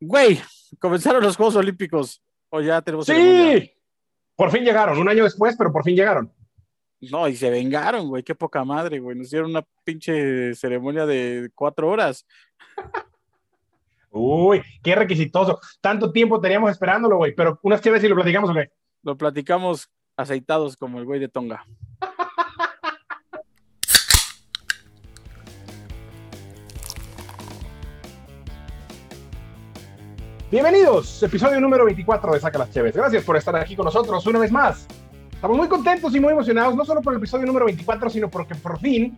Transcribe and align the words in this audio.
Güey, 0.00 0.40
comenzaron 0.78 1.22
los 1.22 1.36
Juegos 1.36 1.56
Olímpicos. 1.56 2.22
O 2.50 2.60
ya 2.60 2.80
tenemos. 2.82 3.06
Sí, 3.06 3.72
por 4.34 4.50
fin 4.50 4.64
llegaron, 4.64 4.98
un 4.98 5.08
año 5.08 5.24
después, 5.24 5.56
pero 5.56 5.72
por 5.72 5.82
fin 5.82 5.96
llegaron. 5.96 6.32
No, 7.00 7.28
y 7.28 7.36
se 7.36 7.50
vengaron, 7.50 8.08
güey, 8.08 8.22
qué 8.22 8.34
poca 8.34 8.64
madre, 8.64 8.98
güey. 9.00 9.16
Nos 9.16 9.30
dieron 9.30 9.50
una 9.50 9.66
pinche 9.84 10.54
ceremonia 10.54 11.06
de 11.06 11.50
cuatro 11.54 11.88
horas. 11.88 12.26
Uy, 14.10 14.62
qué 14.82 14.94
requisitoso. 14.94 15.60
Tanto 15.80 16.10
tiempo 16.10 16.40
teníamos 16.40 16.70
esperándolo, 16.70 17.18
güey, 17.18 17.34
pero 17.34 17.58
unas 17.62 17.82
chéves 17.82 18.02
y 18.02 18.08
lo 18.08 18.14
platicamos, 18.14 18.52
güey. 18.52 18.68
Lo 19.02 19.16
platicamos 19.16 19.90
aceitados 20.16 20.76
como 20.76 20.98
el 20.98 21.04
güey 21.04 21.20
de 21.20 21.28
Tonga. 21.28 21.66
Bienvenidos, 30.48 31.20
episodio 31.24 31.60
número 31.60 31.84
24 31.86 32.32
de 32.32 32.38
Saca 32.38 32.58
las 32.58 32.70
Cheves. 32.70 32.94
Gracias 32.94 33.24
por 33.24 33.36
estar 33.36 33.56
aquí 33.56 33.74
con 33.74 33.84
nosotros 33.84 34.24
una 34.28 34.38
vez 34.38 34.52
más. 34.52 34.86
Estamos 35.32 35.56
muy 35.56 35.66
contentos 35.66 36.14
y 36.14 36.20
muy 36.20 36.32
emocionados, 36.32 36.76
no 36.76 36.84
solo 36.84 37.02
por 37.02 37.14
el 37.14 37.18
episodio 37.18 37.46
número 37.46 37.66
24, 37.66 38.08
sino 38.10 38.30
porque 38.30 38.54
por 38.54 38.78
fin 38.78 39.16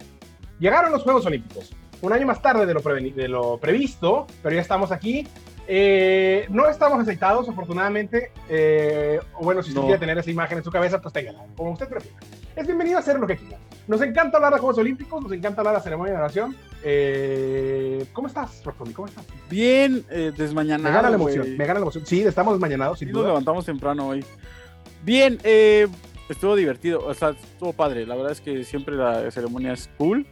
llegaron 0.59 0.91
los 0.91 1.03
Juegos 1.03 1.27
Olímpicos. 1.27 1.75
Un 2.01 2.15
año 2.15 2.27
más 2.27 2.41
tarde 2.41 2.65
de 2.65 2.73
lo, 2.73 2.81
de 2.81 3.29
lo 3.29 3.59
previsto, 3.59 4.27
pero 4.43 4.55
ya 4.55 4.63
estamos 4.63 4.91
aquí. 4.91 5.29
Eh, 5.67 6.47
no 6.49 6.67
estamos 6.67 6.99
aceitados, 6.99 7.47
afortunadamente. 7.47 8.33
Eh, 8.49 9.21
o 9.35 9.45
bueno, 9.45 9.63
si 9.63 9.69
usted 9.69 9.83
quiere 9.83 9.99
tener 9.99 10.17
esa 10.17 10.31
imagen 10.31 10.57
en 10.59 10.65
su 10.65 10.71
cabeza, 10.71 10.99
pues 10.99 11.13
téngala, 11.13 11.45
como 11.59 11.73
usted 11.73 11.91
prefiera. 11.91 12.17
Es 12.57 12.67
bienvenido 12.67 12.97
a 12.97 13.01
hacer 13.01 13.19
lo 13.19 13.27
que 13.27 13.37
quiera. 13.37 13.59
Nos 13.89 14.03
encanta 14.03 14.37
hablar 14.37 14.53
de 14.53 14.59
Juegos 14.61 14.79
Olímpicos, 14.79 15.23
nos 15.23 15.33
encanta 15.33 15.63
hablar 15.63 15.73
de 15.75 15.79
la 15.79 15.83
ceremonia 15.83 16.13
de 16.13 16.19
oración. 16.19 16.55
Eh, 16.85 18.05
¿Cómo 18.13 18.29
estás, 18.29 18.63
Roxoni? 18.63 18.93
¿Cómo 18.93 19.09
estás? 19.09 19.25
Bien, 19.49 20.05
eh, 20.11 20.31
desmañanado. 20.37 20.85
Me 20.91 20.95
gana 20.95 21.09
la 21.11 21.17
emoción, 21.17 21.57
me 21.57 21.65
gana 21.67 21.81
la 21.81 21.85
emoción. 21.85 22.05
Sí, 22.07 22.21
estamos 22.21 22.53
desmañanados, 22.55 22.99
sin 22.99 23.09
Sí, 23.09 23.13
duda. 23.13 23.23
nos 23.25 23.31
levantamos 23.31 23.65
temprano 23.65 24.09
hoy. 24.09 24.23
Bien, 25.03 25.39
eh, 25.43 25.89
estuvo 26.29 26.55
divertido, 26.55 27.05
o 27.05 27.15
sea, 27.15 27.31
estuvo 27.31 27.73
padre. 27.73 28.07
La 28.07 28.15
verdad 28.15 28.33
es 28.33 28.43
que 28.43 28.63
siempre 28.65 28.95
la 28.95 29.31
ceremonia 29.31 29.73
es 29.73 29.89
cool. 29.97 30.27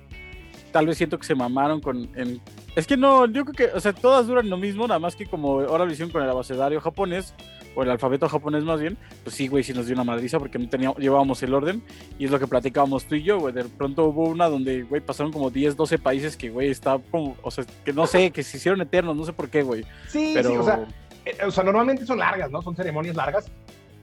Tal 0.70 0.86
vez 0.86 0.98
siento 0.98 1.18
que 1.18 1.24
se 1.26 1.34
mamaron 1.34 1.80
con. 1.80 2.10
en- 2.14 2.41
Es 2.77 2.86
que 2.86 2.96
no, 2.96 3.27
yo 3.27 3.44
creo 3.46 3.70
que, 3.70 3.77
o 3.77 3.80
sea, 3.80 3.94
todas 3.94 4.27
duran 4.27 4.50
lo 4.50 4.58
mismo, 4.58 4.86
nada 4.86 5.00
más 5.00 5.16
que 5.16 5.27
como 5.27 5.60
ahora 5.60 5.86
lo 5.86 5.92
hicieron 5.92 6.12
con 6.12 6.22
el 6.22 6.28
abecedario 6.28 6.80
japonés, 6.80 7.34
o 7.74 7.82
el 7.82 7.91
alfabeto 7.91 8.28
japonés 8.28 8.64
más 8.64 8.80
bien, 8.80 8.96
pues 9.24 9.34
sí, 9.34 9.48
güey, 9.48 9.64
sí 9.64 9.72
nos 9.72 9.86
dio 9.86 9.94
una 9.94 10.05
madriza 10.05 10.38
porque 10.38 10.58
no 10.58 10.69
teníamos, 10.69 10.98
llevábamos 10.98 11.42
el 11.42 11.54
orden, 11.54 11.82
y 12.19 12.27
es 12.27 12.30
lo 12.30 12.38
que 12.38 12.47
platicábamos 12.47 13.06
tú 13.06 13.14
y 13.14 13.22
yo, 13.22 13.38
güey. 13.38 13.54
De 13.54 13.64
pronto 13.64 14.04
hubo 14.04 14.24
una 14.24 14.48
donde, 14.48 14.82
güey, 14.82 15.00
pasaron 15.00 15.32
como 15.32 15.50
10, 15.50 15.77
12 15.77 15.98
países 15.98 16.36
que, 16.36 16.50
güey, 16.50 16.70
está 16.70 16.98
como, 17.10 17.36
o 17.42 17.50
sea, 17.50 17.64
que 17.84 17.94
no 17.94 18.06
sé, 18.06 18.30
que 18.30 18.42
se 18.42 18.58
hicieron 18.58 18.80
eternos, 18.82 19.16
no 19.16 19.24
sé 19.24 19.32
por 19.32 19.48
qué, 19.48 19.62
güey. 19.62 19.84
Sí, 20.08 20.32
Pero. 20.34 20.50
sí, 20.50 20.56
o 20.56 20.62
sea, 20.62 20.86
eh, 21.24 21.36
o 21.47 21.50
sea, 21.50 21.64
normalmente 21.64 22.06
son 22.06 22.19
largas, 22.19 22.50
¿no? 22.50 22.62
Son 22.62 22.77
ceremonias 22.77 23.16
largas. 23.16 23.50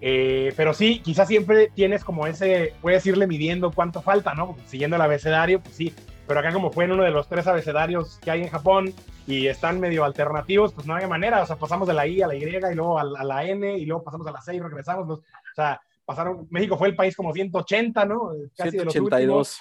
Eh, 0.02 0.54
pero 0.58 0.74
sí, 0.74 1.00
quizás 1.00 1.30
siempre 1.30 1.72
tienes 1.74 2.04
como 2.04 2.28
ese, 2.28 2.74
puedes 2.82 3.06
irle 3.06 3.26
midiendo 3.26 3.72
cuánto 3.72 4.02
falta, 4.02 4.34
¿no? 4.34 4.58
Siguiendo 4.66 4.98
el 4.98 5.02
abecedario, 5.02 5.62
pues 5.62 5.76
sí. 5.76 5.94
Pero 6.28 6.40
acá 6.40 6.54
como 6.54 6.72
fue 6.72 6.86
en 6.86 6.94
uno 6.94 7.04
de 7.04 7.12
los 7.12 7.28
tres 7.28 7.48
abecedarios 7.48 8.18
que 8.20 8.32
hay 8.32 8.42
en 8.42 8.50
Japón 8.50 8.94
y 9.28 9.48
están 9.48 9.80
medio 9.80 10.06
alternativos, 10.06 10.74
pues 10.74 10.88
no 10.88 10.96
hay 10.96 11.06
manera. 11.08 11.42
O 11.42 11.46
sea, 11.46 11.58
pasamos 11.58 11.88
de 11.88 11.94
la 11.94 12.08
I 12.08 12.22
a 12.22 12.28
la 12.28 12.36
Y 12.36 12.44
y 12.44 12.76
luego 12.76 12.98
a 13.00 13.04
la, 13.04 13.20
a 13.20 13.24
la 13.24 13.46
N 13.46 13.78
y 13.78 13.86
luego 13.86 14.04
pasamos 14.04 14.26
a 14.28 14.32
la 14.32 14.42
C 14.42 14.56
y 14.56 14.60
regresamos. 14.60 15.06
pues, 15.06 15.20
o 15.20 15.56
sea, 15.56 15.82
pasaron, 16.06 16.48
México 16.50 16.78
fue 16.78 16.88
el 16.88 16.96
país 16.96 17.16
como 17.16 17.34
180, 17.34 18.06
¿no? 18.06 18.32
Casi 18.56 18.78
de 18.78 18.86
los 18.86 18.94
182. 18.94 19.60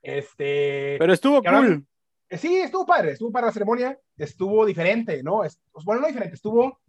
Este, 0.00 0.96
Pero 0.98 1.12
estuvo 1.12 1.40
que 1.42 1.48
ahora- 1.48 1.60
cool. 1.66 1.86
eh, 2.28 2.38
Sí, 2.38 2.56
estuvo 2.56 2.86
padre, 2.86 3.12
estuvo 3.12 3.30
para 3.30 3.46
la 3.48 3.52
ceremonia, 3.52 3.98
estuvo 4.16 4.64
diferente, 4.64 5.22
¿no? 5.22 5.42
Bueno, 5.84 6.00
no 6.00 6.06
diferente, 6.08 6.34
estuvo, 6.34 6.80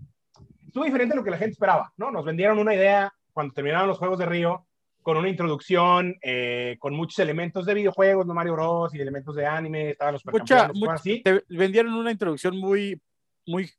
estuvo 0.65 0.83
diferente 0.83 1.13
a 1.13 1.17
lo 1.17 1.23
que 1.23 1.31
la 1.31 1.37
gente 1.37 1.51
esperaba, 1.53 1.91
¿no? 1.97 2.11
Nos 2.11 2.25
vendieron 2.25 2.57
una 2.59 2.73
idea 2.73 3.13
cuando 3.33 3.53
terminaron 3.53 3.87
los 3.87 3.97
Juegos 3.99 4.17
de 4.19 4.25
Río, 4.25 4.65
con 5.03 5.17
una 5.17 5.29
introducción, 5.29 6.15
eh, 6.21 6.77
con 6.79 6.95
muchos 6.95 7.19
elementos 7.19 7.65
de 7.65 7.73
videojuegos, 7.73 8.25
¿no? 8.25 8.33
Mario 8.33 8.53
Bros. 8.53 8.95
y 8.95 8.99
elementos 8.99 9.35
de 9.35 9.45
anime, 9.45 9.91
estaban 9.91 10.13
los 10.13 10.25
Mucha, 10.25 10.71
mucha- 10.73 10.93
así. 10.93 11.21
te 11.23 11.43
vendieron 11.49 11.93
una 11.93 12.11
introducción 12.11 12.57
muy, 12.57 12.99
muy 13.45 13.69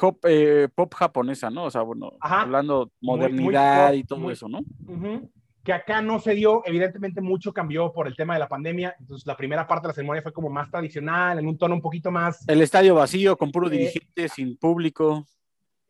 hop- 0.00 0.18
eh, 0.24 0.68
pop 0.74 0.92
japonesa, 0.94 1.50
¿no? 1.50 1.64
O 1.64 1.70
sea, 1.70 1.82
bueno, 1.82 2.12
Ajá. 2.20 2.42
hablando 2.42 2.90
Muy- 3.00 3.18
muy 3.18 3.28
modernidad 3.30 3.88
pop, 3.88 3.96
y 3.96 4.04
todo 4.04 4.18
muy- 4.18 4.32
eso, 4.32 4.48
¿no? 4.48 4.60
Ujú. 4.88 5.30
Que 5.64 5.72
acá 5.72 6.02
no 6.02 6.18
se 6.18 6.34
dio, 6.34 6.62
evidentemente 6.64 7.20
mucho 7.20 7.52
cambió 7.52 7.92
por 7.92 8.08
el 8.08 8.16
tema 8.16 8.34
de 8.34 8.40
la 8.40 8.48
pandemia, 8.48 8.96
entonces 8.98 9.24
la 9.26 9.36
primera 9.36 9.64
parte 9.68 9.82
de 9.86 9.88
la 9.90 9.94
ceremonia 9.94 10.20
fue 10.22 10.32
como 10.32 10.50
más 10.50 10.68
tradicional, 10.70 11.38
en 11.38 11.46
un 11.46 11.56
tono 11.56 11.74
un 11.76 11.80
poquito 11.80 12.10
más 12.10 12.46
El 12.48 12.62
estadio 12.62 12.96
vacío, 12.96 13.36
con 13.36 13.52
puro 13.52 13.68
Eh, 13.68 13.70
dirigente, 13.70 14.28
sin 14.28 14.56
público. 14.56 15.24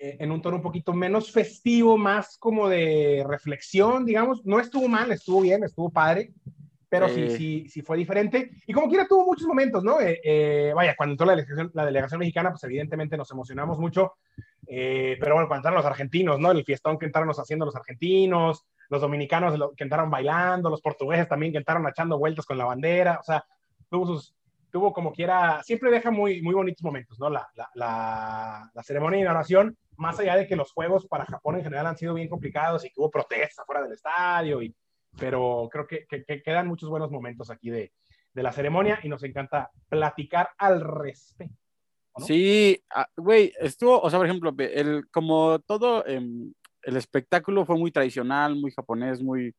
Eh, 0.03 0.17
en 0.19 0.33
un 0.33 0.43
tono 0.43 0.57
un 0.57 0.63
poquito 0.63 0.93
menos 0.93 1.31
festivo, 1.31 1.97
más 1.97 2.37
como 2.39 2.69
de 2.69 3.25
reflexión, 3.27 4.05
digamos. 4.05 4.45
No 4.45 4.59
estuvo 4.59 4.89
mal, 4.89 5.13
estuvo 5.13 5.41
bien, 5.41 5.63
estuvo 5.63 5.91
padre, 5.91 6.33
pero 6.89 7.09
sí, 7.09 7.21
Eh. 7.23 7.31
sí, 7.31 7.67
sí 7.69 7.83
fue 7.83 7.97
diferente. 7.97 8.51
Y 8.67 8.73
como 8.73 8.89
quiera, 8.89 9.07
tuvo 9.07 9.25
muchos 9.25 9.47
momentos, 9.47 9.85
¿no? 9.85 10.01
Eh, 10.01 10.21
eh, 10.25 10.73
vaya, 10.75 10.97
cuando 10.97 11.13
entró 11.13 11.25
la 11.27 11.37
delegación, 11.37 11.71
la 11.73 11.87
delegación 11.87 12.19
mexicana, 12.19 12.51
pues 12.51 12.65
evidentemente 12.65 13.17
nos 13.17 13.31
emocionamos 13.31 13.79
mucho. 13.79 14.15
Eh, 14.67 15.17
pero 15.21 15.35
bueno, 15.35 15.47
cuando 15.47 15.61
entraron 15.61 15.79
los 15.79 15.87
argentinos, 15.87 16.41
¿no? 16.41 16.51
El 16.51 16.65
fiestón 16.65 16.99
que 16.99 17.07
entraron 17.07 17.31
haciendo 17.31 17.65
los 17.65 17.77
argentinos, 17.77 18.67
los 18.89 19.01
dominicanos 19.01 19.55
que 19.77 19.85
entraron 19.85 20.11
bailando, 20.11 20.69
los 20.69 20.83
portugueses 20.83 21.29
también 21.29 21.53
que 21.53 21.59
entraron 21.59 21.87
echando 21.89 22.19
vueltas 22.19 22.45
con 22.45 22.59
la 22.59 22.65
bandera, 22.65 23.19
o 23.21 23.23
sea, 23.23 23.45
tuvo 23.89 24.07
sus, 24.07 24.35
tuvo 24.73 24.93
como 24.93 25.13
quiera, 25.13 25.63
siempre 25.63 25.91
deja 25.91 26.11
muy, 26.11 26.41
muy 26.41 26.55
bonitos 26.55 26.83
momentos, 26.83 27.19
¿no? 27.21 27.29
La, 27.29 27.47
la, 27.55 27.71
la, 27.75 28.71
la 28.73 28.83
ceremonia 28.83 29.19
de 29.19 29.23
inauguración, 29.23 29.77
más 29.97 30.19
allá 30.19 30.35
de 30.37 30.47
que 30.47 30.57
los 30.57 30.73
juegos 30.73 31.07
para 31.07 31.27
Japón 31.27 31.57
en 31.57 31.63
general 31.63 31.87
han 31.87 31.99
sido 31.99 32.15
bien 32.15 32.29
complicados 32.29 32.85
y 32.85 32.89
que 32.89 32.99
hubo 32.99 33.11
protestas 33.11 33.67
fuera 33.67 33.83
del 33.83 33.93
estadio, 33.93 34.63
y, 34.63 34.75
pero 35.19 35.69
creo 35.71 35.87
que, 35.87 36.07
que, 36.07 36.25
que 36.25 36.43
quedan 36.43 36.67
muchos 36.67 36.89
buenos 36.89 37.11
momentos 37.11 37.51
aquí 37.51 37.69
de, 37.69 37.93
de 38.33 38.43
la 38.43 38.51
ceremonia 38.51 38.99
y 39.03 39.09
nos 39.09 39.23
encanta 39.23 39.71
platicar 39.89 40.51
al 40.57 40.81
respecto. 40.81 41.55
¿no? 42.17 42.25
Sí, 42.25 42.83
ah, 42.95 43.07
güey, 43.17 43.53
estuvo, 43.61 44.01
o 44.01 44.09
sea, 44.09 44.19
por 44.19 44.27
ejemplo, 44.27 44.55
el, 44.59 45.09
como 45.11 45.59
todo 45.61 46.07
em, 46.07 46.53
el 46.83 46.97
espectáculo 46.97 47.67
fue 47.67 47.77
muy 47.77 47.91
tradicional, 47.91 48.57
muy 48.57 48.71
japonés, 48.71 49.23
muy, 49.23 49.55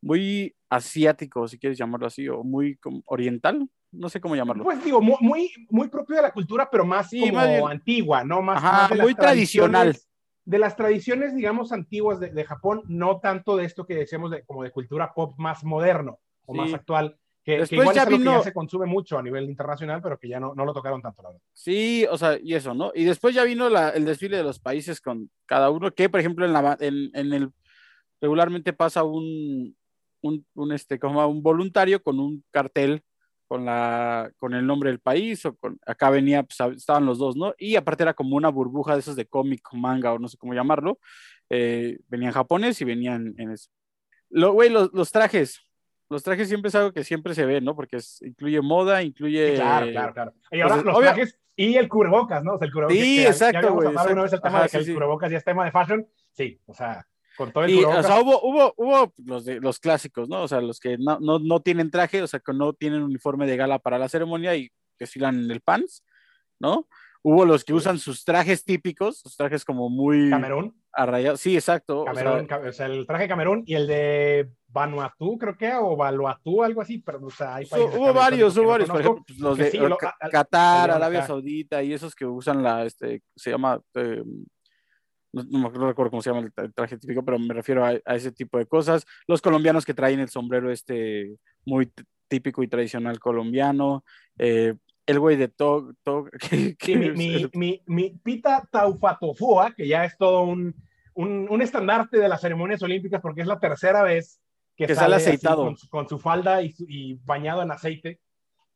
muy 0.00 0.54
asiático, 0.68 1.46
si 1.48 1.58
quieres 1.58 1.78
llamarlo 1.78 2.06
así, 2.06 2.28
o 2.28 2.42
muy 2.42 2.78
oriental, 3.06 3.68
no 3.92 4.08
sé 4.08 4.20
cómo 4.20 4.36
llamarlo. 4.36 4.64
Pues 4.64 4.84
digo, 4.84 5.00
muy, 5.00 5.16
muy, 5.20 5.50
muy 5.70 5.88
propio 5.88 6.16
de 6.16 6.22
la 6.22 6.32
cultura, 6.32 6.68
pero 6.70 6.84
más 6.84 7.08
Sí, 7.10 7.20
como 7.20 7.34
más 7.34 7.70
antigua, 7.72 8.24
¿no? 8.24 8.42
Más, 8.42 8.58
Ajá, 8.62 8.76
más 8.76 8.90
de 8.90 8.96
las 8.96 9.04
muy 9.04 9.14
tradicional. 9.14 9.96
De 10.44 10.58
las 10.58 10.76
tradiciones, 10.76 11.34
digamos, 11.34 11.72
antiguas 11.72 12.20
de, 12.20 12.30
de 12.30 12.44
Japón, 12.44 12.82
no 12.86 13.18
tanto 13.18 13.56
de 13.56 13.64
esto 13.64 13.84
que 13.84 13.96
decíamos 13.96 14.30
de, 14.30 14.44
como 14.44 14.62
de 14.62 14.70
cultura 14.70 15.12
pop 15.12 15.34
más 15.38 15.64
moderno 15.64 16.20
o 16.44 16.52
Sí. 16.52 16.58
más 16.60 16.72
actual, 16.74 17.18
que, 17.42 17.54
que 17.54 17.58
Después 17.58 17.80
igual 17.80 17.96
ya 17.96 18.02
es 18.02 18.06
algo 18.06 18.18
que 18.18 18.22
vino- 18.24 18.38
ya 18.38 18.44
se 18.44 18.52
consume 18.52 18.86
mucho 18.86 19.18
a 19.18 19.22
nivel 19.24 19.44
internacional, 19.50 20.00
pero 20.02 20.18
que 20.20 20.28
ya 20.28 20.38
no, 20.38 20.54
no 20.54 20.64
lo 20.64 20.72
tocaron 20.72 21.02
tanto, 21.02 21.20
la 21.22 21.30
verdad. 21.30 21.42
Sí, 21.52 22.06
o 22.08 22.16
sea, 22.16 22.38
y 22.40 22.54
eso, 22.54 22.74
¿no? 22.74 22.92
Y 22.94 23.02
después 23.04 23.34
ya 23.34 23.42
vino 23.42 23.68
la- 23.68 23.90
el 23.90 24.04
desfile 24.04 24.36
de 24.36 24.44
los 24.44 24.60
países 24.60 25.00
con 25.00 25.30
cada 25.46 25.70
uno, 25.70 25.90
que 25.92 26.08
por 26.08 26.20
ejemplo 26.20 26.44
en, 26.44 26.52
la, 26.52 26.76
en, 26.78 27.10
en 27.14 27.32
el 27.32 27.50
regularmente 28.20 28.72
pasa 28.72 29.02
un, 29.02 29.76
un, 30.22 30.44
un, 30.54 30.72
este, 30.72 30.98
como 30.98 31.26
un 31.26 31.42
voluntario 31.42 32.02
con 32.02 32.18
un 32.20 32.44
cartel 32.50 33.02
con 33.48 33.64
la 33.64 34.30
con 34.38 34.54
el 34.54 34.66
nombre 34.66 34.90
del 34.90 34.98
país 34.98 35.44
o 35.46 35.54
con 35.56 35.78
acá 35.86 36.10
venía 36.10 36.42
pues, 36.42 36.58
estaban 36.76 37.06
los 37.06 37.18
dos 37.18 37.36
no 37.36 37.54
y 37.58 37.76
aparte 37.76 38.02
era 38.02 38.12
como 38.14 38.34
una 38.36 38.48
burbuja 38.48 38.94
de 38.94 39.00
esos 39.00 39.14
de 39.14 39.26
cómic 39.26 39.62
manga 39.72 40.12
o 40.12 40.18
no 40.18 40.26
sé 40.28 40.36
cómo 40.36 40.52
llamarlo 40.52 40.98
eh, 41.48 41.98
venían 42.08 42.32
japonés 42.32 42.80
y 42.80 42.84
venían 42.84 43.34
en 43.38 43.52
eso 43.52 43.70
lo 44.30 44.52
güey 44.52 44.68
los, 44.68 44.90
los 44.92 45.12
trajes 45.12 45.60
los 46.08 46.24
trajes 46.24 46.48
siempre 46.48 46.70
es 46.70 46.74
algo 46.74 46.92
que 46.92 47.04
siempre 47.04 47.34
se 47.36 47.46
ve 47.46 47.60
no 47.60 47.76
porque 47.76 47.98
es- 47.98 48.20
incluye 48.22 48.60
moda 48.60 49.02
incluye 49.04 49.54
claro, 49.54 49.90
claro, 49.92 50.12
claro. 50.12 50.34
Y 50.50 50.60
ahora 50.60 50.74
pues, 50.74 50.86
los 50.86 50.96
obvio- 50.96 51.12
trajes 51.14 51.38
y 51.58 51.76
el 51.76 51.88
cubrebocas, 51.88 52.44
¿no? 52.44 52.54
O 52.54 52.58
sea, 52.58 52.66
el 52.66 52.72
cubrebocas. 52.72 52.98
Sí, 52.98 53.16
que 53.16 53.22
ya- 53.22 53.28
exacto, 53.30 53.52
Ya 53.54 53.58
habíamos 53.60 53.76
güey, 53.76 53.88
hablado 53.88 54.12
una 54.12 54.22
vez 54.24 54.32
el 54.32 54.36
exacto. 54.36 54.48
tema 54.48 54.58
Ajá, 54.58 54.64
de 54.64 54.68
que 54.68 54.70
sí, 54.72 54.76
el 54.78 54.84
sí. 54.84 54.92
cubrebocas 54.92 55.30
ya 55.30 55.38
es 55.38 55.44
tema 55.44 55.64
de 55.64 55.70
fashion. 55.70 56.06
Sí, 56.32 56.60
o 56.66 56.74
sea, 56.74 57.06
con 57.36 57.52
todo 57.52 57.64
el 57.64 57.70
Y, 57.70 57.84
o 57.84 58.02
sea, 58.02 58.20
hubo, 58.20 58.40
hubo, 58.42 58.74
hubo 58.76 59.12
los, 59.24 59.44
de, 59.44 59.60
los 59.60 59.78
clásicos, 59.78 60.28
¿no? 60.28 60.42
O 60.42 60.48
sea, 60.48 60.60
los 60.60 60.80
que 60.80 60.96
no, 60.98 61.18
no, 61.20 61.38
no 61.38 61.60
tienen 61.60 61.90
traje, 61.90 62.22
o 62.22 62.26
sea, 62.26 62.40
que 62.40 62.52
no 62.52 62.72
tienen 62.72 63.02
uniforme 63.02 63.46
de 63.46 63.56
gala 63.56 63.78
para 63.78 63.98
la 63.98 64.08
ceremonia 64.08 64.54
y 64.56 64.70
desfilan 64.98 65.36
en 65.44 65.50
el 65.50 65.60
pants, 65.60 66.04
¿no? 66.58 66.88
Hubo 67.22 67.44
los 67.44 67.64
que 67.64 67.74
usan 67.74 67.98
sus 67.98 68.24
trajes 68.24 68.64
típicos, 68.64 69.18
sus 69.18 69.36
trajes 69.36 69.64
como 69.64 69.88
muy 69.90 70.30
Camerún. 70.30 70.80
arrayados. 70.92 71.40
Sí, 71.40 71.56
exacto. 71.56 72.02
o 72.02 72.04
sea, 72.04 72.14
Camerún, 72.14 72.46
ca- 72.46 72.58
o 72.68 72.72
sea, 72.72 72.86
el 72.86 73.04
traje 73.04 73.26
Camerún 73.26 73.64
y 73.66 73.74
el 73.74 73.88
de 73.88 74.48
Vanuatu, 74.68 75.36
creo 75.36 75.56
que, 75.56 75.72
o 75.74 75.96
Vanuatu, 75.96 76.62
algo 76.62 76.82
así, 76.82 76.98
pero 76.98 77.26
o 77.26 77.30
sea, 77.30 77.56
hay 77.56 77.66
países 77.66 77.96
hubo 77.98 78.12
varios, 78.14 78.56
hubo 78.56 78.64
no 78.64 78.70
varios, 78.70 78.88
por 78.90 79.02
conozco, 79.02 79.24
ejemplo, 79.26 79.48
los 79.48 79.58
de 79.58 79.70
sí, 79.72 79.78
lo- 79.78 79.96
Qatar, 79.96 80.50
salieron 80.52 80.96
Arabia 81.02 81.18
acá. 81.18 81.26
Saudita 81.26 81.82
y 81.82 81.92
esos 81.92 82.14
que 82.14 82.26
usan 82.26 82.62
la, 82.62 82.84
este, 82.84 83.22
se 83.34 83.50
llama, 83.50 83.80
eh, 83.94 84.22
no, 85.32 85.42
no 85.44 85.58
me 85.58 85.66
acuerdo- 85.66 85.80
no 85.80 85.88
recuerdo 85.88 86.10
cómo 86.10 86.22
se 86.22 86.30
llama 86.30 86.40
el, 86.46 86.52
tra- 86.54 86.64
el 86.64 86.74
traje 86.74 86.98
típico, 86.98 87.24
pero 87.24 87.38
me 87.38 87.54
refiero 87.54 87.84
a, 87.84 87.94
a 88.04 88.14
ese 88.16 88.32
tipo 88.32 88.58
de 88.58 88.66
cosas. 88.66 89.06
Los 89.26 89.40
colombianos 89.42 89.84
que 89.84 89.94
traen 89.94 90.20
el 90.20 90.28
sombrero 90.28 90.70
este 90.70 91.36
muy 91.64 91.90
típico 92.28 92.62
y 92.62 92.68
tradicional 92.68 93.18
colombiano. 93.18 94.04
eh, 94.38 94.74
el 95.06 95.20
güey 95.20 95.36
de 95.36 95.48
todo. 95.48 95.94
To, 96.02 96.26
mi, 96.88 97.48
mi, 97.54 97.82
mi, 97.86 98.10
Pita 98.22 98.68
Taufatofua, 98.70 99.72
que 99.72 99.86
ya 99.86 100.04
es 100.04 100.16
todo 100.18 100.42
un, 100.42 100.74
un, 101.14 101.46
un, 101.48 101.62
estandarte 101.62 102.18
de 102.18 102.28
las 102.28 102.40
ceremonias 102.40 102.82
olímpicas, 102.82 103.20
porque 103.20 103.42
es 103.42 103.46
la 103.46 103.60
tercera 103.60 104.02
vez 104.02 104.40
que, 104.76 104.92
sale, 104.94 105.16
aceitado. 105.16 105.74
Con, 105.90 106.08
su 106.08 106.18
falda 106.18 106.60
y, 106.60 106.74
y, 106.88 107.14
bañado 107.24 107.62
en 107.62 107.70
aceite. 107.70 108.20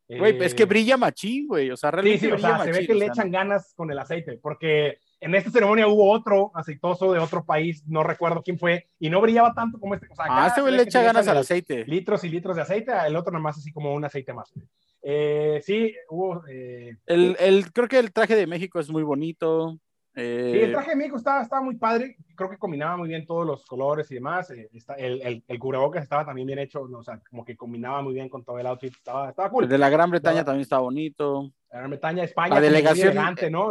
Güey, 0.08 0.38
es 0.42 0.54
que 0.54 0.62
eh, 0.62 0.66
brilla 0.66 0.96
machín, 0.96 1.46
güey. 1.46 1.70
O 1.70 1.76
sea, 1.76 1.90
realmente. 1.90 2.20
Sí, 2.20 2.26
sí, 2.26 2.32
o 2.32 2.38
sea, 2.38 2.64
se 2.64 2.72
ve 2.72 2.86
que 2.86 2.94
le 2.94 3.06
echan 3.06 3.30
ganas 3.30 3.74
con 3.74 3.90
el 3.90 3.98
aceite, 3.98 4.38
porque 4.40 4.98
en 5.20 5.34
esta 5.34 5.50
ceremonia 5.50 5.86
hubo 5.86 6.10
otro 6.10 6.50
aceitoso 6.54 7.12
de 7.12 7.18
otro 7.18 7.44
país, 7.44 7.84
no 7.86 8.02
recuerdo 8.02 8.42
quién 8.42 8.58
fue, 8.58 8.88
y 8.98 9.10
no 9.10 9.20
brillaba 9.20 9.52
tanto 9.54 9.78
como 9.78 9.94
este. 9.94 10.06
O 10.10 10.14
sea, 10.14 10.26
ah, 10.28 10.46
este 10.48 10.70
le 10.70 10.82
echa 10.82 11.02
ganas 11.02 11.28
al 11.28 11.38
aceite. 11.38 11.84
Litros 11.86 12.24
y 12.24 12.28
litros 12.28 12.56
de 12.56 12.62
aceite, 12.62 12.92
el 13.06 13.16
otro 13.16 13.32
nada 13.32 13.42
más 13.42 13.58
así 13.58 13.72
como 13.72 13.94
un 13.94 14.04
aceite 14.04 14.32
más. 14.32 14.52
Eh, 15.02 15.60
sí, 15.62 15.94
hubo. 16.08 16.42
Eh, 16.48 16.96
el, 17.06 17.36
el, 17.38 17.72
creo 17.72 17.88
que 17.88 17.98
el 17.98 18.12
traje 18.12 18.34
de 18.34 18.46
México 18.46 18.80
es 18.80 18.90
muy 18.90 19.02
bonito. 19.02 19.78
Eh, 20.14 20.50
sí, 20.52 20.58
el 20.60 20.72
traje 20.72 20.90
de 20.90 20.96
México 20.96 21.16
estaba, 21.16 21.40
estaba 21.40 21.62
muy 21.62 21.76
padre, 21.76 22.16
creo 22.34 22.50
que 22.50 22.58
combinaba 22.58 22.96
muy 22.96 23.08
bien 23.08 23.24
todos 23.24 23.46
los 23.46 23.64
colores 23.64 24.10
y 24.10 24.14
demás. 24.14 24.50
Eh, 24.50 24.68
el, 24.98 25.22
el, 25.22 25.44
el, 25.46 25.58
cubrebocas 25.58 26.02
estaba 26.02 26.24
también 26.24 26.46
bien 26.46 26.58
hecho, 26.58 26.82
o 26.82 27.02
sea, 27.02 27.20
como 27.30 27.44
que 27.44 27.56
combinaba 27.56 28.02
muy 28.02 28.14
bien 28.14 28.28
con 28.28 28.44
todo 28.44 28.58
el 28.58 28.66
outfit, 28.66 28.92
estaba, 28.92 29.30
estaba 29.30 29.50
cool. 29.50 29.64
El 29.64 29.70
de 29.70 29.78
la 29.78 29.88
Gran 29.88 30.10
Bretaña 30.10 30.44
también 30.44 30.62
estaba 30.62 30.82
bonito. 30.82 31.52
La 31.70 31.78
Gran 31.78 31.90
Bretaña, 31.90 32.24
España, 32.24 32.56
la 32.56 32.60
delegación 32.60 33.12
elegante, 33.12 33.50
¿no? 33.50 33.70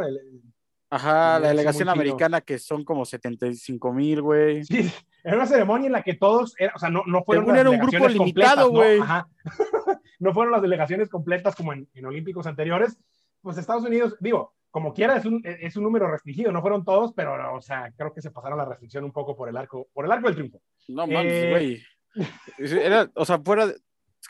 Ajá, 0.91 1.39
la 1.39 1.49
delegación 1.49 1.87
americana 1.89 2.41
que 2.41 2.57
son 2.57 2.83
como 2.83 3.05
75 3.05 3.93
mil, 3.93 4.21
güey. 4.21 4.63
Sí, 4.65 4.91
era 5.23 5.35
una 5.35 5.45
ceremonia 5.45 5.87
en 5.87 5.93
la 5.93 6.01
que 6.01 6.15
todos, 6.15 6.55
o 6.73 6.79
sea, 6.79 6.89
no, 6.89 7.03
no 7.05 7.23
fueron 7.23 7.47
las 7.47 7.57
era 7.57 7.69
un 7.69 7.77
grupo 7.77 8.07
limitado, 8.07 8.69
güey. 8.69 8.97
¿no? 8.97 9.03
Ajá. 9.03 9.27
no 10.19 10.33
fueron 10.33 10.51
las 10.51 10.61
delegaciones 10.61 11.09
completas 11.09 11.55
como 11.55 11.73
en, 11.73 11.87
en, 11.93 12.05
Olímpicos 12.05 12.47
anteriores. 12.47 12.97
Pues 13.41 13.57
Estados 13.57 13.85
Unidos, 13.85 14.15
digo, 14.19 14.55
como 14.71 14.93
quiera, 14.93 15.15
es 15.15 15.25
un, 15.25 15.41
es 15.43 15.75
un 15.77 15.83
número 15.83 16.09
restringido, 16.09 16.51
no 16.51 16.61
fueron 16.61 16.83
todos, 16.83 17.13
pero, 17.13 17.55
o 17.55 17.61
sea, 17.61 17.91
creo 17.95 18.13
que 18.13 18.21
se 18.21 18.31
pasaron 18.31 18.57
la 18.57 18.65
restricción 18.65 19.03
un 19.03 19.11
poco 19.11 19.35
por 19.35 19.47
el 19.47 19.57
arco, 19.57 19.87
por 19.93 20.05
el 20.05 20.11
arco 20.11 20.27
del 20.27 20.35
triunfo. 20.35 20.61
No 20.87 21.05
mames, 21.05 21.33
eh, 21.33 21.49
güey. 21.51 21.83
Era, 22.57 23.09
o 23.13 23.25
sea, 23.25 23.39
fuera, 23.39 23.71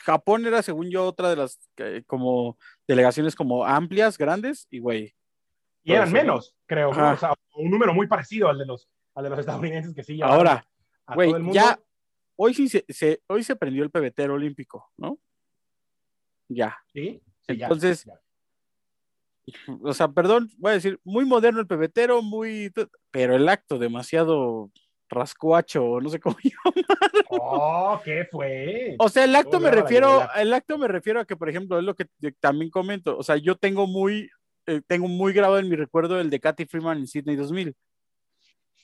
Japón 0.04 0.46
era, 0.46 0.62
según 0.62 0.90
yo, 0.90 1.06
otra 1.06 1.30
de 1.30 1.36
las 1.36 1.58
como 2.06 2.58
delegaciones 2.86 3.34
como 3.34 3.64
amplias, 3.64 4.18
grandes, 4.18 4.66
y 4.70 4.78
güey, 4.78 5.14
y 5.82 5.92
eran 5.92 6.12
menos, 6.12 6.54
creo. 6.66 6.90
O 6.90 6.94
sea, 7.16 7.34
un 7.54 7.70
número 7.70 7.94
muy 7.94 8.06
parecido 8.06 8.48
al 8.48 8.58
de 8.58 8.66
los, 8.66 8.88
al 9.14 9.24
de 9.24 9.30
los 9.30 9.38
estadounidenses 9.38 9.94
que 9.94 10.02
sí. 10.02 10.20
Ahora, 10.22 10.66
güey, 11.14 11.32
ya, 11.52 11.78
hoy 12.36 12.54
sí 12.54 12.68
se, 12.68 13.22
hoy 13.26 13.42
se 13.42 13.56
prendió 13.56 13.82
el 13.82 13.90
pebetero 13.90 14.34
olímpico, 14.34 14.90
¿no? 14.96 15.18
Ya. 16.48 16.78
Sí. 16.92 17.22
Entonces, 17.46 18.06
o 19.82 19.92
sea, 19.92 20.08
perdón, 20.08 20.50
voy 20.58 20.70
a 20.72 20.74
decir, 20.74 21.00
muy 21.04 21.24
moderno 21.24 21.60
el 21.60 21.66
pebetero, 21.66 22.22
muy, 22.22 22.72
pero 23.10 23.34
el 23.36 23.48
acto 23.48 23.78
demasiado 23.78 24.70
rascuacho, 25.08 26.00
no 26.00 26.08
sé 26.08 26.20
cómo 26.20 26.36
llamar. 26.42 26.74
Oh, 27.32 28.00
¿qué 28.04 28.26
fue? 28.28 28.96
O 28.98 29.08
sea, 29.08 29.22
el 29.22 29.36
acto 29.36 29.60
me 29.60 29.70
refiero, 29.70 30.28
el 30.34 30.52
acto 30.52 30.78
me 30.78 30.88
refiero 30.88 31.20
a 31.20 31.24
que, 31.24 31.36
por 31.36 31.48
ejemplo, 31.48 31.78
es 31.78 31.84
lo 31.84 31.94
que 31.94 32.06
también 32.40 32.72
comento, 32.72 33.16
o 33.16 33.22
sea, 33.22 33.36
yo 33.36 33.54
tengo 33.54 33.86
muy, 33.86 34.28
eh, 34.66 34.80
tengo 34.86 35.08
muy 35.08 35.32
grabado 35.32 35.58
en 35.58 35.68
mi 35.68 35.76
recuerdo 35.76 36.20
el 36.20 36.30
de 36.30 36.40
Katy 36.40 36.66
Freeman 36.66 36.98
en 36.98 37.06
Sydney 37.06 37.36
2000. 37.36 37.74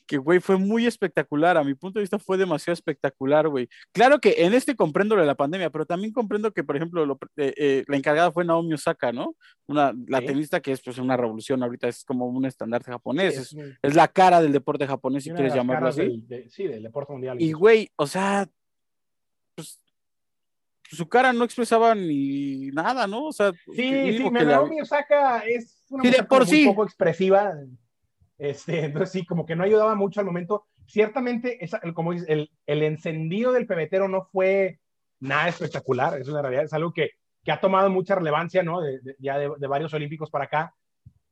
Que, 0.06 0.18
güey, 0.18 0.38
fue 0.38 0.56
muy 0.56 0.86
espectacular. 0.86 1.56
A 1.56 1.64
mi 1.64 1.74
punto 1.74 1.98
de 1.98 2.04
vista 2.04 2.18
fue 2.18 2.38
demasiado 2.38 2.74
espectacular, 2.74 3.48
güey. 3.48 3.68
Claro 3.92 4.20
que 4.20 4.36
en 4.38 4.54
este 4.54 4.76
comprendo 4.76 5.16
lo 5.16 5.22
de 5.22 5.26
la 5.26 5.34
pandemia, 5.34 5.70
pero 5.70 5.84
también 5.84 6.12
comprendo 6.12 6.52
que, 6.52 6.62
por 6.62 6.76
ejemplo, 6.76 7.18
eh, 7.36 7.54
eh, 7.56 7.84
la 7.88 7.96
encargada 7.96 8.30
fue 8.30 8.44
Naomi 8.44 8.74
Osaka, 8.74 9.10
¿no? 9.10 9.34
Una, 9.66 9.92
la 10.06 10.20
tenista 10.20 10.60
que 10.60 10.70
es 10.70 10.80
pues 10.80 10.98
una 10.98 11.16
revolución 11.16 11.60
ahorita, 11.62 11.88
es 11.88 12.04
como 12.04 12.26
un 12.26 12.44
estandarte 12.44 12.92
japonés. 12.92 13.52
es, 13.82 13.94
la 13.96 14.06
cara 14.06 14.40
del 14.40 14.52
deporte 14.52 14.86
japonés, 14.86 15.24
si 15.24 15.30
quieres 15.30 15.54
llamarlo 15.54 15.88
así. 15.88 16.24
sí, 16.50 16.68
del 16.68 16.84
deporte 16.84 17.12
mundial. 17.12 17.42
Y, 17.42 17.50
güey, 17.50 17.90
o 17.96 18.06
sea, 18.06 18.48
pues 19.56 19.80
su 20.90 21.08
cara 21.08 21.32
no 21.32 21.44
expresaba 21.44 21.94
ni 21.94 22.68
nada, 22.68 23.06
¿no? 23.06 23.24
O 23.24 23.32
sea, 23.32 23.52
sí, 23.74 24.18
sí, 24.18 24.30
Naomi 24.30 24.80
Osaka 24.80 25.40
es 25.40 25.84
una 25.90 26.04
sí, 26.04 26.16
por 26.28 26.46
muy 26.46 26.66
poco 26.66 26.84
expresiva. 26.84 27.54
Este, 28.38 28.80
entonces 28.84 29.10
sí, 29.10 29.26
como 29.26 29.46
que 29.46 29.56
no 29.56 29.64
ayudaba 29.64 29.94
mucho 29.94 30.20
al 30.20 30.26
momento. 30.26 30.66
Ciertamente, 30.86 31.64
esa, 31.64 31.80
como 31.94 32.12
dices, 32.12 32.28
el, 32.28 32.50
el, 32.66 32.82
encendido 32.82 33.52
del 33.52 33.66
pebetero 33.66 34.08
no 34.08 34.28
fue 34.30 34.78
nada 35.18 35.48
espectacular, 35.48 36.20
es 36.20 36.28
una 36.28 36.42
realidad, 36.42 36.64
es 36.64 36.72
algo 36.72 36.92
que, 36.92 37.10
que 37.42 37.50
ha 37.50 37.60
tomado 37.60 37.90
mucha 37.90 38.14
relevancia, 38.14 38.62
¿no? 38.62 38.80
De, 38.80 39.00
de, 39.00 39.16
ya 39.18 39.38
de, 39.38 39.50
de, 39.58 39.66
varios 39.66 39.92
olímpicos 39.94 40.30
para 40.30 40.44
acá. 40.44 40.74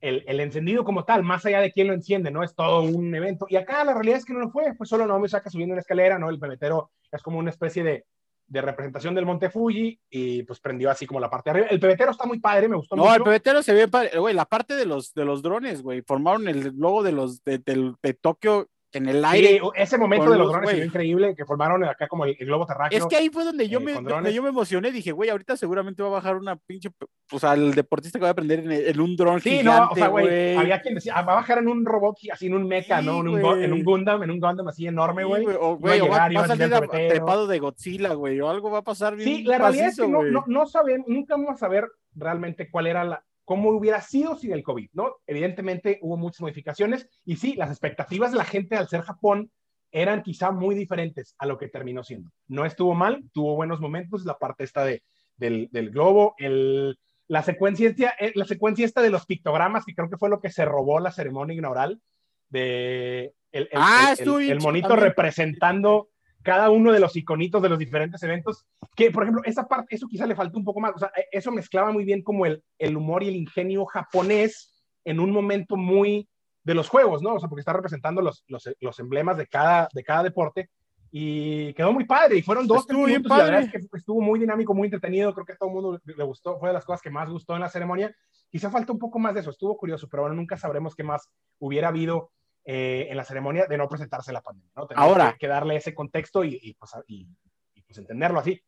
El, 0.01 0.25
el, 0.27 0.41
encendido 0.41 0.85
como 0.85 1.05
tal, 1.05 1.23
más 1.23 1.47
allá 1.47 1.61
de 1.61 1.73
quién 1.73 1.87
lo 1.87 1.95
enciende, 1.95 2.31
¿no? 2.31 2.43
Es 2.43 2.55
todo 2.55 2.83
un 2.83 3.15
evento. 3.15 3.47
Y 3.49 3.57
acá 3.57 3.85
la 3.85 3.95
realidad 3.95 4.19
es 4.19 4.25
que 4.25 4.35
no 4.35 4.41
lo 4.41 4.51
fue, 4.51 4.75
fue 4.75 4.87
solo 4.87 5.07
Naomi 5.07 5.27
Osaka 5.27 5.49
subiendo 5.49 5.73
una 5.73 5.81
escalera, 5.81 6.19
¿no? 6.19 6.29
El 6.29 6.41
pebetero 6.41 6.91
es 7.11 7.23
como 7.23 7.39
una 7.39 7.51
especie 7.51 7.85
de, 7.85 8.05
de 8.47 8.61
representación 8.61 9.15
del 9.15 9.27
Monte 9.27 9.51
Fuji 9.51 9.99
y 10.11 10.43
pues 10.43 10.61
prendió 10.61 10.91
así 10.91 11.07
como 11.07 11.21
la 11.21 11.31
parte 11.31 11.51
de 11.51 11.53
arriba. 11.53 11.67
El 11.71 11.81
pebetero 11.81 12.11
está 12.11 12.27
muy 12.27 12.41
padre, 12.41 12.69
me 12.69 12.77
gustó 12.77 12.97
no, 12.97 13.03
mucho. 13.03 13.11
No, 13.11 13.17
el 13.17 13.23
pebetero 13.23 13.63
se 13.63 13.75
ve 13.75 13.89
padre, 13.89 14.19
güey, 14.19 14.35
la 14.35 14.45
parte 14.45 14.75
de 14.77 14.87
los, 14.87 15.15
de 15.15 15.25
los 15.25 15.43
drones, 15.43 15.83
güey, 15.83 16.03
formaron 16.03 16.49
el 16.49 16.73
logo 16.77 17.03
de 17.03 17.13
los 17.13 17.43
de, 17.45 17.59
de, 17.59 17.95
de 18.03 18.15
Tokio 18.15 18.69
en 18.95 19.09
el 19.09 19.25
aire. 19.25 19.61
Sí, 19.61 19.61
ese 19.75 19.99
momento 19.99 20.31
de 20.31 20.39
los, 20.39 20.49
drones 20.51 20.71
fue 20.71 20.85
increíble, 20.85 21.35
que 21.35 21.45
formaron 21.45 21.85
acá 21.85 22.09
como 22.09 22.25
el, 22.25 22.37
el, 22.39 22.47
globo 22.47 22.67
terráqueo. 22.67 22.99
Es 22.99 23.07
que 23.07 23.17
ahí 23.17 23.29
fue 23.29 23.45
donde 23.45 23.69
yo, 23.69 23.81
eh, 23.81 23.83
me, 23.83 23.93
donde 23.95 24.33
yo 24.33 24.43
me 24.43 24.49
emocioné, 24.49 24.93
dije, 24.93 25.13
güey, 25.13 25.31
ahorita 25.31 25.57
seguramente 25.57 26.03
va 26.03 26.09
a 26.09 26.13
bajar 26.13 26.37
una 26.37 26.57
pinche, 26.57 26.91
o 27.33 27.39
sea, 27.39 27.55
el 27.55 27.75
deportista 27.75 28.19
que 28.19 28.23
va 28.23 28.29
a 28.29 28.33
aprender 28.33 28.61
en, 28.61 28.71
en 28.71 29.01
un 29.01 29.17
dron 29.17 29.41
sí, 29.41 29.59
gigante, 29.59 29.81
no, 29.81 29.89
o 29.91 29.95
sea, 29.95 30.09
güey, 30.09 30.57
había 30.57 30.81
quien 30.81 30.95
decía, 30.95 31.15
ah, 31.17 31.23
va 31.23 31.33
a 31.33 31.37
bajar 31.37 31.59
en 31.59 31.69
un 31.69 31.85
robot, 31.85 32.17
así 32.33 32.47
en 32.47 32.55
un 32.55 32.67
mecha, 32.67 33.01
sí, 33.01 33.07
¿no? 33.07 33.21
En 33.21 33.29
un, 33.29 33.63
en 33.63 33.73
un, 33.73 33.85
Gundam, 33.85 34.23
en 34.23 34.31
un 34.31 34.41
Gundam 34.41 34.69
así 34.69 34.87
enorme, 34.87 35.25
güey. 35.25 35.45
Sí, 35.45 35.53
o, 35.59 35.77
güey, 35.77 36.01
o 36.01 36.09
va, 36.09 36.29
va, 36.29 36.45
a 36.45 36.47
salir 36.47 36.73
a, 36.75 36.81
trepado 36.81 37.47
de 37.47 37.59
Godzilla, 37.59 38.15
güey, 38.15 38.41
o 38.41 38.49
algo 38.49 38.71
va 38.71 38.79
a 38.79 38.85
pasar 38.85 39.17
bien 39.17 39.29
Sí, 39.29 39.43
la 39.45 39.59
realidad 39.59 39.89
es 39.89 39.97
que 39.97 40.09
no, 40.09 40.23
no, 40.23 40.45
no 40.47 40.67
sabemos, 40.67 41.09
nunca 41.09 41.35
vamos 41.35 41.55
a 41.55 41.57
saber 41.57 41.89
realmente 42.15 42.71
cuál 42.71 42.87
era 42.87 43.05
la, 43.05 43.25
cómo 43.45 43.71
hubiera 43.71 44.01
sido 44.01 44.37
sin 44.37 44.53
el 44.53 44.63
COVID, 44.63 44.91
¿no? 44.93 45.17
Evidentemente 45.27 45.99
hubo 46.03 46.17
muchas 46.17 46.41
modificaciones 46.41 47.09
y 47.25 47.37
sí, 47.37 47.55
las 47.55 47.71
expectativas 47.71 48.33
de 48.33 48.39
la 48.39 48.45
gente 48.45 48.77
al 48.77 48.89
ser 48.89 49.03
Japón 49.03 49.51
eran 49.91 50.23
quizá 50.23 50.51
muy 50.51 50.75
diferentes 50.75 51.35
a 51.39 51.47
lo 51.47 51.57
que 51.57 51.69
terminó 51.69 52.03
siendo. 52.03 52.31
No 52.49 52.65
estuvo 52.65 52.95
mal, 52.95 53.23
tuvo 53.33 53.55
buenos 53.55 53.81
momentos, 53.81 54.25
la 54.25 54.39
parte 54.39 54.65
esta 54.65 54.85
de, 54.85 55.03
del, 55.37 55.69
del 55.71 55.91
globo, 55.91 56.35
el, 56.39 56.99
la, 57.29 57.43
secuencia, 57.43 57.95
eh, 58.19 58.33
la 58.35 58.45
secuencia 58.45 58.85
esta 58.85 59.03
de 59.03 59.11
los 59.11 59.27
pictogramas, 59.27 59.85
que 59.85 59.95
creo 59.95 60.11
que 60.11 60.17
fue 60.17 60.31
lo 60.31 60.41
que 60.41 60.51
se 60.51 60.65
robó 60.65 60.99
la 60.99 61.13
ceremonia 61.13 61.57
inaugural, 61.57 62.01
de 62.49 63.35
el, 63.53 63.69
el, 63.71 63.79
ah, 63.81 64.15
el, 64.19 64.51
el 64.51 64.61
monito 64.61 64.97
representando 64.97 66.09
cada 66.45 66.71
uno 66.71 66.93
de 66.93 67.01
los 67.01 67.17
iconitos 67.17 67.61
de 67.63 67.71
los 67.71 67.79
diferentes 67.79 68.23
eventos, 68.23 68.65
que 68.95 69.11
por 69.11 69.25
ejemplo, 69.25 69.43
esa 69.45 69.67
parte, 69.67 69.97
eso 69.97 70.07
quizá 70.07 70.27
le 70.27 70.37
faltó 70.37 70.59
un 70.59 70.65
poco 70.65 70.79
más, 70.79 70.93
o 70.95 70.99
sea, 70.99 71.11
eso 71.33 71.51
mezclaba 71.51 71.91
muy 71.91 72.05
bien 72.05 72.23
como 72.23 72.47
el, 72.47 72.63
el 72.79 72.97
humor 72.97 73.23
y 73.23 73.29
el 73.29 73.37
ingenio 73.37 73.87
japonés 73.87 74.75
en 75.05 75.21
un 75.21 75.31
momento 75.31 75.77
muy 75.77 76.29
de 76.63 76.75
los 76.75 76.89
juegos, 76.89 77.23
¿no? 77.23 77.35
O 77.35 77.41
sea, 77.41 77.49
porque 77.49 77.61
está 77.61 77.73
representando 77.73 78.21
los, 78.23 78.45
los, 78.47 78.69
los, 78.81 78.99
emblemas 78.99 79.37
de 79.37 79.47
cada, 79.47 79.89
de 79.93 80.05
cada 80.05 80.23
deporte. 80.23 80.71
Y 81.11 81.73
quedó 81.75 81.93
muy 81.93 82.07
padre. 82.07 82.39
Y 82.39 82.43
fueron 82.43 82.67
dos 82.67 82.81
estuvo 82.81 83.05
bien 83.05 83.23
padre. 83.23 83.45
La 83.45 83.51
verdad 83.51 83.63
es 83.63 83.71
que 83.71 83.97
estuvo 83.97 84.21
muy 84.21 84.41
dinámico, 84.41 84.75
muy 84.75 84.87
entretenido. 84.87 85.33
Creo 85.33 85.47
que 85.47 85.53
a 85.53 85.57
todo 85.57 85.69
el 85.69 85.75
mundo 85.75 86.01
le 86.05 86.25
gustó. 86.25 86.59
Fue 86.59 86.71
de 86.71 86.73
las 86.73 86.85
cosas 86.85 87.03
que 87.03 87.11
más 87.11 87.31
gustó 87.31 87.55
en 87.55 87.61
la 87.61 87.69
ceremonia. 87.69 88.13
Quizá 88.51 88.71
falta 88.71 88.93
un 88.93 88.99
poco 88.99 89.19
más 89.19 89.35
de 89.35 89.41
eso. 89.41 89.51
Estuvo 89.51 89.77
curioso, 89.77 90.09
pero 90.11 90.23
bueno, 90.23 90.35
nunca 90.35 90.57
sabremos 90.57 90.97
qué 90.97 91.05
más 91.05 91.31
hubiera 91.61 91.89
habido 91.89 92.33
eh, 92.65 93.09
en 93.11 93.17
la 93.17 93.25
ceremonia 93.25 93.67
de 93.67 93.77
no 93.77 93.89
presentarse 93.89 94.33
la 94.33 94.41
pandemia, 94.41 94.73
¿no? 94.75 94.87
Tenemos 94.87 95.09
Ahora. 95.09 95.33
Que, 95.33 95.41
que, 95.41 95.49
darle 95.49 95.77
ese 95.77 95.95
contexto 95.95 96.45
y, 96.45 96.59
y, 96.63 96.75
pues, 96.75 96.93
y, 97.07 97.29
y 97.75 97.83
pues, 97.83 97.99
entenderlo 97.99 98.41
así. 98.41 98.61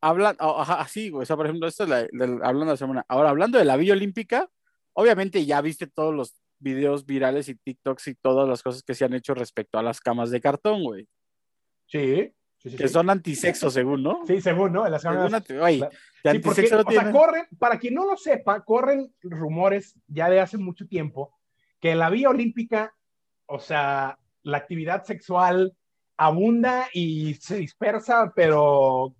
Hablan, 0.00 0.36
así, 0.38 1.10
o 1.12 1.24
sea, 1.24 1.36
por 1.36 1.46
ejemplo, 1.46 1.66
esto 1.66 1.84
es 1.84 1.88
la, 1.88 2.02
de, 2.02 2.08
hablando 2.42 2.60
de 2.60 2.72
la 2.72 2.76
ceremonia. 2.76 3.04
Ahora, 3.08 3.30
hablando 3.30 3.58
de 3.58 3.64
la 3.64 3.76
Villa 3.76 3.94
Olímpica, 3.94 4.48
obviamente 4.94 5.44
ya 5.44 5.60
viste 5.60 5.86
todos 5.86 6.14
los 6.14 6.34
videos 6.58 7.06
virales 7.06 7.48
y 7.48 7.56
TikToks 7.56 8.08
y 8.08 8.14
todas 8.14 8.48
las 8.48 8.62
cosas 8.62 8.82
que 8.82 8.94
se 8.94 9.04
han 9.04 9.14
hecho 9.14 9.34
respecto 9.34 9.78
a 9.78 9.82
las 9.82 10.00
camas 10.00 10.30
de 10.30 10.40
cartón, 10.40 10.82
güey. 10.84 11.08
Sí. 11.86 12.32
Sí, 12.58 12.70
sí, 12.70 12.76
que 12.76 12.86
sí. 12.86 12.94
son 12.94 13.10
antisexo, 13.10 13.68
según, 13.68 14.04
¿no? 14.04 14.24
Sí, 14.24 14.40
según, 14.40 14.72
¿no? 14.72 14.88
Las 14.88 15.02
camas, 15.02 15.42
según, 15.44 15.64
oye, 15.64 15.78
la, 15.78 15.90
sí, 15.90 16.28
antisexo 16.28 16.76
porque, 16.76 16.94
no 16.94 17.00
o 17.00 17.02
sea, 17.02 17.12
corren, 17.12 17.46
para 17.58 17.76
quien 17.80 17.94
no 17.94 18.06
lo 18.06 18.16
sepa, 18.16 18.64
corren 18.64 19.12
rumores 19.20 19.96
ya 20.06 20.30
de 20.30 20.38
hace 20.38 20.58
mucho 20.58 20.86
tiempo 20.86 21.34
que 21.82 21.90
en 21.90 21.98
la 21.98 22.08
vía 22.10 22.30
olímpica, 22.30 22.94
o 23.46 23.58
sea, 23.58 24.16
la 24.44 24.56
actividad 24.56 25.02
sexual 25.04 25.76
abunda 26.16 26.86
y 26.94 27.34
se 27.34 27.56
dispersa, 27.56 28.32
pero 28.34 29.16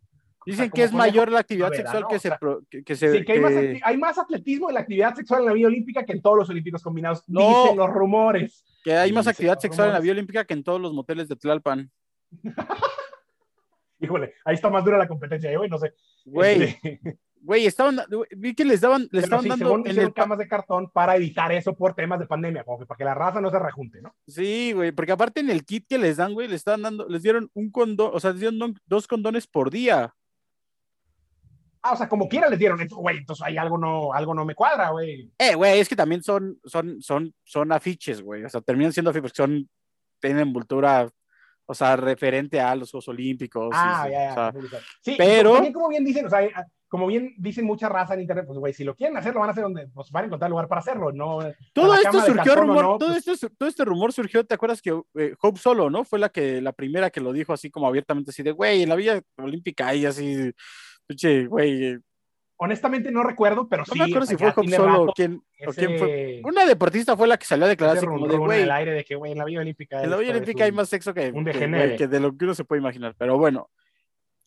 Dicen 0.47 0.61
o 0.61 0.65
sea, 0.65 0.71
que 0.71 0.83
es 0.85 0.93
mayor 0.93 1.31
la 1.31 1.41
actividad 1.41 1.71
vera, 1.71 1.83
sexual 1.83 2.03
¿no? 2.03 2.09
que, 2.09 2.17
o 2.17 2.19
sea, 2.19 2.39
se, 2.39 2.67
que, 2.71 2.85
que, 2.85 2.97
se. 2.97 3.13
Sí, 3.13 3.25
que 3.25 3.33
hay, 3.33 3.41
Más, 3.41 3.53
hay, 3.83 3.97
más, 3.97 4.19
atletismo 4.19 4.71
en 4.71 4.75
la 4.75 4.81
actividad 4.81 5.15
sexual 5.15 5.41
en 5.41 5.47
la 5.47 5.53
vía 5.53 5.67
olímpica 5.67 6.05
que 6.05 6.13
en 6.13 6.23
todos 6.23 6.39
los 6.39 6.51
olímpicos 6.51 6.83
combinados. 6.83 7.23
No, 7.29 7.63
dicen 7.63 7.77
los 7.77 7.91
rumores. 7.91 8.65
Que 8.83 8.95
hay 8.95 9.13
más 9.13 9.27
actividad 9.27 9.59
sexual 9.59 9.89
rumores. 9.89 9.99
en 9.99 10.01
la 10.01 10.01
vía 10.03 10.13
olímpica 10.13 10.45
que 10.45 10.55
en 10.55 10.65
todos 10.65 10.81
los 10.81 10.93
moteles 10.93 11.29
de 11.29 11.37
Tlalpan. 11.37 11.91
Híjole, 14.01 14.35
ahí 14.45 14.55
está 14.55 14.69
más 14.71 14.85
dura 14.85 14.99
la 14.99 15.07
competencia, 15.07 15.57
güey, 15.57 15.71
no 15.71 15.79
sé. 15.79 15.95
Güey. 16.25 16.63
Este... 16.63 17.01
güey, 17.43 17.67
estaban, 17.67 18.01
vi 18.37 18.55
que 18.55 18.65
les 18.65 18.81
daban, 18.81 19.09
les 19.11 19.25
estaban 19.25 19.47
dando 19.47 19.83
en 19.85 19.99
el 19.99 20.15
camas 20.15 20.39
de 20.39 20.47
cartón 20.47 20.91
para 20.91 21.17
evitar 21.17 21.53
eso 21.53 21.75
por 21.75 21.95
temas 21.95 22.21
de 22.21 22.27
pandemia, 22.27 22.65
como 22.65 22.79
que 22.79 22.87
para 22.87 22.97
que 22.97 23.05
la 23.05 23.15
raza 23.15 23.41
no 23.41 23.51
se 23.51 23.59
rejunte, 23.59 24.01
¿no? 24.01 24.15
Sí, 24.27 24.73
güey, 24.73 24.93
porque 24.93 25.13
aparte 25.13 25.41
en 25.41 25.51
el 25.51 25.65
kit 25.65 25.87
que 25.89 25.99
les 25.99 26.17
dan, 26.17 26.35
güey, 26.35 26.47
les 26.47 26.57
estaban 26.57 26.83
dando, 26.83 27.09
les 27.09 27.23
dieron 27.23 27.51
un 27.55 27.71
condón, 27.71 28.13
o 28.15 28.21
sea, 28.21 28.31
les 28.31 28.41
dieron 28.41 28.79
dos 28.87 29.09
condones 29.09 29.47
por 29.47 29.71
día. 29.71 30.15
Ah, 31.83 31.95
o 31.95 31.97
sea, 31.97 32.09
como 32.09 32.29
quiera 32.29 32.49
les 32.49 32.61
dieron, 32.61 32.79
güey, 32.89 33.19
entonces 33.19 33.45
hay 33.45 33.57
algo 33.57 33.77
no, 33.77 34.13
algo 34.13 34.35
no 34.35 34.45
me 34.45 34.55
cuadra, 34.55 34.91
güey. 34.91 35.29
Eh, 35.37 35.57
güey, 35.57 35.81
es 35.81 35.89
que 35.89 35.97
también 35.97 36.23
son, 36.23 36.61
son, 36.65 37.03
son, 37.03 37.35
son 37.43 37.73
afiches, 37.73 38.23
güey, 38.23 38.45
o 38.45 38.49
sea, 38.49 38.61
terminan 38.61 38.93
siendo 38.93 39.11
afiches 39.11 39.33
porque 39.33 39.43
son, 39.43 39.69
tienen 40.21 40.41
envoltura 40.41 41.09
o 41.65 41.75
sea, 41.75 41.97
referente 41.97 42.61
a 42.61 42.75
los 42.75 42.91
Juegos 42.91 43.09
Olímpicos. 43.09 43.71
Ah, 43.73 44.07
ya, 44.11 44.35
ya. 44.35 44.53
sí, 45.01 45.15
pero... 45.17 45.55
También 45.55 45.73
como 45.73 45.89
bien 45.89 46.05
dicen, 46.05 46.27
o 46.27 46.29
sea, 46.29 46.41
como 46.93 47.07
bien 47.07 47.33
dicen 47.39 47.65
mucha 47.65 47.89
raza 47.89 48.13
en 48.13 48.21
internet, 48.21 48.45
pues, 48.47 48.59
güey, 48.59 48.75
si 48.75 48.85
lo 48.85 48.95
quieren 48.95 49.17
hacer, 49.17 49.33
lo 49.33 49.41
van 49.41 49.49
a 49.49 49.53
hacer 49.53 49.65
donde, 49.65 49.89
pues 49.89 50.11
van 50.11 50.25
a 50.25 50.27
encontrar 50.27 50.51
lugar 50.51 50.69
para 50.69 50.83
hacerlo, 50.83 51.11
¿no? 51.11 51.39
Todo 51.73 51.95
esto 51.95 52.21
surgió 52.21 52.55
rumor, 52.55 52.99
todo, 52.99 53.13
pues 53.13 53.27
esto, 53.27 53.49
todo 53.57 53.67
este 53.67 53.87
rumor 53.87 54.13
surgió, 54.13 54.45
¿te 54.45 54.55
acuerdas 54.55 54.83
que 54.83 54.91
eh, 55.15 55.35
Hope 55.41 55.59
Solo, 55.59 55.89
¿no? 55.89 56.05
Fue 56.05 56.19
la 56.19 56.29
que, 56.29 56.61
la 56.61 56.73
primera 56.73 57.09
que 57.09 57.23
lo 57.23 57.33
dijo 57.33 57.55
así 57.55 57.71
como 57.71 57.87
abiertamente, 57.87 58.31
así 58.31 58.43
de, 58.43 58.51
güey, 58.51 58.83
en 58.83 58.91
la 58.91 58.97
Villa 58.97 59.23
Olímpica 59.39 59.89
hay 59.89 60.05
así, 60.05 60.53
güey, 61.49 61.97
honestamente 62.59 63.11
no 63.11 63.23
recuerdo, 63.23 63.71
pero 63.71 63.87
sí. 63.87 63.99
No 63.99 64.05
me 64.05 64.11
acuerdo 64.11 64.27
si 64.27 64.37
fue 64.37 64.53
Hope 64.55 64.69
Solo 64.69 65.03
o 65.05 65.13
quién, 65.15 65.43
fue. 65.99 66.43
Una 66.45 66.67
deportista 66.67 67.17
fue 67.17 67.27
la 67.27 67.39
que 67.39 67.47
salió 67.47 67.65
a 67.65 67.71
declarar 67.71 67.97
así 67.97 68.07
como 68.07 68.29
de, 68.29 68.37
güey. 68.37 68.59
En 68.59 68.65
el 68.65 68.71
aire 68.71 68.93
de 68.93 69.03
que, 69.03 69.15
güey, 69.15 69.33
en 69.33 69.39
la 69.39 69.47
Villa 69.47 69.61
Olímpica. 69.61 70.03
En 70.03 70.11
la 70.11 70.19
Villa 70.19 70.33
Olímpica 70.33 70.65
hay 70.65 70.73
más 70.73 70.91
sexo 70.91 71.15
que, 71.15 71.33
que, 71.97 72.07
de 72.07 72.21
lo 72.21 72.37
que 72.37 72.45
uno 72.45 72.55
se 72.55 72.65
puede 72.65 72.83
imaginar. 72.83 73.15
Pero 73.17 73.39
bueno, 73.39 73.71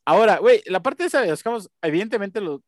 ahora, 0.05 0.37
güey, 0.37 0.61
la 0.65 0.81
parte 0.81 1.03
de 1.03 1.07
esa, 1.07 1.21
digamos, 1.21 1.69
evidentemente 1.81 2.41
los, 2.41 2.61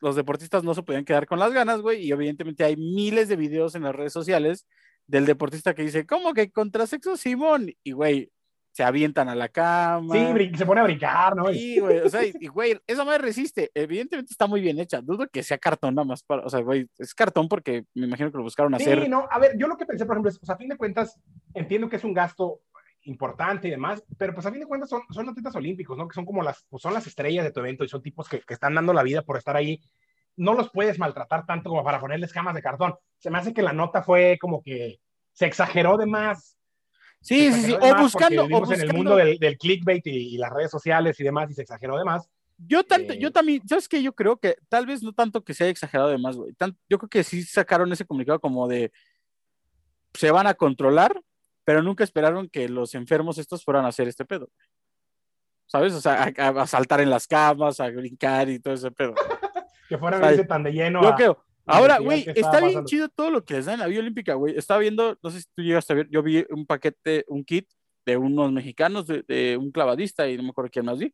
los 0.00 0.16
deportistas 0.16 0.64
no 0.64 0.74
se 0.74 0.82
podían 0.82 1.04
quedar 1.04 1.26
con 1.26 1.38
las 1.38 1.52
ganas, 1.52 1.80
güey, 1.80 2.02
y 2.02 2.12
evidentemente 2.12 2.64
hay 2.64 2.76
miles 2.76 3.28
de 3.28 3.36
videos 3.36 3.74
en 3.74 3.82
las 3.82 3.94
redes 3.94 4.12
sociales 4.12 4.66
del 5.06 5.26
deportista 5.26 5.74
que 5.74 5.82
dice, 5.82 6.06
¿cómo 6.06 6.32
que 6.32 6.50
contra 6.50 6.86
sexo 6.86 7.16
Simón? 7.16 7.72
Y, 7.82 7.92
güey, 7.92 8.30
se 8.74 8.82
avientan 8.82 9.28
a 9.28 9.36
la 9.36 9.48
cama. 9.48 10.14
Sí, 10.14 10.50
se 10.56 10.66
pone 10.66 10.80
a 10.80 10.84
brincar, 10.84 11.36
¿no? 11.36 11.52
Sí, 11.52 11.78
güey, 11.78 12.00
o 12.00 12.08
sea, 12.08 12.22
y, 12.24 12.48
güey, 12.48 12.80
esa 12.88 13.04
madre 13.04 13.22
resiste. 13.22 13.70
Evidentemente 13.72 14.32
está 14.32 14.48
muy 14.48 14.60
bien 14.60 14.80
hecha. 14.80 15.00
Dudo 15.00 15.28
que 15.28 15.44
sea 15.44 15.58
cartón 15.58 15.94
nada 15.94 16.04
más 16.04 16.24
para, 16.24 16.44
o 16.44 16.50
sea, 16.50 16.60
güey, 16.60 16.88
es 16.98 17.14
cartón 17.14 17.48
porque 17.48 17.84
me 17.94 18.06
imagino 18.06 18.32
que 18.32 18.38
lo 18.38 18.42
buscaron 18.42 18.74
hacer. 18.74 19.04
Sí, 19.04 19.08
no, 19.08 19.28
a 19.30 19.38
ver, 19.38 19.56
yo 19.56 19.68
lo 19.68 19.76
que 19.76 19.86
pensé, 19.86 20.04
por 20.04 20.16
ejemplo, 20.16 20.30
es, 20.30 20.40
o 20.42 20.44
sea, 20.44 20.56
a 20.56 20.58
fin 20.58 20.68
de 20.68 20.76
cuentas, 20.76 21.20
entiendo 21.54 21.88
que 21.88 21.96
es 21.96 22.04
un 22.04 22.14
gasto 22.14 22.62
importante 23.04 23.68
y 23.68 23.70
demás, 23.70 24.02
pero 24.18 24.34
pues 24.34 24.46
a 24.46 24.50
fin 24.50 24.60
de 24.60 24.66
cuentas 24.66 24.90
son, 24.90 25.02
son 25.10 25.28
atletas 25.28 25.54
olímpicos, 25.56 25.96
¿no? 25.96 26.08
Que 26.08 26.14
son 26.14 26.24
como 26.24 26.42
las, 26.42 26.64
pues 26.68 26.82
son 26.82 26.94
las 26.94 27.06
estrellas 27.06 27.44
de 27.44 27.52
tu 27.52 27.60
evento 27.60 27.84
y 27.84 27.88
son 27.88 28.02
tipos 28.02 28.28
que, 28.28 28.40
que 28.40 28.54
están 28.54 28.74
dando 28.74 28.92
la 28.92 29.02
vida 29.02 29.22
por 29.22 29.36
estar 29.36 29.56
ahí 29.56 29.80
no 30.36 30.54
los 30.54 30.70
puedes 30.70 30.98
maltratar 30.98 31.46
tanto 31.46 31.70
como 31.70 31.84
para 31.84 32.00
ponerles 32.00 32.32
camas 32.32 32.54
de 32.54 32.62
cartón. 32.62 32.94
Se 33.18 33.30
me 33.30 33.38
hace 33.38 33.54
que 33.54 33.62
la 33.62 33.72
nota 33.72 34.02
fue 34.02 34.38
como 34.40 34.62
que 34.62 35.00
se 35.32 35.46
exageró 35.46 35.96
de 35.96 36.06
más. 36.06 36.56
Sí, 37.20 37.52
sí, 37.52 37.62
sí, 37.62 37.72
o 37.72 37.96
buscando. 37.96 38.44
O 38.44 38.72
en 38.72 38.80
el 38.80 38.92
mundo 38.92 39.16
del, 39.16 39.38
del 39.38 39.56
clickbait 39.56 40.06
y, 40.06 40.36
las 40.36 40.50
redes 40.50 40.70
sociales 40.70 41.18
y 41.18 41.24
demás 41.24 41.50
y 41.50 41.54
se 41.54 41.62
exageró 41.62 41.96
de 41.96 42.04
más. 42.04 42.28
Yo, 42.58 42.84
tanto, 42.84 43.14
yo 43.14 43.28
eh, 43.28 43.32
también, 43.32 43.66
¿sabes 43.66 43.88
qué? 43.88 44.02
Yo 44.02 44.14
creo 44.14 44.36
que 44.36 44.56
tal 44.68 44.86
vez 44.86 45.02
no 45.02 45.12
tanto 45.12 45.42
que 45.42 45.54
se 45.54 45.64
haya 45.64 45.70
exagerado 45.70 46.10
de 46.10 46.18
más, 46.18 46.36
güey. 46.36 46.54
Yo 46.88 46.98
creo 46.98 47.08
que 47.08 47.24
sí 47.24 47.42
sacaron 47.42 47.92
ese 47.92 48.04
comunicado 48.04 48.40
como 48.40 48.68
de 48.68 48.92
se 50.12 50.30
van 50.30 50.46
a 50.46 50.54
controlar, 50.54 51.20
pero 51.64 51.82
nunca 51.82 52.04
esperaron 52.04 52.48
que 52.48 52.68
los 52.68 52.94
enfermos 52.94 53.38
estos 53.38 53.64
fueran 53.64 53.84
a 53.84 53.88
hacer 53.88 54.08
este 54.08 54.24
pedo. 54.24 54.50
¿Sabes? 55.66 55.94
O 55.94 56.00
sea, 56.00 56.24
a 56.24 56.66
saltar 56.66 57.00
en 57.00 57.10
las 57.10 57.26
camas, 57.26 57.80
a 57.80 57.88
brincar 57.88 58.48
y 58.48 58.60
todo 58.60 58.74
ese 58.74 58.90
pedo. 58.90 59.14
que 59.88 59.98
fuera 59.98 60.26
a 60.26 60.46
tan 60.46 60.62
de 60.62 60.72
lleno. 60.72 61.02
Yo 61.02 61.14
creo. 61.14 61.44
Ahora, 61.66 61.98
güey, 61.98 62.26
está 62.34 62.60
bien 62.60 62.84
chido 62.84 63.08
todo 63.08 63.30
lo 63.30 63.44
que 63.44 63.54
les 63.54 63.64
dan 63.64 63.74
en 63.74 63.80
la 63.80 63.86
Vía 63.86 64.00
Olímpica, 64.00 64.34
güey. 64.34 64.56
Estaba 64.56 64.80
viendo, 64.80 65.18
no 65.22 65.30
sé 65.30 65.40
si 65.40 65.46
tú 65.54 65.62
llegaste 65.62 65.92
a 65.94 65.96
ver, 65.96 66.08
yo 66.10 66.22
vi 66.22 66.44
un 66.50 66.66
paquete, 66.66 67.24
un 67.28 67.42
kit 67.44 67.68
de 68.04 68.18
unos 68.18 68.52
mexicanos, 68.52 69.06
de, 69.06 69.56
un 69.58 69.70
clavadista 69.70 70.28
y 70.28 70.36
no 70.36 70.42
me 70.42 70.50
acuerdo 70.50 70.70
quién 70.70 70.84
más 70.84 70.98
vi. 70.98 71.12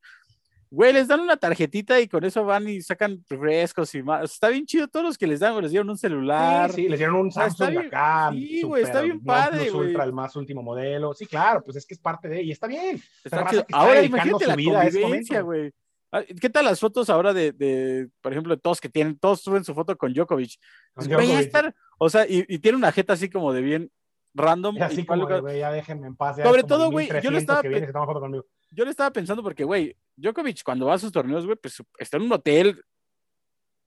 Güey, 0.72 0.92
les 0.92 1.08
dan 1.08 1.18
una 1.18 1.36
tarjetita 1.36 2.00
y 2.00 2.06
con 2.06 2.24
eso 2.24 2.44
van 2.44 2.68
y 2.68 2.80
sacan 2.80 3.24
refrescos 3.28 3.92
y 3.96 4.04
más. 4.04 4.32
Está 4.32 4.48
bien 4.50 4.66
chido 4.66 4.86
todos 4.86 5.04
los 5.04 5.18
que 5.18 5.26
les 5.26 5.40
dan, 5.40 5.52
güey. 5.52 5.62
Les 5.62 5.72
dieron 5.72 5.90
un 5.90 5.98
celular. 5.98 6.72
Sí, 6.72 6.88
les 6.88 6.96
dieron 6.96 7.16
un 7.16 7.32
Samsung 7.32 7.78
acá. 7.78 8.30
Sí, 8.32 8.62
güey, 8.62 8.84
está 8.84 9.00
bien 9.02 9.20
padre, 9.20 9.70
güey. 9.70 9.88
Ultra, 9.88 10.04
el 10.04 10.12
más 10.12 10.36
último 10.36 10.62
modelo. 10.62 11.12
Sí, 11.12 11.26
claro, 11.26 11.64
pues 11.64 11.76
es 11.76 11.86
que 11.86 11.94
es 11.94 12.00
parte 12.00 12.28
de, 12.28 12.44
y 12.44 12.52
está 12.52 12.68
bien. 12.68 13.02
Está 13.24 13.50
chido. 13.50 13.66
Ahora 13.72 14.00
imagínate 14.00 14.46
la 14.46 14.54
convivencia, 14.54 15.40
güey. 15.40 15.72
Ah, 16.12 16.22
¿Qué 16.40 16.50
tal 16.50 16.64
las 16.64 16.80
fotos 16.80 17.08
ahora 17.10 17.32
de, 17.32 17.52
de, 17.52 18.08
por 18.20 18.32
ejemplo, 18.32 18.54
de 18.54 18.60
todos 18.60 18.80
que 18.80 18.88
tienen, 18.88 19.18
todos 19.18 19.40
suben 19.40 19.64
su 19.64 19.74
foto 19.74 19.96
con 19.96 20.12
Djokovic? 20.12 20.58
Con 20.94 21.10
Estar, 21.12 21.74
o 21.98 22.08
sea, 22.10 22.26
y, 22.28 22.44
y, 22.48 22.58
tiene 22.58 22.78
una 22.78 22.90
jeta 22.90 23.12
así 23.12 23.30
como 23.30 23.52
de 23.52 23.60
bien 23.62 23.90
random. 24.34 24.80
Así 24.82 25.04
como 25.04 25.28
ya 25.48 25.72
déjenme 25.72 26.08
en 26.08 26.16
paz. 26.16 26.36
Sobre 26.42 26.62
todo, 26.62 26.90
güey, 26.90 27.08
yo 27.22 27.30
le 27.30 27.38
estaba, 27.38 27.62
yo 27.62 28.84
le 28.84 28.90
estaba 28.90 29.10
pensando 29.12 29.42
porque, 29.42 29.64
güey, 29.64 29.96
Djokovic 30.16 30.62
cuando 30.62 30.86
va 30.86 30.94
a 30.94 30.98
sus 30.98 31.12
torneos, 31.12 31.44
güey, 31.44 31.56
pues 31.56 31.82
está 31.98 32.16
en 32.16 32.24
un 32.24 32.32
hotel, 32.32 32.82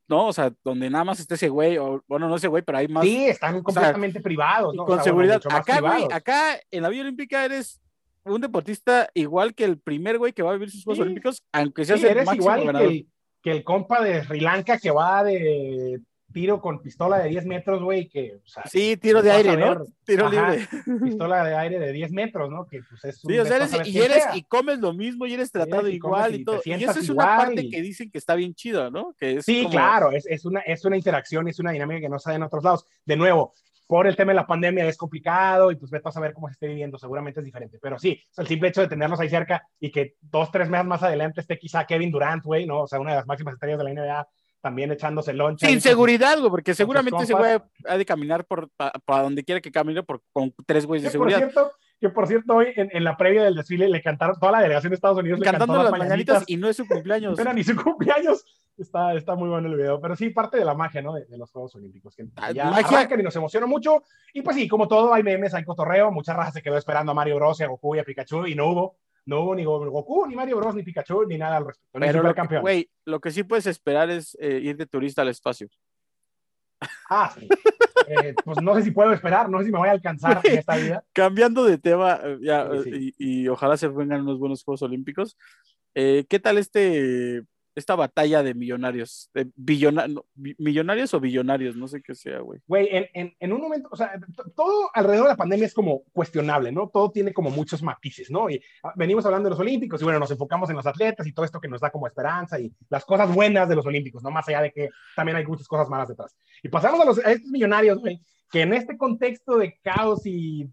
¿no? 0.07 0.27
O 0.27 0.33
sea, 0.33 0.53
donde 0.63 0.89
nada 0.89 1.03
más 1.03 1.19
está 1.19 1.35
ese 1.35 1.49
güey, 1.49 1.77
o 1.77 2.03
bueno, 2.07 2.27
no 2.27 2.35
ese 2.35 2.47
güey, 2.47 2.63
pero 2.63 2.77
hay 2.77 2.87
más. 2.87 3.03
Sí, 3.03 3.25
están 3.25 3.61
completamente 3.61 4.19
privados, 4.19 4.73
¿no? 4.75 4.85
Con 4.85 5.03
seguridad. 5.03 5.41
acá, 5.49 5.79
güey, 5.79 6.07
acá 6.11 6.59
en 6.71 6.83
la 6.83 6.89
Vía 6.89 7.01
Olímpica 7.01 7.45
eres 7.45 7.79
un 8.25 8.41
deportista 8.41 9.09
igual 9.13 9.53
que 9.53 9.65
el 9.65 9.77
primer 9.79 10.17
güey 10.17 10.33
que 10.33 10.43
va 10.43 10.51
a 10.51 10.53
vivir 10.53 10.71
sus 10.71 10.83
Juegos 10.83 11.01
Olímpicos, 11.01 11.43
aunque 11.51 11.85
sea 11.85 11.97
sí, 11.97 12.05
eres 12.05 12.31
igual 12.33 12.71
Que, 12.71 12.85
el, 12.85 13.07
que 13.41 13.51
el 13.51 13.63
compa 13.63 14.01
de 14.01 14.23
Sri 14.23 14.39
Lanka 14.39 14.77
que 14.77 14.91
va 14.91 15.23
de 15.23 16.01
tiro 16.33 16.59
con 16.59 16.81
pistola 16.81 17.19
de 17.19 17.29
10 17.29 17.45
metros, 17.45 17.81
güey, 17.81 18.09
que... 18.09 18.39
O 18.43 18.47
sea, 18.47 18.63
sí, 18.65 18.97
tiro 18.97 19.21
de 19.21 19.31
aire, 19.31 19.55
¿no? 19.55 19.85
Tiro 20.05 20.29
libre. 20.29 20.67
Pistola 21.01 21.45
de 21.45 21.55
aire 21.55 21.79
de 21.79 21.93
10 21.93 22.11
metros, 22.11 22.49
¿no? 22.49 22.65
Que 22.65 22.81
pues 22.83 23.05
es 23.05 23.21
sí, 23.21 23.39
o 23.39 23.45
sea, 23.45 23.55
eres, 23.55 23.71
y, 23.85 23.97
eres, 23.99 24.23
y 24.33 24.43
comes 24.43 24.79
lo 24.79 24.93
mismo 24.93 25.25
y 25.25 25.33
eres 25.33 25.51
tratado 25.51 25.87
igual 25.87 26.35
y, 26.35 26.43
todo. 26.43 26.59
Y 26.65 26.73
esa 26.73 26.99
es 26.99 27.09
una 27.09 27.37
parte 27.37 27.69
que 27.69 27.81
dicen 27.81 28.11
que 28.11 28.17
está 28.17 28.35
bien 28.35 28.53
chida, 28.53 28.89
¿no? 28.89 29.15
Que 29.17 29.35
es 29.35 29.45
sí, 29.45 29.65
claro, 29.71 30.11
es, 30.11 30.25
es, 30.25 30.43
una, 30.43 30.59
es 30.61 30.83
una 30.83 30.97
interacción, 30.97 31.47
es 31.47 31.59
una 31.59 31.71
dinámica 31.71 32.01
que 32.01 32.09
no 32.09 32.19
se 32.19 32.31
da 32.31 32.35
en 32.35 32.43
otros 32.43 32.63
lados. 32.63 32.85
De 33.05 33.15
nuevo, 33.15 33.53
por 33.87 34.07
el 34.07 34.15
tema 34.15 34.31
de 34.31 34.37
la 34.37 34.47
pandemia 34.47 34.87
es 34.87 34.97
complicado 34.97 35.71
y 35.71 35.75
pues 35.75 35.91
vete 35.91 36.09
a 36.09 36.11
saber 36.11 36.33
cómo 36.33 36.47
se 36.47 36.53
esté 36.53 36.67
viviendo, 36.67 36.97
seguramente 36.97 37.39
es 37.39 37.45
diferente. 37.45 37.79
Pero 37.81 37.99
sí, 37.99 38.19
el 38.37 38.47
simple 38.47 38.69
hecho 38.69 38.81
de 38.81 38.87
tenerlos 38.87 39.19
ahí 39.19 39.29
cerca 39.29 39.67
y 39.79 39.91
que 39.91 40.15
dos, 40.21 40.51
tres 40.51 40.69
meses 40.69 40.87
más 40.87 41.03
adelante 41.03 41.41
esté 41.41 41.59
quizá 41.59 41.85
Kevin 41.85 42.11
Durant, 42.11 42.43
güey, 42.43 42.65
¿no? 42.65 42.81
O 42.81 42.87
sea, 42.87 42.99
una 42.99 43.11
de 43.11 43.17
las 43.17 43.27
máximas 43.27 43.53
estrellas 43.53 43.77
de 43.77 43.83
la 43.83 43.93
NBA 43.93 44.27
también 44.63 44.89
echándose 44.93 45.33
loncha. 45.33 45.67
Sin 45.67 45.81
seguridad, 45.81 46.39
güey, 46.39 46.49
porque 46.49 46.73
seguramente 46.73 47.23
ese 47.23 47.33
güey 47.33 47.59
ha 47.85 47.97
de 47.97 48.05
caminar 48.05 48.45
por 48.45 48.69
para 48.69 49.23
donde 49.23 49.43
quiera 49.43 49.59
que 49.59 49.73
camine 49.73 50.03
por, 50.03 50.21
con 50.31 50.53
tres 50.65 50.85
güeyes 50.85 51.03
de 51.03 51.09
seguridad. 51.09 51.41
Por 51.41 51.51
cierto, 51.51 51.71
que 51.99 52.09
por 52.09 52.27
cierto, 52.27 52.55
hoy 52.55 52.67
en, 52.77 52.89
en, 52.93 53.03
la 53.03 53.17
previa 53.17 53.43
del 53.43 53.55
desfile 53.55 53.89
le 53.89 54.01
cantaron, 54.01 54.39
toda 54.39 54.53
la 54.53 54.61
delegación 54.61 54.91
de 54.91 54.95
Estados 54.95 55.17
Unidos 55.17 55.41
cantando 55.43 55.83
las, 55.83 55.91
mañanitas, 55.91 56.45
y 56.47 56.55
no 56.55 56.69
es 56.69 56.77
su 56.77 56.87
cumpleaños. 56.87 57.37
Era 57.37 57.53
ni 57.53 57.61
su 57.65 57.75
cumpleaños. 57.83 58.45
Está, 58.77 59.13
está 59.15 59.35
muy 59.35 59.49
bueno 59.49 59.67
el 59.67 59.75
video, 59.75 59.99
pero 59.99 60.15
sí, 60.15 60.29
parte 60.29 60.57
de 60.57 60.63
la 60.63 60.73
magia, 60.73 61.01
¿no? 61.01 61.13
De, 61.13 61.25
los 61.37 61.51
Juegos 61.51 61.75
Olímpicos. 61.75 62.15
Que 62.15 62.25
ah, 62.37 62.51
ya 62.51 62.71
magia. 62.71 63.05
que 63.05 63.17
nos 63.21 63.35
emociona 63.35 63.67
mucho. 63.67 64.01
Y 64.33 64.43
pues 64.43 64.55
sí, 64.55 64.69
como 64.69 64.87
todo, 64.87 65.13
hay 65.13 65.23
memes, 65.23 65.53
hay 65.53 65.65
cotorreo. 65.65 66.09
Mucha 66.09 66.33
raza 66.33 66.53
se 66.53 66.61
quedó 66.61 66.77
esperando 66.77 67.11
a 67.11 67.15
Mario 67.15 67.35
Bros, 67.35 67.59
a 67.59 67.67
Goku 67.67 67.95
y 67.95 67.99
a 67.99 68.05
Pikachu 68.05 68.47
y 68.47 68.55
no 68.55 68.69
hubo. 68.69 68.97
No 69.25 69.41
hubo 69.41 69.55
ni 69.55 69.63
Goku, 69.63 70.25
ni 70.27 70.35
Mario 70.35 70.57
Bros, 70.57 70.75
ni 70.75 70.83
Pikachu, 70.83 71.25
ni 71.25 71.37
nada 71.37 71.57
al 71.57 71.67
respecto. 71.67 71.99
Pero 71.99 72.23
lo, 72.23 72.35
campeón. 72.35 72.63
Wey, 72.63 72.89
lo 73.05 73.19
que 73.19 73.31
sí 73.31 73.43
puedes 73.43 73.65
esperar 73.67 74.09
es 74.09 74.37
eh, 74.39 74.59
ir 74.61 74.75
de 74.75 74.85
turista 74.85 75.21
al 75.21 75.29
espacio. 75.29 75.67
Ah, 77.09 77.33
sí. 77.37 77.47
Eh, 78.05 78.35
pues 78.43 78.61
no 78.61 78.75
sé 78.75 78.81
si 78.81 78.91
puedo 78.91 79.13
esperar, 79.13 79.49
no 79.49 79.59
sé 79.59 79.65
si 79.65 79.71
me 79.71 79.77
voy 79.77 79.87
a 79.87 79.91
alcanzar 79.91 80.41
en 80.43 80.57
esta 80.57 80.75
vida. 80.75 81.05
Cambiando 81.13 81.63
de 81.63 81.77
tema, 81.77 82.19
eh, 82.21 82.37
ya, 82.41 82.69
Y, 82.85 83.13
y, 83.17 83.47
ojalá 83.47 83.77
se 83.77 83.87
vengan 83.87 84.21
unos 84.21 84.39
buenos 84.39 84.61
Juegos 84.61 84.81
Olímpicos. 84.81 85.37
¿Qué 85.93 86.39
tal 86.41 86.57
este 86.57 87.45
esta 87.75 87.95
batalla 87.95 88.43
de 88.43 88.53
millonarios, 88.53 89.29
de 89.33 89.51
millonarios 90.57 91.13
o 91.13 91.19
billonarios, 91.19 91.75
no 91.75 91.87
sé 91.87 92.01
qué 92.01 92.13
sea, 92.13 92.39
güey. 92.39 92.59
Güey, 92.67 92.87
en, 92.91 93.35
en, 93.39 93.53
un 93.53 93.61
momento, 93.61 93.89
o 93.91 93.95
sea, 93.95 94.19
todo 94.55 94.89
alrededor 94.93 95.25
de 95.25 95.31
la 95.33 95.37
pandemia 95.37 95.65
es 95.65 95.73
como 95.73 96.03
cuestionable, 96.11 96.71
¿no? 96.71 96.89
Todo 96.89 97.11
tiene 97.11 97.33
como 97.33 97.49
muchos 97.49 97.81
matices, 97.81 98.29
¿no? 98.29 98.49
Y 98.49 98.61
ah, 98.83 98.93
venimos 98.95 99.25
hablando 99.25 99.47
de 99.47 99.51
los 99.51 99.59
Olímpicos 99.59 100.01
y 100.01 100.03
bueno, 100.03 100.19
nos 100.19 100.31
enfocamos 100.31 100.69
en 100.69 100.75
los 100.75 100.85
atletas 100.85 101.25
y 101.25 101.33
todo 101.33 101.45
esto 101.45 101.59
que 101.59 101.67
nos 101.67 101.81
da 101.81 101.89
como 101.89 102.07
esperanza 102.07 102.59
y 102.59 102.71
las 102.89 103.05
cosas 103.05 103.33
buenas 103.33 103.67
de 103.67 103.75
los 103.75 103.85
Olímpicos, 103.85 104.21
¿no? 104.23 104.29
Más 104.29 104.47
allá 104.47 104.61
de 104.61 104.71
que 104.71 104.89
también 105.15 105.37
hay 105.37 105.45
muchas 105.45 105.67
cosas 105.67 105.89
malas 105.89 106.09
detrás. 106.09 106.35
Y 106.61 106.69
pasamos 106.69 106.99
a, 106.99 107.05
los, 107.05 107.17
a 107.19 107.31
estos 107.31 107.49
millonarios, 107.49 107.99
güey, 107.99 108.21
que 108.51 108.61
en 108.61 108.73
este 108.73 108.97
contexto 108.97 109.57
de 109.57 109.79
caos 109.81 110.25
y, 110.25 110.69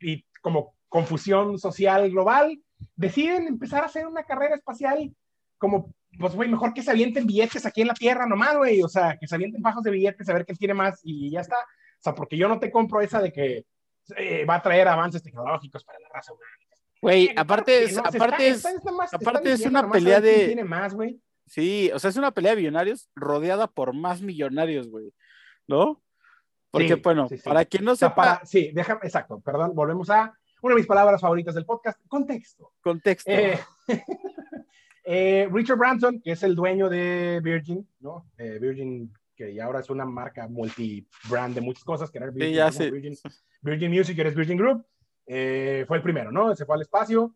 y 0.00 0.24
como 0.42 0.74
confusión 0.88 1.58
social 1.58 2.10
global, 2.10 2.60
deciden 2.96 3.46
empezar 3.46 3.82
a 3.82 3.86
hacer 3.86 4.06
una 4.06 4.24
carrera 4.24 4.56
espacial 4.56 5.14
como, 5.58 5.94
pues, 6.18 6.34
güey, 6.34 6.48
mejor 6.48 6.74
que 6.74 6.82
se 6.82 6.90
avienten 6.90 7.26
billetes 7.26 7.66
aquí 7.66 7.82
en 7.82 7.88
la 7.88 7.94
tierra 7.94 8.26
nomás, 8.26 8.56
güey, 8.56 8.82
o 8.82 8.88
sea, 8.88 9.16
que 9.18 9.26
se 9.26 9.34
avienten 9.34 9.62
bajos 9.62 9.82
de 9.82 9.90
billetes, 9.90 10.28
a 10.28 10.34
ver 10.34 10.44
quién 10.44 10.58
tiene 10.58 10.74
más 10.74 11.00
y 11.02 11.30
ya 11.30 11.40
está. 11.40 11.56
O 11.56 12.02
sea, 12.02 12.14
porque 12.14 12.36
yo 12.36 12.48
no 12.48 12.58
te 12.58 12.70
compro 12.70 13.00
esa 13.00 13.20
de 13.20 13.32
que 13.32 13.64
eh, 14.16 14.44
va 14.44 14.56
a 14.56 14.62
traer 14.62 14.88
avances 14.88 15.22
tecnológicos 15.22 15.84
para 15.84 15.98
la 16.00 16.08
raza 16.08 16.32
humana. 16.32 16.50
Güey, 17.00 17.30
aparte 17.36 17.84
es, 17.84 17.98
aparte 17.98 18.48
es, 18.48 18.64
aparte 19.12 19.52
es 19.52 19.66
una 19.66 19.90
pelea 19.90 20.20
de... 20.20 20.46
Tiene 20.46 20.64
más, 20.64 20.94
güey. 20.94 21.20
Sí, 21.46 21.90
o 21.92 21.98
sea, 21.98 22.10
es 22.10 22.16
una 22.16 22.30
pelea 22.30 22.52
de 22.52 22.62
millonarios 22.62 23.10
rodeada 23.14 23.66
por 23.66 23.92
más 23.92 24.22
millonarios, 24.22 24.88
güey. 24.88 25.12
¿No? 25.66 26.02
Porque, 26.70 26.96
bueno, 26.96 27.28
para 27.44 27.64
quien 27.64 27.84
no 27.84 27.94
sepa. 27.94 28.40
sí, 28.44 28.70
déjame, 28.74 29.00
exacto, 29.04 29.40
perdón, 29.40 29.74
volvemos 29.74 30.10
a 30.10 30.36
una 30.60 30.74
de 30.74 30.80
mis 30.80 30.86
palabras 30.88 31.20
favoritas 31.20 31.54
del 31.54 31.66
podcast, 31.66 32.00
contexto. 32.08 32.72
Contexto. 32.80 33.30
Eh, 33.30 33.60
eh, 35.04 35.48
Richard 35.52 35.78
Branson, 35.78 36.20
que 36.20 36.32
es 36.32 36.42
el 36.42 36.54
dueño 36.54 36.88
de 36.88 37.40
Virgin, 37.42 37.86
¿no? 38.00 38.30
Eh, 38.38 38.58
Virgin, 38.60 39.12
que 39.36 39.60
ahora 39.60 39.80
es 39.80 39.90
una 39.90 40.04
marca 40.04 40.48
multi-brand 40.48 41.54
de 41.54 41.60
muchas 41.60 41.84
cosas, 41.84 42.10
que 42.10 42.18
era 42.18 42.30
Virgin, 42.30 43.16
Virgin, 43.62 43.90
Music, 43.90 44.14
que 44.14 44.20
eres 44.20 44.34
Virgin 44.34 44.58
Group, 44.58 44.86
fue 45.26 45.96
el 45.96 46.02
primero, 46.02 46.32
¿no? 46.32 46.54
Se 46.54 46.64
fue 46.64 46.76
al 46.76 46.82
espacio 46.82 47.34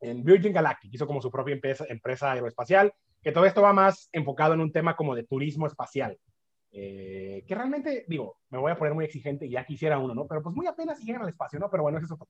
en 0.00 0.22
Virgin 0.22 0.52
Galactic, 0.52 0.92
hizo 0.92 1.06
como 1.06 1.22
su 1.22 1.30
propia 1.30 1.54
empresa, 1.54 1.84
empresa 1.88 2.32
aeroespacial, 2.32 2.92
que 3.22 3.32
todo 3.32 3.46
esto 3.46 3.62
va 3.62 3.72
más 3.72 4.08
enfocado 4.12 4.54
en 4.54 4.60
un 4.60 4.72
tema 4.72 4.94
como 4.94 5.14
de 5.14 5.24
turismo 5.24 5.66
espacial. 5.66 6.18
que 6.70 7.44
realmente, 7.48 8.04
digo, 8.06 8.38
me 8.50 8.58
voy 8.58 8.70
a 8.70 8.76
poner 8.76 8.92
muy 8.92 9.04
exigente 9.04 9.46
y 9.46 9.50
ya 9.50 9.64
quisiera 9.64 9.98
uno, 9.98 10.14
¿no? 10.14 10.26
Pero 10.26 10.42
pues 10.42 10.54
muy 10.54 10.66
apenas 10.66 11.00
llegan 11.00 11.22
al 11.22 11.28
espacio, 11.30 11.58
¿no? 11.58 11.70
Pero 11.70 11.82
bueno, 11.82 11.98
eso 11.98 12.06
es 12.06 12.12
otro. 12.12 12.26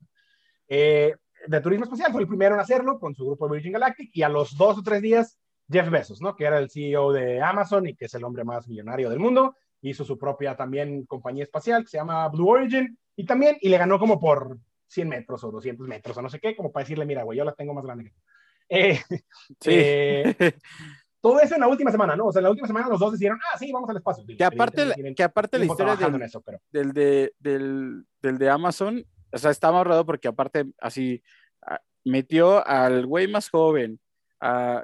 Eh, 0.67 1.15
de 1.45 1.61
turismo 1.61 1.85
espacial, 1.85 2.11
fue 2.11 2.21
el 2.21 2.27
primero 2.27 2.55
en 2.55 2.61
hacerlo 2.61 2.99
con 2.99 3.15
su 3.15 3.25
grupo 3.25 3.49
Virgin 3.49 3.73
Galactic 3.73 4.09
y 4.13 4.23
a 4.23 4.29
los 4.29 4.57
dos 4.57 4.79
o 4.79 4.83
tres 4.83 5.01
días 5.01 5.37
Jeff 5.69 5.89
Bezos, 5.89 6.21
¿no? 6.21 6.35
Que 6.35 6.45
era 6.45 6.57
el 6.59 6.69
CEO 6.69 7.11
de 7.11 7.41
Amazon 7.41 7.87
y 7.87 7.95
que 7.95 8.05
es 8.05 8.13
el 8.13 8.23
hombre 8.23 8.43
más 8.43 8.67
millonario 8.67 9.09
del 9.09 9.19
mundo, 9.19 9.55
hizo 9.81 10.03
su 10.03 10.17
propia 10.17 10.55
también 10.55 11.05
compañía 11.05 11.43
espacial 11.43 11.83
que 11.83 11.89
se 11.89 11.97
llama 11.97 12.27
Blue 12.29 12.49
Origin 12.49 12.97
y 13.15 13.25
también, 13.25 13.57
y 13.61 13.69
le 13.69 13.77
ganó 13.77 13.99
como 13.99 14.19
por 14.19 14.57
100 14.87 15.09
metros 15.09 15.43
o 15.43 15.51
200 15.51 15.87
metros 15.87 16.17
o 16.17 16.21
no 16.21 16.29
sé 16.29 16.39
qué, 16.39 16.55
como 16.55 16.71
para 16.71 16.83
decirle, 16.83 17.05
mira, 17.05 17.23
güey, 17.23 17.37
yo 17.37 17.43
la 17.43 17.53
tengo 17.53 17.73
más 17.73 17.83
grande 17.83 18.05
que 18.05 18.11
tú. 18.11 18.21
Eh, 18.69 18.99
sí. 19.59 19.71
Eh, 19.71 20.53
todo 21.19 21.41
eso 21.41 21.55
en 21.55 21.61
la 21.61 21.67
última 21.67 21.91
semana, 21.91 22.15
¿no? 22.15 22.27
O 22.27 22.31
sea, 22.31 22.39
en 22.39 22.43
la 22.43 22.51
última 22.51 22.67
semana 22.67 22.87
los 22.87 22.99
dos 22.99 23.11
decidieron, 23.11 23.39
ah, 23.53 23.57
sí, 23.57 23.71
vamos 23.71 23.89
al 23.89 23.97
espacio. 23.97 24.23
Que 24.25 24.43
aparte, 24.43 25.13
que 25.15 25.23
aparte 25.23 25.59
la 25.59 25.65
historia 25.65 25.95
del, 25.95 26.29
del, 26.71 26.93
de, 26.93 27.33
del, 27.39 28.05
del 28.21 28.37
de 28.37 28.49
Amazon 28.49 29.05
o 29.31 29.37
sea, 29.37 29.51
estaba 29.51 29.77
ahorrado 29.77 30.05
porque 30.05 30.27
aparte 30.27 30.65
así 30.79 31.21
ah, 31.61 31.79
metió 32.03 32.65
al 32.65 33.05
güey 33.05 33.27
más 33.27 33.49
joven, 33.49 33.99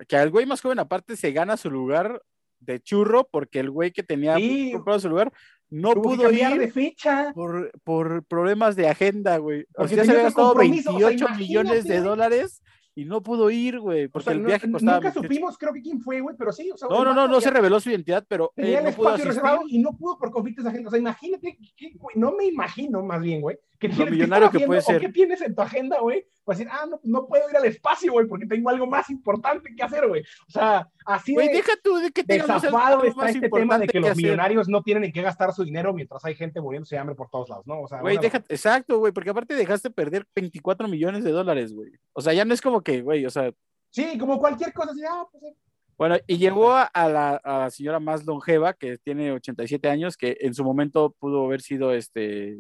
que 0.08 0.18
al 0.18 0.30
güey 0.32 0.46
más 0.46 0.62
joven 0.62 0.80
aparte 0.80 1.16
se 1.16 1.32
gana 1.32 1.58
su 1.58 1.70
lugar 1.70 2.22
de 2.60 2.80
churro 2.80 3.28
porque 3.30 3.60
el 3.60 3.70
güey 3.70 3.92
que 3.92 4.04
tenía 4.04 4.36
comprado 4.72 5.00
su 5.00 5.10
lugar 5.10 5.32
no 5.70 5.94
pudo 5.94 6.32
ir 6.32 6.60
de 6.60 6.72
ficha. 6.72 7.32
Por, 7.34 7.72
por 7.84 8.24
problemas 8.26 8.76
de 8.76 8.88
agenda, 8.88 9.38
güey. 9.38 9.66
O 9.76 9.88
sea, 9.88 10.06
se 10.06 10.12
había 10.12 10.24
gastado 10.24 10.54
28 10.54 11.30
millones 11.30 11.86
de 11.86 12.00
dólares 12.00 12.62
y 12.96 13.06
no 13.06 13.22
pudo 13.22 13.50
ir, 13.50 13.80
güey, 13.80 14.08
porque 14.08 14.32
el 14.32 14.46
viaje 14.46 14.72
costaba. 14.72 14.98
Nunca 14.98 15.14
supimos, 15.14 15.58
creo 15.58 15.74
que 15.74 15.82
quién 15.82 16.00
fue, 16.00 16.22
güey, 16.22 16.36
pero 16.38 16.52
sí. 16.52 16.70
O 16.72 16.78
sea, 16.78 16.88
no, 16.90 17.04
no, 17.04 17.14
no, 17.14 17.28
no 17.28 17.42
se 17.42 17.50
reveló 17.50 17.80
su 17.80 17.90
identidad, 17.90 18.24
pero. 18.28 18.52
Tenía 18.56 18.80
el 18.80 18.88
espacio 18.88 19.26
reservado 19.26 19.62
y 19.68 19.80
no 19.80 19.98
pudo 19.98 20.18
por 20.18 20.32
conflictos 20.32 20.64
de 20.64 20.70
agenda. 20.70 20.90
O 20.90 20.92
sea, 20.92 21.00
imagínate, 21.00 21.58
güey, 21.96 22.16
no 22.16 22.34
me 22.34 22.46
imagino 22.46 23.04
más 23.04 23.22
bien, 23.22 23.42
güey, 23.42 23.58
que 23.80 23.88
Lo 23.90 24.06
millonario 24.06 24.52
que 24.52 24.66
puede 24.66 24.82
ser. 24.82 25.02
¿Qué 25.02 25.10
tienes 25.10 25.42
en 25.42 25.56
tu 25.56 25.62
agenda, 25.62 26.00
güey? 26.00 26.26
Para 26.44 26.58
decir, 26.58 26.72
ah, 26.72 26.86
no, 26.90 27.00
no 27.04 27.26
puedo 27.26 27.50
ir 27.50 27.56
al 27.56 27.66
espacio, 27.66 28.12
güey, 28.12 28.28
porque 28.28 28.46
tengo 28.46 28.70
algo 28.70 28.86
más 28.86 29.10
importante 29.10 29.74
que 29.76 29.84
hacer, 29.84 30.08
güey. 30.08 30.22
O 30.48 30.52
sea, 30.52 30.88
así 31.06 31.34
güey, 31.34 31.48
deja 31.48 31.74
tú 31.82 31.98
de 31.98 32.12
que 32.12 32.24
tengas 32.24 32.62
desafado 32.62 33.04
está 33.04 33.30
este 33.30 33.50
tema 33.50 33.78
de 33.78 33.88
que, 33.88 34.00
los 34.00 34.16
millonarios 34.16 34.68
no 34.68 34.84
tienen 34.84 35.06
en 35.06 35.12
qué 35.12 35.22
gastar 35.22 35.54
su 35.54 35.64
dinero 35.64 35.94
mientras 35.94 36.24
hay 36.26 36.36
gente 36.36 36.62
muriéndose 36.62 36.96
de 36.96 37.00
hambre 37.00 37.16
por 37.16 37.30
todos 37.30 37.50
lados, 37.50 37.66
¿no? 37.66 37.82
O 37.82 37.88
sea, 37.88 38.02
güey, 38.02 38.18
deja, 38.18 38.38
exacto, 38.50 39.00
güey, 39.00 39.14
porque 39.14 39.30
aparte 39.30 39.56
dejaste 39.56 39.90
perder 39.90 40.26
24 40.36 40.88
millones 40.88 41.24
de 41.24 41.32
dólares, 41.32 41.74
güey. 41.74 41.92
O 42.14 42.22
sea, 42.22 42.34
ya 42.34 42.46
no 42.46 42.54
es 42.54 42.62
como 42.62 42.82
que, 42.84 43.02
güey, 43.02 43.26
o 43.26 43.30
sea. 43.30 43.52
Sí, 43.90 44.18
como 44.18 44.40
cualquier 44.40 44.74
cosa, 44.74 44.92
así, 44.92 45.02
ah, 45.08 45.26
pues 45.32 45.44
sí. 45.44 45.56
Bueno, 45.98 46.18
y 46.26 46.38
llegó 46.38 46.74
a 46.74 46.90
la, 47.08 47.70
señora 47.70 48.00
más 48.00 48.26
longeva, 48.26 48.74
que 48.74 48.98
tiene 48.98 49.32
87 49.32 49.88
años, 49.90 50.18
que 50.18 50.38
en 50.42 50.54
su 50.54 50.64
momento 50.64 51.16
pudo 51.20 51.46
haber 51.46 51.62
sido, 51.62 51.94
este, 51.94 52.58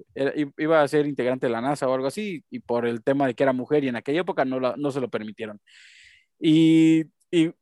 iba 0.58 0.82
a 0.82 0.88
ser 0.88 1.08
integrante 1.08 1.48
de 1.48 1.52
la 1.52 1.62
NASA 1.62 1.88
o 1.88 1.94
algo 1.94 2.08
así, 2.08 2.44
y 2.52 2.60
por 2.60 2.86
el 2.86 3.04
tema 3.04 3.26
de 3.26 3.34
que 3.34 3.44
era 3.44 3.52
mujer 3.52 3.84
y 3.84 3.88
en 3.88 3.96
aquella 3.96 4.22
época 4.22 4.46
no, 4.46 4.60
no 4.60 4.92
se 4.92 5.02
lo 5.02 5.10
permitieron. 5.10 5.60
Y, 6.40 7.06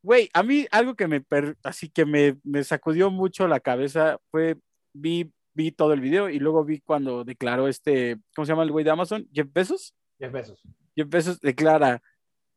güey, 0.02 0.28
a 0.34 0.42
mí 0.42 0.66
algo 0.70 0.94
que 0.94 1.08
me, 1.08 1.24
así 1.62 1.88
que 1.88 2.04
me, 2.04 2.36
me, 2.44 2.62
sacudió 2.64 3.10
mucho 3.10 3.48
la 3.48 3.60
cabeza 3.60 4.18
fue, 4.30 4.58
vi, 4.92 5.32
vi 5.54 5.72
todo 5.72 5.94
el 5.94 6.00
video 6.00 6.28
y 6.28 6.38
luego 6.38 6.64
vi 6.64 6.80
cuando 6.80 7.24
declaró 7.24 7.68
este, 7.68 8.18
¿cómo 8.34 8.44
se 8.44 8.52
llama 8.52 8.64
el 8.64 8.72
güey 8.72 8.84
de 8.84 8.90
Amazon? 8.90 9.26
Jeff 9.32 9.48
Bezos. 9.52 9.94
Jeff 10.18 10.32
Bezos. 10.32 10.62
Jeff 10.94 11.08
Bezos 11.08 11.40
declara, 11.40 12.02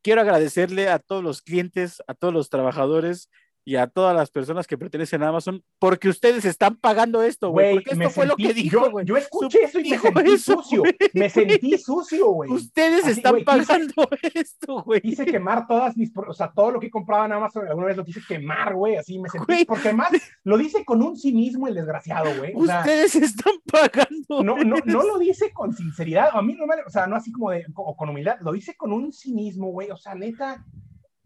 quiero 0.05 0.21
agradecerle 0.21 0.87
a 0.87 0.99
todos 0.99 1.23
los 1.23 1.41
clientes, 1.41 2.03
a 2.05 2.13
todos 2.13 2.31
los 2.31 2.51
trabajadores 2.51 3.27
y 3.67 3.77
a 3.77 3.87
todas 3.87 4.15
las 4.15 4.29
personas 4.29 4.67
que 4.67 4.77
pertenecen 4.77 5.23
a 5.23 5.29
Amazon, 5.29 5.63
porque 5.79 6.07
ustedes 6.07 6.45
están 6.45 6.75
pagando 6.75 7.23
esto, 7.23 7.49
güey. 7.49 7.73
Porque 7.73 7.93
esto 7.93 8.09
fue 8.11 8.27
lo 8.27 8.35
que 8.35 8.53
dijo, 8.53 8.91
güey. 8.91 9.05
Yo, 9.05 9.17
escuché 9.17 9.63
eso 9.63 9.79
y 9.79 9.89
me 9.89 9.97
sentí 9.97 10.37
sucio. 10.37 10.83
Me 11.13 11.29
sentí 11.29 11.77
sucio, 11.79 12.27
güey. 12.27 12.51
Ustedes 12.51 13.07
están 13.07 13.43
pagando 13.43 14.07
esto, 14.35 14.83
güey. 14.83 15.01
Quise 15.01 15.25
quemar 15.25 15.65
todas 15.65 15.97
mis, 15.97 16.11
o 16.15 16.33
sea, 16.33 16.51
todo 16.53 16.71
lo 16.71 16.79
que 16.79 16.91
compraba 16.91 17.25
en 17.25 17.33
Amazon, 17.33 17.67
alguna 17.67 17.87
vez 17.87 17.97
lo 17.97 18.05
quise 18.05 18.21
quemar, 18.27 18.75
güey, 18.75 18.97
así 18.97 19.17
me 19.17 19.29
sentí, 19.29 19.65
porque 19.65 19.87
además 19.87 20.09
lo 20.43 20.57
dice 20.57 20.85
con 20.85 21.01
un 21.01 21.17
cinismo 21.17 21.67
el 21.67 21.73
desgraciado, 21.73 22.37
güey. 22.37 22.53
ustedes 22.55 23.15
están 23.15 23.53
pagando. 23.71 24.43
No, 24.43 24.63
no, 24.63 24.75
no 24.85 25.03
lo 25.03 25.17
dice 25.17 25.51
con 25.51 25.73
sinceridad, 25.73 26.29
a 26.33 26.41
mí 26.43 26.53
no 26.53 26.67
me, 26.67 26.75
o 26.85 26.89
sea, 26.89 27.07
no 27.07 27.15
así 27.15 27.31
como 27.31 27.49
de, 27.49 27.65
o 27.73 27.97
con 27.97 28.09
humildad, 28.09 28.37
lo 28.41 28.51
dice 28.51 28.77
con 28.77 28.93
un 28.93 29.11
cinismo, 29.11 29.71
güey, 29.71 29.89
o 29.89 29.97
sea, 29.97 30.13
neta, 30.13 30.63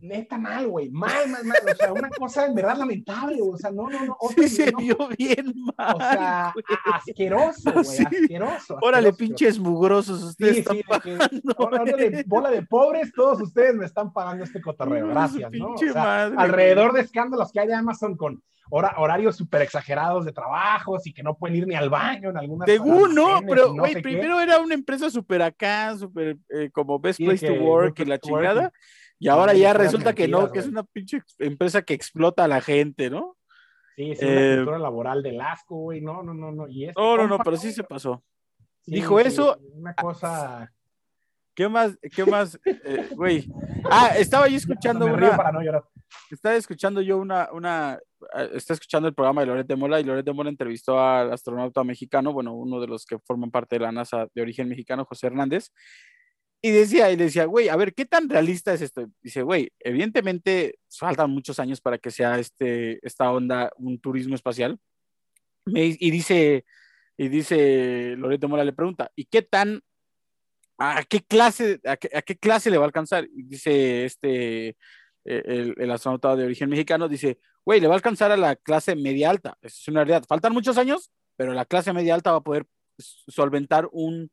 neta 0.01 0.37
mal, 0.37 0.67
güey, 0.67 0.89
mal, 0.89 1.29
mal, 1.29 1.43
mal, 1.43 1.57
o 1.71 1.75
sea, 1.75 1.91
una 1.91 2.09
cosa 2.09 2.45
en 2.45 2.55
verdad 2.55 2.77
lamentable, 2.77 3.39
o 3.41 3.57
sea, 3.57 3.71
no, 3.71 3.89
no, 3.89 4.05
no. 4.05 4.17
Sí, 4.35 4.47
se 4.47 4.71
vio 4.77 4.97
bien 5.17 5.53
mal. 5.77 5.95
O 5.95 5.99
sea, 5.99 6.53
asqueroso, 6.93 7.71
güey, 7.71 7.83
asqueroso, 7.83 8.77
Órale, 8.81 9.13
pinches 9.13 9.59
mugrosos, 9.59 10.23
ustedes 10.23 10.59
están 10.59 10.79
pagando. 10.87 11.55
Órale, 11.57 12.23
bola 12.25 12.49
de 12.49 12.61
pobres, 12.61 13.11
todos 13.13 13.41
ustedes 13.41 13.75
me 13.75 13.85
están 13.85 14.13
pagando 14.13 14.43
este 14.43 14.61
cotorreo, 14.61 15.07
gracias, 15.07 15.51
¿no? 15.53 15.73
O 15.73 15.77
sea, 15.77 16.25
alrededor 16.25 16.93
de 16.93 17.01
escándalos 17.01 17.51
que 17.51 17.59
hay 17.59 17.67
de 17.67 17.75
Amazon 17.75 18.15
con 18.15 18.41
horarios 18.71 19.35
súper 19.35 19.63
exagerados 19.63 20.25
de 20.25 20.31
trabajos 20.31 21.05
y 21.07 21.13
que 21.13 21.23
no 21.23 21.35
pueden 21.35 21.57
ir 21.57 21.67
ni 21.67 21.75
al 21.75 21.89
baño 21.89 22.29
en 22.29 22.37
algunas 22.37 22.69
Según, 22.69 23.15
no, 23.15 23.41
pero, 23.47 23.73
güey, 23.73 24.01
primero 24.01 24.39
era 24.39 24.59
una 24.59 24.75
empresa 24.75 25.09
súper 25.09 25.41
acá, 25.41 25.97
súper 25.97 26.37
eh, 26.49 26.69
como 26.71 26.99
Best 26.99 27.19
Place 27.19 27.45
to 27.45 27.53
Work 27.53 27.99
y 27.99 28.05
la 28.05 28.19
chingada. 28.19 28.71
Y 29.19 29.27
ahora 29.27 29.53
ya 29.53 29.73
resulta 29.73 30.15
que 30.15 30.27
no, 30.27 30.51
que 30.51 30.59
es 30.59 30.67
una 30.67 30.83
pinche 30.83 31.21
empresa 31.39 31.81
que 31.81 31.93
explota 31.93 32.45
a 32.45 32.47
la 32.47 32.61
gente, 32.61 33.09
¿no? 33.09 33.35
Sí, 33.95 34.11
es 34.11 34.21
una 34.21 34.31
eh, 34.31 34.55
cultura 34.55 34.79
laboral 34.79 35.21
del 35.21 35.41
asco, 35.41 35.75
güey. 35.75 35.99
No, 35.99 36.23
no, 36.23 36.33
no, 36.33 36.51
no. 36.53 36.67
Y 36.69 36.85
este 36.85 36.99
no, 36.99 37.17
no, 37.17 37.27
no, 37.27 37.39
pero 37.39 37.57
sí 37.57 37.73
se 37.73 37.83
pasó. 37.83 38.23
Dijo 38.85 39.19
eso. 39.19 39.59
Una 39.73 39.93
cosa. 39.93 40.71
¿Qué 41.53 41.67
más? 41.67 41.97
¿Qué 42.15 42.25
más? 42.25 42.57
Eh, 42.65 43.09
güey. 43.11 43.45
ah, 43.91 44.13
estaba 44.17 44.47
yo 44.47 44.55
escuchando 44.55 45.05
una. 45.05 45.35
Para 45.35 45.51
no 45.51 45.61
llorar. 45.61 45.83
Estaba 46.31 46.55
escuchando 46.55 47.01
yo 47.01 47.17
una, 47.17 47.49
una, 47.51 47.99
eh, 48.35 48.49
está 48.53 48.73
escuchando 48.73 49.07
el 49.07 49.13
programa 49.13 49.41
de 49.41 49.47
Loret 49.47 49.67
de 49.67 49.75
Mola 49.75 49.99
y 49.99 50.03
Loret 50.03 50.25
de 50.25 50.33
Mola 50.33 50.49
entrevistó 50.49 50.99
al 50.99 51.31
astronauta 51.33 51.83
mexicano, 51.83 52.33
bueno, 52.33 52.53
uno 52.53 52.79
de 52.79 52.87
los 52.87 53.05
que 53.05 53.19
forman 53.19 53.51
parte 53.51 53.75
de 53.75 53.81
la 53.81 53.91
NASA 53.91 54.27
de 54.33 54.41
origen 54.41 54.69
mexicano, 54.69 55.05
José 55.05 55.27
Hernández, 55.27 55.71
y 56.61 56.71
decía, 56.71 57.09
y 57.11 57.15
decía, 57.15 57.45
güey, 57.45 57.69
a 57.69 57.75
ver, 57.75 57.93
¿qué 57.93 58.05
tan 58.05 58.29
realista 58.29 58.73
es 58.73 58.81
esto? 58.81 59.09
Dice, 59.21 59.43
güey, 59.43 59.71
evidentemente 59.79 60.79
faltan 60.89 61.31
muchos 61.31 61.59
años 61.59 61.79
para 61.79 61.97
que 61.97 62.11
sea 62.11 62.37
este, 62.37 63.05
esta 63.05 63.31
onda 63.31 63.71
un 63.77 63.99
turismo 63.99 64.35
espacial. 64.35 64.79
y 65.65 66.11
dice, 66.11 66.65
y 67.19 67.27
dice 67.27 68.15
Loreto 68.17 68.47
Mora 68.47 68.63
le 68.63 68.71
pregunta, 68.71 69.11
¿y 69.13 69.25
qué 69.25 69.41
tan, 69.41 69.81
a 70.77 71.03
qué 71.03 71.21
clase, 71.21 71.81
a 71.83 71.97
qué, 71.97 72.37
clase 72.37 72.71
le 72.71 72.77
va 72.77 72.85
a 72.85 72.87
alcanzar? 72.87 73.25
Y 73.25 73.43
dice 73.43 74.05
este, 74.05 74.69
e, 75.25 75.73
el, 75.77 75.91
astronauta 75.91 76.37
de 76.37 76.45
origen 76.45 76.69
mexicano, 76.69 77.09
dice, 77.09 77.37
güey, 77.65 77.81
le 77.81 77.87
va 77.87 77.95
a 77.95 77.97
alcanzar 77.97 78.31
a 78.31 78.37
la 78.37 78.55
clase 78.55 78.95
media 78.95 79.29
alta. 79.29 79.57
es 79.61 79.85
una 79.89 80.05
realidad. 80.05 80.25
Faltan 80.29 80.53
muchos 80.53 80.77
años, 80.77 81.11
pero 81.35 81.53
la 81.53 81.65
clase 81.65 81.91
media 81.91 82.15
alta 82.15 82.31
va 82.31 82.37
a 82.37 82.43
poder 82.43 82.65
solventar 82.97 83.89
un 83.91 84.31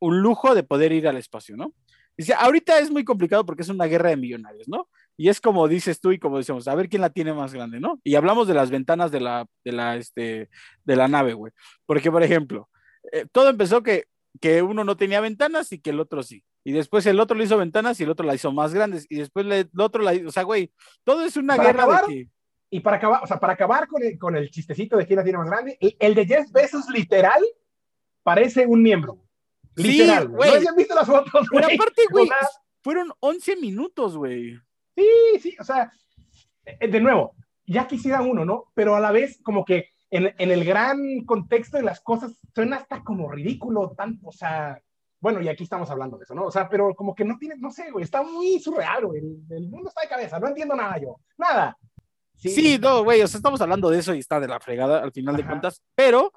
un 0.00 0.20
lujo 0.20 0.54
de 0.54 0.62
poder 0.62 0.92
ir 0.92 1.06
al 1.06 1.16
espacio, 1.16 1.56
¿no? 1.56 1.72
Dice, 2.16 2.34
ahorita 2.34 2.78
es 2.80 2.90
muy 2.90 3.04
complicado 3.04 3.46
porque 3.46 3.62
es 3.62 3.68
una 3.68 3.86
guerra 3.86 4.10
de 4.10 4.16
millonarios, 4.16 4.68
¿no? 4.68 4.88
Y 5.16 5.28
es 5.28 5.40
como 5.40 5.68
dices 5.68 6.00
tú 6.00 6.12
y 6.12 6.18
como 6.18 6.38
decimos, 6.38 6.68
a 6.68 6.74
ver 6.74 6.88
quién 6.88 7.02
la 7.02 7.10
tiene 7.10 7.32
más 7.32 7.54
grande, 7.54 7.80
¿no? 7.80 8.00
Y 8.04 8.14
hablamos 8.14 8.46
de 8.48 8.54
las 8.54 8.70
ventanas 8.70 9.10
de 9.10 9.20
la, 9.20 9.46
de 9.64 9.72
la, 9.72 9.96
este, 9.96 10.50
de 10.84 10.96
la 10.96 11.08
nave, 11.08 11.34
güey. 11.34 11.52
Porque, 11.86 12.10
por 12.10 12.22
ejemplo, 12.22 12.68
eh, 13.12 13.26
todo 13.32 13.48
empezó 13.48 13.82
que, 13.82 14.04
que 14.40 14.62
uno 14.62 14.84
no 14.84 14.96
tenía 14.96 15.20
ventanas 15.20 15.72
y 15.72 15.78
que 15.78 15.90
el 15.90 16.00
otro 16.00 16.22
sí. 16.22 16.44
Y 16.62 16.72
después 16.72 17.06
el 17.06 17.20
otro 17.20 17.36
le 17.36 17.44
hizo 17.44 17.56
ventanas 17.56 17.98
y 18.00 18.04
el 18.04 18.10
otro 18.10 18.26
la 18.26 18.34
hizo 18.34 18.52
más 18.52 18.74
grandes. 18.74 19.06
Y 19.08 19.16
después 19.16 19.46
el 19.46 19.70
otro 19.78 20.02
la 20.02 20.14
hizo, 20.14 20.28
o 20.28 20.32
sea, 20.32 20.42
güey, 20.42 20.72
todo 21.04 21.24
es 21.24 21.36
una 21.36 21.56
guerra 21.56 21.86
de 21.86 22.06
que... 22.06 22.28
Y 22.72 22.80
para 22.80 22.98
acabar, 22.98 23.24
o 23.24 23.26
sea, 23.26 23.40
para 23.40 23.54
acabar 23.54 23.88
con 23.88 24.02
el, 24.02 24.18
con 24.18 24.36
el 24.36 24.50
chistecito 24.50 24.96
de 24.96 25.06
quién 25.06 25.16
la 25.16 25.24
tiene 25.24 25.38
más 25.38 25.48
grande, 25.48 25.78
el 25.80 26.14
de 26.14 26.26
Jeff 26.26 26.52
Bezos 26.52 26.88
literal 26.90 27.42
parece 28.22 28.66
un 28.66 28.82
miembro. 28.82 29.18
Literal, 29.76 30.28
güey. 30.28 30.50
No 30.50 30.56
hayan 30.56 30.76
visto 30.76 30.94
las 30.94 31.06
fotos, 31.06 31.48
güey. 31.50 31.64
Pero 31.64 31.74
aparte, 31.74 32.02
güey, 32.10 32.28
fueron 32.82 33.12
11 33.20 33.56
minutos, 33.56 34.16
güey. 34.16 34.58
Sí, 34.96 35.40
sí, 35.40 35.56
o 35.58 35.64
sea, 35.64 35.92
eh, 36.64 36.88
de 36.88 37.00
nuevo, 37.00 37.34
ya 37.66 37.86
quisiera 37.86 38.22
uno, 38.22 38.44
¿no? 38.44 38.70
Pero 38.74 38.96
a 38.96 39.00
la 39.00 39.12
vez, 39.12 39.40
como 39.42 39.64
que 39.64 39.90
en, 40.10 40.34
en, 40.38 40.50
el 40.50 40.64
gran 40.64 41.24
contexto 41.24 41.76
de 41.76 41.84
las 41.84 42.00
cosas, 42.00 42.32
suena 42.54 42.76
hasta 42.76 43.02
como 43.02 43.30
ridículo, 43.30 43.94
tanto, 43.96 44.28
o 44.28 44.32
sea, 44.32 44.80
bueno, 45.20 45.42
y 45.42 45.48
aquí 45.48 45.64
estamos 45.64 45.90
hablando 45.90 46.16
de 46.16 46.24
eso, 46.24 46.34
¿no? 46.34 46.46
O 46.46 46.50
sea, 46.50 46.68
pero 46.68 46.94
como 46.94 47.14
que 47.14 47.24
no 47.24 47.36
tiene, 47.38 47.54
no 47.58 47.70
sé, 47.70 47.90
güey, 47.90 48.04
está 48.04 48.22
muy 48.22 48.58
surreal, 48.58 49.06
güey, 49.06 49.20
el, 49.50 49.68
mundo 49.68 49.90
está 49.90 50.00
de 50.00 50.08
cabeza, 50.08 50.40
no 50.40 50.48
entiendo 50.48 50.74
nada 50.74 50.98
yo, 50.98 51.20
nada. 51.36 51.76
Sí, 52.36 52.78
no, 52.80 53.04
güey, 53.04 53.20
o 53.20 53.28
sea, 53.28 53.36
estamos 53.36 53.60
hablando 53.60 53.90
de 53.90 53.98
eso 53.98 54.14
y 54.14 54.18
está 54.18 54.40
de 54.40 54.48
la 54.48 54.58
fregada 54.58 55.02
al 55.02 55.12
final 55.12 55.36
de 55.36 55.44
cuentas, 55.44 55.82
pero 55.94 56.32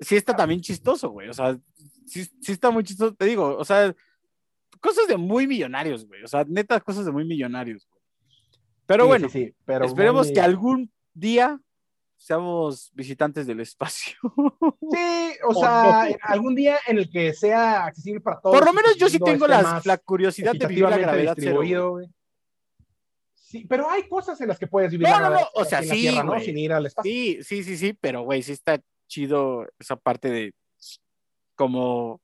sí 0.00 0.16
está 0.16 0.34
también 0.34 0.60
chistoso, 0.60 1.10
güey, 1.10 1.28
o 1.28 1.32
sea, 1.32 1.56
sí, 2.10 2.24
sí 2.40 2.52
está 2.52 2.70
muy 2.70 2.84
chistoso, 2.84 3.14
te 3.14 3.24
digo, 3.24 3.56
o 3.56 3.64
sea, 3.64 3.94
cosas 4.80 5.06
de 5.06 5.16
muy 5.16 5.46
millonarios, 5.46 6.06
güey, 6.06 6.22
o 6.22 6.28
sea, 6.28 6.44
neta, 6.46 6.80
cosas 6.80 7.06
de 7.06 7.12
muy 7.12 7.24
millonarios, 7.24 7.86
güey. 7.88 8.00
Pero 8.86 9.06
bueno, 9.06 9.28
sí, 9.28 9.54
pero 9.64 9.84
esperemos 9.84 10.32
que 10.32 10.40
algún 10.40 10.90
día 11.14 11.60
seamos 12.16 12.90
visitantes 12.92 13.46
del 13.46 13.60
espacio. 13.60 14.16
Sí, 14.90 15.32
o, 15.48 15.54
sea, 15.54 16.08
algún 16.22 16.56
día 16.56 16.76
en 16.86 16.98
el 16.98 17.08
que 17.08 17.32
sea 17.32 17.84
accesible 17.84 18.20
para 18.20 18.40
todos. 18.40 18.56
Por 18.56 18.66
lo 18.66 18.72
menos 18.72 18.96
yo 18.96 19.08
sí 19.08 19.18
tengo 19.20 19.46
la, 19.46 19.80
la, 19.84 19.98
curiosidad 19.98 20.54
de 20.54 20.66
vivir 20.66 20.84
la 20.84 20.98
gravedad 20.98 21.36
cero. 21.38 22.00
Sí, 23.34 23.64
pero 23.68 23.88
hay 23.88 24.08
cosas 24.08 24.40
en 24.40 24.48
las 24.48 24.58
que 24.58 24.66
puedes 24.66 24.92
vivir. 24.92 25.08
No, 25.08 25.18
no, 25.18 25.30
no, 25.30 25.40
o 25.54 25.64
sea, 25.64 25.82
sí, 25.82 26.02
tierra, 26.02 26.22
¿no? 26.22 26.38
Sin 26.38 26.58
ir 26.58 26.72
al 26.72 26.86
espacio. 26.86 27.10
Sí, 27.10 27.38
sí, 27.42 27.64
sí, 27.64 27.76
sí, 27.76 27.98
pero 28.00 28.22
güey, 28.22 28.42
sí 28.42 28.52
está 28.52 28.80
chido 29.08 29.66
esa 29.78 29.96
parte 29.96 30.30
de 30.30 30.52
como 31.60 32.22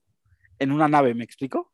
en 0.58 0.72
una 0.72 0.88
nave, 0.88 1.12
¿me 1.12 1.24
explico? 1.24 1.70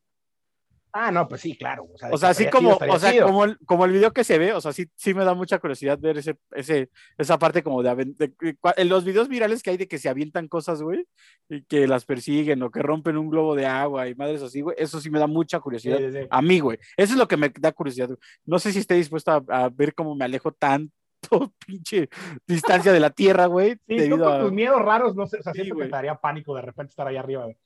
Ah, 0.93 1.13
no, 1.13 1.29
pues 1.29 1.43
sí, 1.43 1.57
claro. 1.57 1.87
O 1.95 1.97
sea, 1.97 2.11
o 2.11 2.19
sea 2.19 2.29
así 2.31 2.51
como, 2.51 2.77
o 2.77 2.99
sea, 2.99 3.23
como, 3.23 3.45
el, 3.45 3.57
como 3.65 3.85
el 3.85 3.93
video 3.93 4.13
que 4.13 4.25
se 4.25 4.37
ve, 4.37 4.53
o 4.53 4.61
sea, 4.61 4.73
sí, 4.73 4.87
sí 4.97 5.15
me 5.15 5.25
da 5.25 5.33
mucha 5.33 5.61
curiosidad 5.61 5.97
ver 6.01 6.19
ese, 6.19 6.37
ese, 6.57 6.91
esa 7.17 7.39
parte 7.39 7.63
como 7.63 7.85
de, 7.85 8.35
en 8.77 8.89
los 8.89 9.05
videos 9.05 9.29
virales 9.29 9.63
que 9.63 9.71
hay 9.71 9.77
de 9.77 9.87
que 9.87 10.01
se 10.01 10.09
avientan 10.09 10.49
cosas, 10.49 10.83
güey, 10.83 11.07
y 11.49 11.63
que 11.63 11.87
las 11.87 12.05
persiguen 12.05 12.65
o 12.65 12.71
que 12.73 12.83
rompen 12.83 13.17
un 13.17 13.31
globo 13.31 13.55
de 13.55 13.65
agua 13.65 14.09
y 14.09 14.17
madres 14.17 14.43
así, 14.43 14.61
güey, 14.61 14.75
eso 14.77 15.01
sí 15.01 15.09
me 15.09 15.21
da 15.21 15.29
mucha 15.29 15.61
curiosidad 15.61 16.01
a 16.29 16.43
mí, 16.43 16.59
güey. 16.59 16.79
Eso 16.97 17.13
es 17.13 17.19
lo 17.19 17.29
que 17.29 17.37
me 17.37 17.53
da 17.61 17.71
curiosidad. 17.71 18.11
No 18.45 18.59
sé 18.59 18.73
si 18.73 18.81
esté 18.81 18.95
dispuesto 18.97 19.45
a, 19.49 19.69
ver 19.69 19.95
cómo 19.95 20.17
me 20.17 20.25
alejo 20.25 20.51
tanto 21.29 21.53
pinche 21.67 22.09
distancia 22.47 22.93
de 22.93 23.01
la 23.01 23.11
Tierra, 23.11 23.47
güey. 23.47 23.77
Sí, 23.87 23.97
debido 23.97 24.25
con 24.25 24.41
tus 24.41 24.53
miedos 24.53 24.83
raros, 24.83 25.15
no 25.15 25.27
sé, 25.27 25.39
o 25.39 25.43
sea, 25.43 25.53
sí, 25.53 25.73
me 25.73 25.89
daría 25.89 26.15
pánico 26.15 26.55
de 26.55 26.63
repente 26.63 26.91
estar 26.91 27.07
ahí 27.07 27.17
arriba, 27.17 27.45
güey 27.45 27.57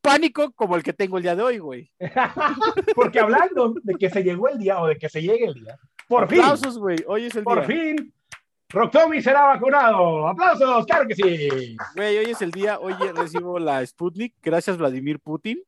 pánico 0.00 0.52
como 0.52 0.76
el 0.76 0.82
que 0.82 0.94
tengo 0.94 1.18
el 1.18 1.22
día 1.22 1.36
de 1.36 1.42
hoy, 1.42 1.58
güey. 1.58 1.92
Porque 2.94 3.20
hablando 3.20 3.74
de 3.82 3.94
que 3.96 4.08
se 4.08 4.22
llegó 4.22 4.48
el 4.48 4.58
día 4.58 4.80
o 4.80 4.86
de 4.86 4.96
que 4.96 5.10
se 5.10 5.20
llegue 5.20 5.44
el 5.44 5.54
día, 5.54 5.78
por 6.08 6.24
Aplausos, 6.24 6.76
güey. 6.76 6.98
Hoy 7.06 7.26
es 7.26 7.36
el 7.36 7.44
por 7.44 7.64
día. 7.64 7.66
Por 7.66 7.72
fin, 7.72 8.14
Rock 8.70 8.90
Tommy 8.90 9.22
será 9.22 9.42
vacunado. 9.46 10.26
¡Aplausos! 10.26 10.84
¡Claro 10.86 11.06
que 11.06 11.14
sí! 11.14 11.76
Güey, 11.94 12.18
hoy 12.18 12.30
es 12.30 12.42
el 12.42 12.50
día. 12.50 12.80
Hoy 12.80 12.94
recibo 13.14 13.60
la 13.60 13.86
Sputnik. 13.86 14.34
Gracias, 14.42 14.76
Vladimir 14.76 15.20
Putin. 15.20 15.62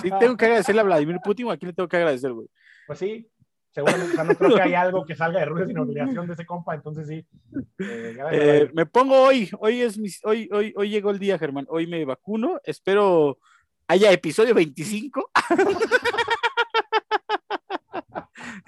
Sí, 0.00 0.08
tengo 0.20 0.38
que 0.38 0.46
agradecerle 0.46 0.80
a 0.80 0.84
Vladimir 0.84 1.18
Putin. 1.22 1.46
¿O 1.46 1.50
a 1.50 1.58
quién 1.58 1.68
le 1.68 1.74
tengo 1.74 1.88
que 1.88 1.98
agradecer, 1.98 2.32
güey? 2.32 2.48
Pues 2.86 2.98
sí, 2.98 3.28
seguramente 3.74 4.24
no 4.24 4.34
creo 4.34 4.54
que 4.54 4.62
haya 4.62 4.80
algo 4.80 5.04
que 5.04 5.16
salga 5.16 5.40
de 5.40 5.46
Rusia 5.46 5.66
sin 5.66 5.78
obligación 5.78 6.26
de 6.26 6.32
ese 6.32 6.46
compa, 6.46 6.74
entonces 6.74 7.08
sí. 7.08 7.26
Eh, 7.78 8.16
eh, 8.32 8.70
me 8.72 8.86
pongo 8.86 9.20
hoy, 9.20 9.50
hoy 9.58 9.82
es 9.82 9.98
mi, 9.98 10.08
hoy, 10.22 10.48
hoy, 10.52 10.72
hoy 10.76 10.88
llegó 10.88 11.10
el 11.10 11.18
día, 11.18 11.38
Germán, 11.38 11.66
hoy 11.68 11.86
me 11.86 12.04
vacuno, 12.04 12.60
espero 12.64 13.38
haya 13.88 14.12
episodio 14.12 14.54
25. 14.54 15.30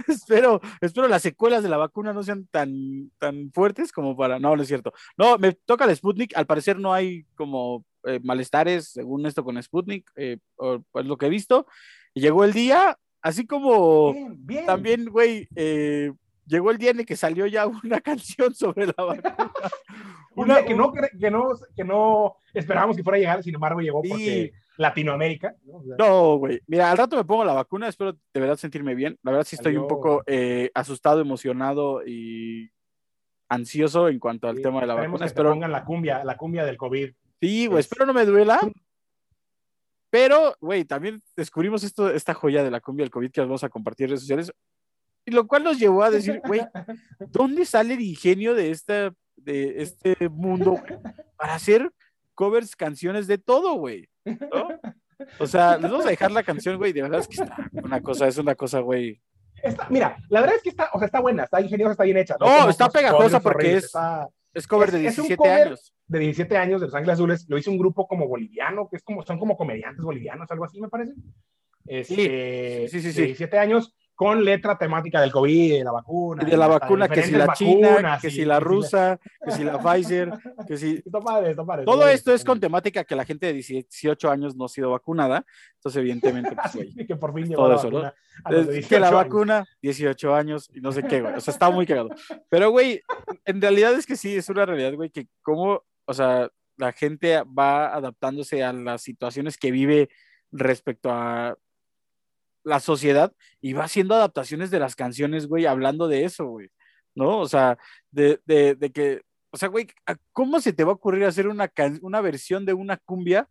espero, 0.09 0.61
espero 0.81 1.09
las 1.09 1.23
secuelas 1.23 1.63
de 1.63 1.69
la 1.69 1.77
vacuna 1.77 2.13
no 2.13 2.23
sean 2.23 2.47
tan, 2.47 3.11
tan 3.19 3.51
fuertes 3.53 3.93
como 3.93 4.17
para. 4.17 4.39
No, 4.39 4.57
no 4.57 4.63
es 4.63 4.69
cierto. 4.69 4.93
No, 5.17 5.39
me 5.39 5.53
toca 5.53 5.85
el 5.85 5.97
Sputnik. 5.97 6.37
Al 6.37 6.47
parecer 6.47 6.79
no 6.79 6.93
hay 6.93 7.25
como 7.35 7.85
eh, 8.05 8.21
malestares, 8.23 8.89
según 8.89 9.27
esto 9.27 9.45
con 9.45 9.63
Sputnik, 9.63 10.11
eh, 10.17 10.39
pues 10.57 11.07
lo 11.07 11.17
que 11.17 11.27
he 11.27 11.31
visto. 11.31 11.67
llegó 12.15 12.45
el 12.45 12.53
día, 12.53 12.99
así 13.27 13.45
como 13.45 14.15
también, 14.67 15.07
güey, 15.07 15.49
eh, 15.57 16.13
llegó 16.47 16.71
el 16.71 16.79
día 16.79 16.91
en 16.91 17.01
el 17.01 17.07
que 17.07 17.17
salió 17.17 17.47
ya 17.47 17.67
una 17.85 18.01
canción 18.01 18.55
sobre 18.55 18.87
la 18.87 18.95
vacuna. 18.97 19.37
una, 20.37 20.65
que, 20.65 20.75
no, 20.75 20.93
que, 20.93 21.31
no, 21.31 21.49
que 21.75 21.85
no 21.85 22.37
esperábamos 22.55 22.97
que 22.97 23.03
fuera 23.03 23.17
a 23.17 23.21
llegar, 23.21 23.43
sin 23.43 23.55
embargo 23.55 23.81
llegó 23.81 24.01
porque 24.01 24.53
Latinoamérica. 24.77 25.57
No, 25.99 26.37
güey. 26.37 26.61
Mira, 26.69 26.91
al 26.91 26.99
rato 26.99 27.17
me 27.17 27.25
pongo 27.25 27.45
la 27.45 27.55
vacuna, 27.55 27.89
espero 27.89 28.13
de 28.13 28.41
verdad 28.41 28.57
sentirme 28.57 28.95
bien. 28.95 29.19
La 29.23 29.33
verdad 29.33 29.47
sí 29.47 29.57
estoy 29.57 29.77
un 29.77 29.89
poco 29.89 30.23
eh, 30.27 30.71
asustado, 30.73 31.21
emocionado 31.21 32.07
y 32.07 32.71
ansioso 33.49 34.09
en 34.09 34.21
cuanto 34.21 34.47
al 34.47 34.61
tema 34.61 34.83
de 34.83 34.87
la 34.87 34.95
vacuna. 34.95 35.19
Que 35.19 35.25
espero 35.25 35.51
pongan 35.51 35.73
la 35.73 35.85
cumbia, 35.85 36.23
la 36.23 36.37
cumbia 36.37 36.65
del 36.65 36.77
COVID. 36.77 37.11
Sí, 37.41 37.67
güey, 37.67 37.81
espero 37.81 38.07
no 38.07 38.15
me 38.15 38.25
duela. 38.25 38.61
Pero, 40.11 40.55
güey, 40.61 40.85
también 40.85 41.23
descubrimos 41.37 41.83
esto, 41.85 42.11
esta 42.11 42.35
joya 42.35 42.63
de 42.63 42.71
la 42.71 42.81
cumbia 42.81 43.05
del 43.05 43.11
COVID 43.11 43.31
que 43.31 43.41
vamos 43.41 43.65
a 43.65 43.69
compartir 43.69 44.05
en 44.05 44.11
redes 44.11 44.21
sociales. 44.21 44.53
Y 45.25 45.33
lo 45.33 45.47
cual 45.47 45.65
nos 45.65 45.79
llevó 45.79 46.03
a 46.05 46.11
decir, 46.11 46.41
güey, 46.47 46.61
¿dónde 47.31 47.65
sale 47.65 47.95
el 47.95 48.01
ingenio 48.01 48.55
de, 48.55 48.71
esta, 48.71 49.13
de 49.35 49.83
este 49.83 50.29
mundo 50.29 50.81
para 51.37 51.55
hacer 51.55 51.91
covers, 52.35 52.77
canciones 52.77 53.27
de 53.27 53.39
todo, 53.39 53.75
güey? 53.75 54.09
O 55.41 55.47
sea, 55.47 55.79
les 55.79 55.91
vamos 55.91 56.07
a 56.07 56.11
dejar 56.11 56.31
la 56.31 56.43
canción, 56.43 56.77
güey. 56.77 56.93
De 56.93 57.03
verdad 57.03 57.21
es 57.21 57.29
que 57.29 57.43
está 57.43 57.57
una 57.73 58.01
cosa, 58.01 58.29
es 58.29 58.39
una 58.39 58.55
cosa, 58.55 58.81
güey. 58.81 59.21
mira, 59.91 60.17
la 60.29 60.41
verdad 60.41 60.57
es 60.57 60.63
que 60.63 60.69
está, 60.69 60.91
o 60.93 60.99
sea, 60.99 61.07
está 61.07 61.21
buena, 61.21 61.45
está 61.45 61.61
ingeniosa, 61.61 61.93
está 61.93 62.05
bien 62.05 62.19
hecha. 62.19 62.37
No, 62.39 62.69
está 62.69 62.89
pegajosa 62.89 63.41
porque 63.41 63.77
es, 63.77 63.91
es 64.57 64.67
cover 64.67 64.91
de 64.91 65.01
17 65.01 65.49
años. 65.49 65.95
De 66.07 66.19
17 66.19 66.57
años 66.57 66.81
de 66.81 66.87
Los 66.87 66.95
Ángeles 66.95 67.15
Azules. 67.15 67.47
Lo 67.49 67.59
hizo 67.59 67.71
un 67.71 67.79
grupo 67.79 68.09
como 68.09 68.27
boliviano, 68.27 68.89
que 68.89 68.97
es 68.97 69.03
como, 69.03 69.23
son 69.23 69.39
como 69.39 69.57
comediantes 69.57 70.03
bolivianos, 70.03 70.51
algo 70.51 70.65
así, 70.65 70.81
me 70.81 70.89
parece. 70.89 71.13
sí, 72.05 72.89
sí, 72.89 73.01
sí, 73.01 73.13
sí. 73.13 73.23
17 73.23 73.59
años 73.59 73.95
con 74.17 74.43
letra 74.43 74.79
temática 74.79 75.21
del 75.21 75.31
COVID, 75.31 75.79
de 75.79 75.85
la 75.85 75.93
vacuna. 75.93 76.43
Y 76.43 76.51
de 76.51 76.57
la 76.57 76.67
vacuna, 76.67 77.07
que 77.07 77.23
si 77.23 77.33
la 77.33 77.53
china, 77.53 78.19
que 78.21 78.31
si 78.31 78.47
la 78.47 78.59
rusa, 78.59 79.21
que 79.45 79.51
si 79.53 79.63
la 79.63 79.79
Pfizer, 79.83 80.33
que 80.67 80.79
si... 80.79 81.03
Está 81.05 81.21
padre, 81.21 81.51
está 81.51 81.65
padre. 81.65 81.85
Todo 81.85 82.09
esto 82.09 82.33
es 82.33 82.43
con 82.43 82.59
temática 82.59 83.05
que 83.05 83.15
la 83.15 83.27
gente 83.27 83.47
de 83.47 83.53
18 83.53 84.31
años 84.31 84.57
no 84.57 84.65
ha 84.65 84.69
sido 84.69 84.91
vacunada, 84.91 85.45
entonces 85.75 86.01
evidentemente, 86.01 86.57
pues, 86.57 86.75
güey, 86.75 86.95
que 87.07 87.15
por 87.17 87.35
fin 87.35 87.47
llegó 87.47 87.69
la 87.69 87.77
vacuna 87.77 88.15
Que 88.89 88.99
la 88.99 89.11
vacuna, 89.11 89.67
18 89.83 90.35
años, 90.35 90.71
y 90.73 90.81
no 90.81 90.93
sé 90.93 91.03
qué, 91.03 91.21
güey, 91.21 91.35
o 91.35 91.41
sea, 91.41 91.53
está 91.53 91.69
muy 91.71 91.85
cagado. 91.87 92.09
Pero, 92.49 92.71
güey, 92.71 93.03
en 93.45 93.61
realidad 93.61 93.93
es 93.93 94.07
que 94.07 94.17
sí, 94.17 94.35
es 94.35 94.49
una 94.49 94.65
realidad, 94.65 94.95
güey, 94.95 95.11
que 95.11 95.29
como, 95.43 95.85
o 96.07 96.15
sea, 96.15 96.49
la 96.79 96.93
gente 96.93 97.43
va 97.43 97.95
adaptándose 97.95 98.65
a 98.65 98.73
las 98.73 99.03
situaciones 99.03 99.59
que 99.59 99.71
vive 99.71 100.09
respecto 100.53 101.11
a 101.11 101.57
la 102.67 102.81
sociedad 102.81 103.33
y 103.61 103.73
va 103.75 103.85
haciendo 103.85 104.15
adaptaciones 104.17 104.71
de 104.71 104.81
las 104.81 104.97
canciones, 104.97 105.47
güey, 105.47 105.67
hablando 105.67 106.09
de 106.09 106.25
eso, 106.25 106.47
güey, 106.47 106.69
¿no? 107.15 107.39
O 107.39 107.49
sea, 107.49 107.79
de, 108.11 108.41
de, 108.45 108.75
de 108.75 108.91
que, 108.91 109.23
o 109.51 109.57
sea, 109.57 109.69
güey, 109.69 109.87
¿cómo 110.33 110.61
se 110.61 110.73
te 110.73 110.83
va 110.83 110.91
a 110.91 110.97
ocurrir 110.97 111.25
hacer 111.25 111.47
una, 111.47 111.73
una 112.03 112.21
versión 112.21 112.67
de 112.67 112.75
una 112.75 112.97
cumbia 112.97 113.49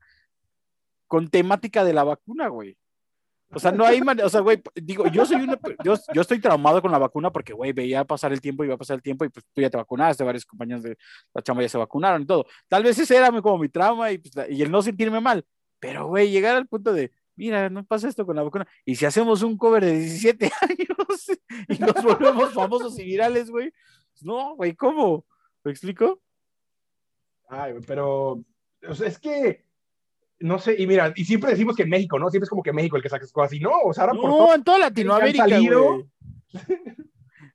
con 1.08 1.30
temática 1.30 1.86
de 1.86 1.94
la 1.94 2.04
vacuna, 2.04 2.50
güey? 2.50 2.78
O 3.54 3.60
sea, 3.60 3.72
no 3.72 3.86
hay 3.86 4.02
manera, 4.02 4.28
o 4.28 4.30
sea, 4.30 4.42
güey, 4.42 4.62
digo, 4.76 5.08
yo 5.08 5.26
soy 5.26 5.38
una, 5.44 5.58
yo, 5.82 5.94
yo 6.14 6.22
estoy 6.22 6.42
traumado 6.42 6.82
con 6.82 6.92
la 6.92 6.98
vacuna 6.98 7.32
porque, 7.32 7.54
güey, 7.54 7.72
veía 7.72 8.04
pasar 8.04 8.34
el 8.34 8.42
tiempo, 8.42 8.66
iba 8.66 8.74
a 8.74 8.78
pasar 8.78 8.96
el 8.96 9.02
tiempo 9.02 9.24
y 9.24 9.30
pues 9.30 9.46
tú 9.54 9.62
ya 9.62 9.70
te 9.70 9.78
vacunaste, 9.78 10.26
varios 10.26 10.46
compañeros 10.46 10.84
de 10.84 10.98
la 11.34 11.42
chamba 11.42 11.62
ya 11.64 11.70
se 11.70 11.78
vacunaron 11.78 12.24
y 12.24 12.26
todo. 12.26 12.46
Tal 12.68 12.84
vez 12.84 13.00
ese 13.00 13.16
era 13.16 13.32
como 13.42 13.60
mi 13.60 13.70
trauma 13.70 14.12
y, 14.12 14.18
pues, 14.18 14.34
y 14.50 14.62
el 14.62 14.70
no 14.70 14.82
sentirme 14.82 15.22
mal, 15.22 15.46
pero, 15.80 16.08
güey, 16.08 16.32
llegar 16.32 16.58
al 16.58 16.68
punto 16.68 16.92
de, 16.92 17.12
mira, 17.36 17.70
no 17.70 17.84
pasa 17.86 18.08
esto 18.08 18.26
con 18.26 18.36
la 18.36 18.44
vacuna. 18.44 18.68
Y 18.86 18.96
si 18.96 19.06
hacemos 19.06 19.42
un 19.44 19.58
cover 19.58 19.86
de 19.86 20.00
17 20.00 20.46
años 20.62 21.30
y 21.68 21.80
nos 21.80 22.04
volvemos 22.04 22.54
famosos 22.54 22.98
y 23.00 23.06
virales, 23.06 23.50
güey, 23.50 23.72
no, 24.22 24.56
güey, 24.56 24.76
¿cómo? 24.76 25.26
¿Me 25.64 25.72
explico? 25.72 26.22
Ay, 27.50 27.74
pero 27.86 28.44
es 28.82 29.20
que, 29.20 29.66
no 30.40 30.60
sé, 30.60 30.76
y 30.78 30.88
mira, 30.88 31.14
y 31.16 31.26
siempre 31.26 31.52
decimos 31.52 31.76
que 31.76 31.84
en 31.84 31.90
México, 31.90 32.18
¿no? 32.20 32.30
Siempre 32.30 32.46
es 32.46 32.50
como 32.50 32.64
que 32.64 32.74
México 32.74 32.98
el 32.98 33.04
que 33.04 33.10
saca 33.10 33.26
cosas 33.32 33.52
así, 33.52 33.60
no, 33.60 33.72
o 33.84 33.94
sea, 33.94 34.06
ahora 34.06 34.16
por 34.16 34.30
No, 34.30 34.54
en 34.54 34.64
toda 34.64 34.80
Latinoamérica, 34.80 35.46
güey. 35.46 36.06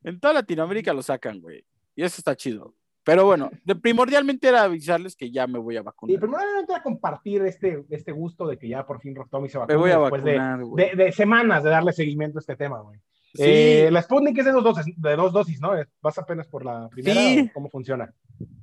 en 0.04 0.20
toda 0.20 0.34
Latinoamérica 0.34 0.92
lo 0.92 1.02
sacan, 1.02 1.40
güey. 1.40 1.64
Y 1.94 2.02
eso 2.02 2.16
está 2.18 2.36
chido. 2.36 2.74
Pero 3.02 3.24
bueno, 3.24 3.50
primordialmente 3.80 4.48
era 4.48 4.64
avisarles 4.64 5.16
que 5.16 5.30
ya 5.30 5.46
me 5.46 5.58
voy 5.58 5.76
a 5.76 5.82
vacunar. 5.82 6.14
Y 6.14 6.18
primordialmente 6.18 6.72
era 6.72 6.82
compartir 6.82 7.42
este, 7.42 7.84
este 7.88 8.12
gusto 8.12 8.46
de 8.46 8.58
que 8.58 8.68
ya 8.68 8.86
por 8.86 9.00
fin 9.00 9.14
Rock 9.14 9.30
Tommy 9.30 9.48
se 9.48 9.58
vacunó. 9.58 9.78
Me 9.78 9.80
voy 9.80 9.90
a 9.90 9.98
vacunar, 9.98 10.60
de, 10.60 10.92
de, 10.94 11.12
semanas 11.12 11.64
de 11.64 11.70
darle 11.70 11.92
seguimiento 11.92 12.38
a 12.38 12.40
este 12.40 12.56
tema, 12.56 12.80
güey. 12.80 13.00
Sí. 13.34 13.42
Eh, 13.44 13.88
la 13.92 14.02
Sputnik 14.02 14.36
es 14.38 14.44
de 14.44 14.52
dos, 14.52 14.64
dosis, 14.64 14.94
de 14.96 15.16
dos 15.16 15.32
dosis, 15.32 15.60
¿no? 15.60 15.72
¿Vas 16.02 16.18
apenas 16.18 16.48
por 16.48 16.64
la 16.64 16.88
primera? 16.88 17.20
Sí. 17.20 17.50
¿Cómo 17.54 17.70
funciona? 17.70 18.12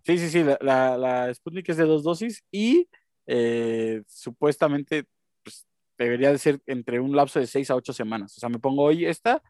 Sí, 0.03 0.17
sí, 0.17 0.29
sí. 0.29 0.43
La, 0.61 0.97
la, 0.97 1.33
Sputnik 1.33 1.69
es 1.69 1.77
de 1.77 1.85
dos 1.85 2.03
dosis 2.03 2.43
y 2.51 2.87
eh, 3.25 4.03
supuestamente 4.07 5.05
pues, 5.41 5.65
debería 5.97 6.31
de 6.31 6.37
ser 6.37 6.59
entre 6.65 6.99
un 6.99 7.15
lapso 7.15 7.39
de 7.39 7.47
seis 7.47 7.71
a 7.71 7.75
ocho 7.75 7.93
semanas. 7.93 8.35
O 8.37 8.39
sea, 8.39 8.49
me 8.49 8.59
pongo 8.59 8.83
hoy 8.83 9.05
esta 9.05 9.41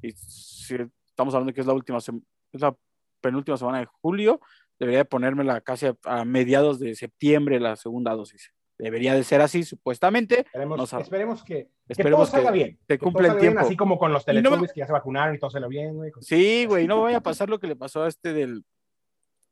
y 0.00 0.10
si 0.12 0.76
estamos 1.06 1.34
hablando 1.34 1.52
que 1.52 1.60
es 1.60 1.66
la 1.66 1.74
última 1.74 1.98
es 1.98 2.60
la 2.60 2.74
penúltima 3.22 3.56
semana 3.56 3.78
de 3.78 3.86
julio, 3.86 4.40
debería 4.78 4.98
de 4.98 5.04
ponérmela 5.06 5.60
casi 5.62 5.86
a, 5.86 5.96
a 6.04 6.24
mediados 6.26 6.78
de 6.78 6.94
septiembre 6.94 7.58
la 7.60 7.76
segunda 7.76 8.12
dosis. 8.14 8.52
Debería 8.78 9.14
de 9.14 9.22
ser 9.22 9.40
así, 9.40 9.62
supuestamente. 9.62 10.40
Esperemos, 10.40 10.92
No 10.92 10.98
esperemos 11.00 11.44
que, 11.44 11.54
que 11.66 11.70
Esperemos 11.88 12.28
todo 12.30 12.38
salga 12.42 12.50
que 12.52 12.58
bien. 12.58 12.78
te 12.86 12.98
cumpla 12.98 13.22
el 13.22 13.26
salga 13.28 13.40
bien, 13.40 13.52
tiempo. 13.52 13.66
así 13.66 13.76
como 13.76 13.96
con 13.98 14.12
los 14.12 14.24
Y 14.24 14.26
no 14.26 14.34
me- 14.34 14.42
teletubbies 14.42 14.72
que 14.72 14.80
ya 14.80 14.86
se 14.86 14.92
vacunaron 14.92 15.34
y 15.34 15.38
todo 15.38 15.50
se 15.50 15.60
lo 15.60 15.68
bien, 15.68 15.94
güey. 15.94 16.10
Sí, 16.20 16.66
güey, 16.66 16.86
no 16.88 17.00
vaya 17.02 17.18
a 17.18 17.22
pasar 17.22 17.48
lo 17.48 17.60
que 17.60 17.68
le 17.68 17.76
pasó 17.76 18.02
a 18.02 18.08
este 18.08 18.32
del, 18.32 18.64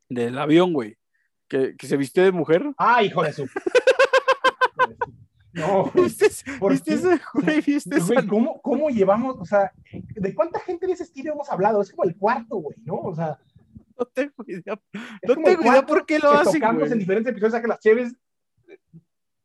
del 0.09 0.37
avión, 0.37 0.73
güey, 0.73 0.97
que, 1.47 1.77
que 1.77 1.87
se 1.87 1.95
vistió 1.95 2.23
de 2.23 2.31
mujer. 2.33 2.63
Ah, 2.77 3.01
hijo 3.03 3.23
de 3.23 3.31
su. 3.31 3.47
No, 5.53 5.91
güey. 5.93 6.05
¿Viste, 6.05 6.27
¿Por 6.59 6.71
¿viste 6.71 6.93
ese, 6.93 7.19
güey? 7.33 7.61
¿Viste 7.61 7.97
esa 7.97 8.13
Güey, 8.13 8.25
¿cómo, 8.27 8.61
¿Cómo 8.61 8.89
llevamos? 8.89 9.35
O 9.37 9.43
sea, 9.45 9.71
¿de 9.91 10.33
cuánta 10.33 10.61
gente 10.61 10.87
de 10.87 10.93
ese 10.93 11.03
estilo 11.03 11.33
hemos 11.33 11.49
hablado? 11.51 11.81
Es 11.81 11.91
como 11.91 12.05
el 12.05 12.15
cuarto, 12.15 12.55
güey, 12.55 12.77
¿no? 12.85 12.95
O 12.95 13.13
sea, 13.13 13.37
No 14.01 14.05
tengo 14.07 14.33
idea. 14.47 14.81
No 15.27 15.35
tengo 15.35 15.61
idea 15.71 15.85
por 15.85 16.05
qué 16.07 16.17
lo 16.17 16.31
hacen, 16.31 16.59
tocamos 16.59 16.79
güey. 16.81 16.91
en 16.93 16.99
diferentes 16.99 17.31
episodios, 17.31 17.53
a 17.53 17.61
que 17.61 17.67
las 17.67 17.79
cheves. 17.79 18.15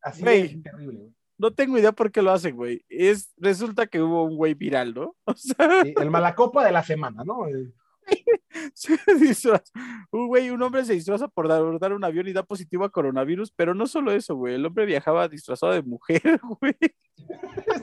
Así 0.01 0.23
Güey. 0.23 0.41
es 0.47 0.63
terrible, 0.63 0.99
güey. 0.99 1.13
No 1.39 1.51
tengo 1.53 1.77
idea 1.77 1.93
por 1.93 2.11
qué 2.11 2.23
lo 2.23 2.31
hacen, 2.33 2.57
güey. 2.57 2.83
Es, 2.89 3.35
resulta 3.37 3.87
que 3.87 4.01
hubo 4.01 4.25
un 4.25 4.37
güey 4.37 4.55
viral, 4.55 4.95
¿no? 4.95 5.15
O 5.27 5.35
sea, 5.35 5.83
Sí, 5.85 5.93
el 6.01 6.11
malacopa 6.11 6.65
de 6.65 6.73
la 6.73 6.83
semana, 6.83 7.23
¿no? 7.25 7.47
El- 7.47 7.75
se 8.73 8.97
disfraza- 9.19 9.73
un 10.13 10.29
güey, 10.29 10.49
un 10.51 10.63
hombre 10.63 10.85
se 10.85 10.95
disfraza 10.95 11.29
por 11.29 11.49
dar, 11.49 11.61
por 11.61 11.79
dar 11.79 11.93
un 11.93 12.05
avión 12.05 12.29
y 12.29 12.33
da 12.33 12.45
positivo 12.45 12.85
a 12.85 12.91
coronavirus, 12.91 13.51
pero 13.55 13.75
no 13.75 13.87
solo 13.87 14.13
eso, 14.13 14.37
güey. 14.37 14.55
El 14.55 14.65
hombre 14.65 14.87
viajaba 14.87 15.29
disfrazado 15.29 15.73
de 15.73 15.83
mujer, 15.83 16.23
güey. 16.61 16.75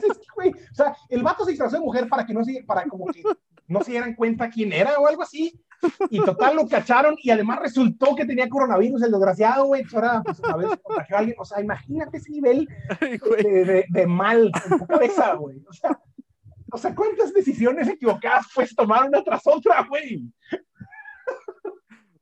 Es 0.02 0.18
que, 0.18 0.26
güey, 0.34 0.50
o 0.50 0.74
sea, 0.74 0.96
el 1.08 1.22
vato 1.22 1.44
se 1.44 1.52
disfrazó 1.52 1.76
de 1.76 1.82
mujer 1.82 2.08
para 2.08 2.24
que 2.26 2.34
no 2.34 2.44
se, 2.44 2.62
para 2.64 2.84
como 2.86 3.06
que 3.06 3.22
no 3.68 3.82
se 3.82 3.92
dieran 3.92 4.14
cuenta 4.14 4.50
quién 4.50 4.72
era 4.72 4.98
o 4.98 5.06
algo 5.06 5.22
así. 5.22 5.58
Y 6.10 6.18
total 6.24 6.56
lo 6.56 6.66
cacharon 6.66 7.14
y 7.22 7.30
además 7.30 7.58
resultó 7.60 8.14
que 8.14 8.24
tenía 8.24 8.48
coronavirus 8.48 9.02
el 9.02 9.12
desgraciado, 9.12 9.66
güey. 9.66 9.84
Ahora, 9.92 10.22
pues, 10.24 10.40
a 10.44 10.56
ver 10.56 10.70
si 10.70 10.76
contagió 10.78 11.16
a 11.16 11.18
alguien. 11.18 11.36
O 11.38 11.44
sea, 11.44 11.60
imagínate 11.60 12.16
ese 12.18 12.30
nivel 12.30 12.68
Ay, 13.00 13.18
de, 13.18 13.64
de- 13.64 13.84
de 13.88 14.06
mal 14.06 14.50
en 14.70 14.78
tu 14.78 14.86
cabeza, 14.86 15.34
güey. 15.34 15.62
O 15.68 15.72
sea, 15.72 16.00
o 16.72 16.78
sea, 16.78 16.94
¿cuántas 16.94 17.32
decisiones 17.34 17.86
equivocadas 17.88 18.46
pues 18.54 18.74
tomar 18.74 19.06
una 19.06 19.22
tras 19.22 19.42
otra, 19.46 19.82
güey? 19.88 20.24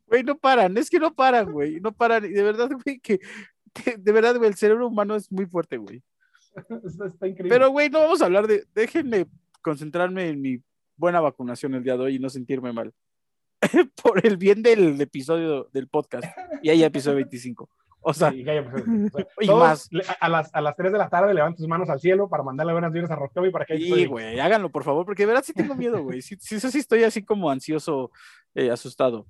Güey, 0.06 0.22
no 0.24 0.36
paran, 0.36 0.76
es 0.76 0.90
que 0.90 0.98
no 0.98 1.14
paran, 1.14 1.50
güey, 1.50 1.80
no 1.80 1.92
paran. 1.92 2.24
Y 2.24 2.28
de 2.28 2.42
verdad, 2.42 2.68
güey, 2.84 2.98
que, 3.00 3.18
que 3.72 3.96
de 3.96 4.12
verdad, 4.12 4.36
güey, 4.36 4.50
el 4.50 4.56
cerebro 4.56 4.88
humano 4.88 5.16
es 5.16 5.30
muy 5.32 5.46
fuerte, 5.46 5.78
güey. 5.78 6.02
Esto 6.84 7.04
está 7.06 7.26
increíble. 7.26 7.48
Pero, 7.48 7.70
güey, 7.70 7.90
no 7.90 8.00
vamos 8.00 8.22
a 8.22 8.26
hablar 8.26 8.46
de. 8.46 8.64
Déjenme 8.74 9.26
concentrarme 9.62 10.28
en 10.28 10.40
mi 10.40 10.62
buena 10.96 11.20
vacunación 11.20 11.74
el 11.74 11.82
día 11.82 11.96
de 11.96 12.04
hoy 12.04 12.16
y 12.16 12.18
no 12.18 12.28
sentirme 12.30 12.72
mal. 12.72 12.92
Por 14.02 14.26
el 14.26 14.36
bien 14.36 14.62
del 14.62 15.00
episodio 15.00 15.68
del 15.72 15.88
podcast. 15.88 16.26
Y 16.62 16.70
ahí 16.70 16.82
episodio 16.82 17.16
25. 17.16 17.68
O 18.04 18.12
sea, 18.12 18.30
Sí, 18.32 18.44
pues, 18.44 18.84
o 19.12 19.16
sea, 19.16 19.26
Y 19.40 19.48
más. 19.48 19.88
A 20.20 20.28
las, 20.28 20.52
a 20.52 20.60
las 20.60 20.76
3 20.76 20.90
de 20.90 20.98
la 20.98 21.08
tarde 21.08 21.32
levanta 21.32 21.56
tus 21.56 21.68
manos 21.68 21.88
al 21.88 22.00
cielo 22.00 22.28
para 22.28 22.42
mandarle 22.42 22.72
buenas 22.72 22.92
vibras 22.92 23.10
a 23.12 23.16
Roscovi 23.16 23.50
para 23.50 23.64
que 23.64 23.78
sí, 23.78 24.06
güey, 24.06 24.40
háganlo, 24.40 24.70
por 24.70 24.82
favor, 24.82 25.06
porque 25.06 25.22
de 25.22 25.28
verdad 25.28 25.44
sí 25.44 25.52
tengo 25.52 25.76
miedo, 25.76 26.02
güey. 26.02 26.20
Sí, 26.20 26.36
sí, 26.40 26.58
sí 26.58 26.78
estoy 26.78 27.04
así 27.04 27.22
como 27.22 27.48
ansioso, 27.48 28.10
eh, 28.54 28.70
asustado. 28.70 29.26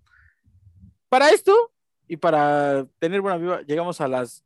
Para 1.10 1.28
esto 1.30 1.70
y 2.08 2.16
para 2.16 2.86
tener 2.98 3.20
buena 3.20 3.36
viva, 3.36 3.60
llegamos 3.62 4.00
a 4.00 4.08
las 4.08 4.42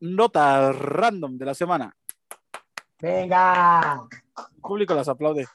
notas 0.00 0.76
random 0.76 1.36
de 1.38 1.44
la 1.44 1.54
semana. 1.54 1.94
Venga. 3.00 4.02
El 4.54 4.60
público 4.60 4.94
las 4.94 5.08
aplaude. 5.08 5.46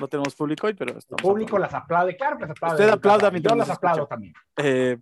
No 0.00 0.08
tenemos 0.08 0.34
público 0.34 0.66
hoy, 0.66 0.74
pero 0.74 0.94
El 0.94 1.16
público 1.16 1.58
las 1.58 1.72
aplaude, 1.72 2.16
claro 2.16 2.36
que 2.36 2.42
las 2.42 2.50
aplaude. 2.50 2.74
Usted 2.74 2.88
aplauda 2.90 3.28
Yo 3.28 3.32
mientras 3.32 3.56
las 3.56 3.68
nos 3.68 3.76
aplaudo 3.76 4.02
escucha. 4.02 4.14
también. 4.14 4.34
Eh, 4.56 4.98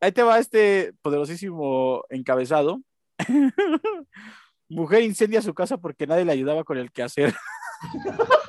ahí 0.00 0.12
te 0.12 0.22
va 0.22 0.38
este 0.38 0.92
poderosísimo 1.00 2.04
encabezado. 2.08 2.80
Mujer 4.68 5.02
incendia 5.02 5.42
su 5.42 5.54
casa 5.54 5.78
porque 5.78 6.06
nadie 6.06 6.24
le 6.24 6.32
ayudaba 6.32 6.64
con 6.64 6.78
el 6.78 6.90
quehacer. 6.90 7.34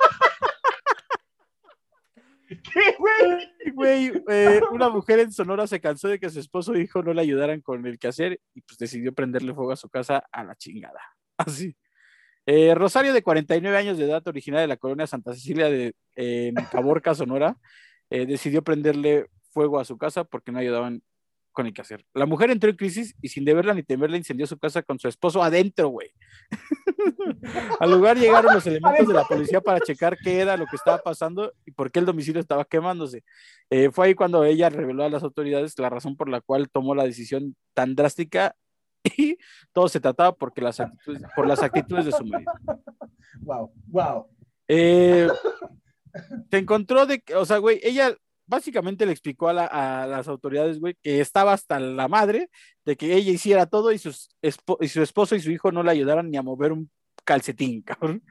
¿Qué, 2.60 2.96
güey? 2.98 3.72
Güey, 3.72 4.12
eh, 4.28 4.60
una 4.70 4.88
mujer 4.88 5.20
en 5.20 5.32
Sonora 5.32 5.66
se 5.66 5.80
cansó 5.80 6.08
de 6.08 6.18
que 6.18 6.30
su 6.30 6.40
esposo 6.40 6.74
e 6.74 6.82
hijo 6.82 7.02
no 7.02 7.12
le 7.12 7.22
ayudaran 7.22 7.60
con 7.60 7.86
el 7.86 7.98
quehacer 7.98 8.40
y 8.54 8.60
pues 8.62 8.78
decidió 8.78 9.12
prenderle 9.12 9.54
fuego 9.54 9.72
a 9.72 9.76
su 9.76 9.88
casa 9.88 10.24
a 10.30 10.44
la 10.44 10.54
chingada. 10.56 11.00
Así. 11.36 11.76
Eh, 12.46 12.74
Rosario, 12.74 13.12
de 13.12 13.22
49 13.22 13.76
años 13.76 13.98
de 13.98 14.04
edad, 14.04 14.26
originaria 14.26 14.62
de 14.62 14.68
la 14.68 14.76
colonia 14.76 15.06
Santa 15.06 15.32
Cecilia 15.32 15.70
de 15.70 15.94
en 16.16 16.54
Caborca, 16.70 17.14
Sonora, 17.14 17.56
eh, 18.10 18.26
decidió 18.26 18.62
prenderle 18.62 19.26
fuego 19.52 19.78
a 19.78 19.84
su 19.84 19.96
casa 19.96 20.24
porque 20.24 20.50
no 20.50 20.58
ayudaban 20.58 21.02
con 21.52 21.66
el 21.66 21.72
quehacer. 21.72 22.04
La 22.14 22.26
mujer 22.26 22.50
entró 22.50 22.70
en 22.70 22.76
crisis 22.76 23.14
y 23.20 23.28
sin 23.28 23.44
deberla 23.44 23.74
ni 23.74 23.82
temerla 23.82 24.16
incendió 24.16 24.46
su 24.46 24.58
casa 24.58 24.82
con 24.82 24.98
su 24.98 25.08
esposo 25.08 25.42
adentro, 25.42 25.88
güey. 25.88 26.10
Al 27.80 27.90
lugar 27.90 28.16
llegaron 28.16 28.54
los 28.54 28.66
elementos 28.66 29.06
de 29.06 29.14
la 29.14 29.24
policía 29.24 29.60
para 29.60 29.80
checar 29.80 30.16
qué 30.18 30.40
era 30.40 30.56
lo 30.56 30.66
que 30.66 30.76
estaba 30.76 30.98
pasando 30.98 31.52
y 31.64 31.72
por 31.72 31.90
qué 31.90 32.00
el 32.00 32.06
domicilio 32.06 32.40
estaba 32.40 32.64
quemándose. 32.64 33.24
Eh, 33.70 33.90
fue 33.90 34.06
ahí 34.06 34.14
cuando 34.14 34.44
ella 34.44 34.70
reveló 34.70 35.04
a 35.04 35.10
las 35.10 35.22
autoridades 35.22 35.78
la 35.78 35.90
razón 35.90 36.16
por 36.16 36.28
la 36.28 36.40
cual 36.40 36.70
tomó 36.70 36.94
la 36.94 37.04
decisión 37.04 37.56
tan 37.74 37.94
drástica 37.94 38.56
y 39.16 39.38
todo 39.72 39.88
se 39.88 40.00
trataba 40.00 40.34
porque 40.34 40.60
las 40.60 40.80
actitudes, 40.80 41.22
por 41.34 41.46
las 41.46 41.62
actitudes 41.62 42.06
de 42.06 42.12
su 42.12 42.24
marido. 42.24 42.52
Wow, 43.40 43.72
wow. 43.88 44.26
Eh, 44.68 45.28
te 46.48 46.58
encontró 46.58 47.06
de 47.06 47.20
que, 47.20 47.34
o 47.34 47.44
sea, 47.44 47.58
güey, 47.58 47.80
ella 47.82 48.14
básicamente 48.52 49.04
le 49.06 49.12
explicó 49.12 49.48
a, 49.48 49.52
la- 49.52 49.66
a 49.66 50.06
las 50.06 50.28
autoridades, 50.28 50.78
güey, 50.78 50.94
que 51.02 51.20
estaba 51.20 51.52
hasta 51.52 51.80
la 51.80 52.06
madre 52.06 52.48
de 52.84 52.96
que 52.96 53.14
ella 53.14 53.32
hiciera 53.32 53.66
todo 53.66 53.90
y, 53.92 53.98
sus 53.98 54.28
y 54.80 54.88
su 54.88 55.02
esposo 55.02 55.34
y 55.34 55.40
su 55.40 55.50
hijo 55.50 55.72
no 55.72 55.82
le 55.82 55.90
ayudaran 55.90 56.30
ni 56.30 56.36
a 56.36 56.42
mover 56.42 56.70
un 56.72 56.90
calcetín, 57.24 57.82
cabrón. 57.86 58.22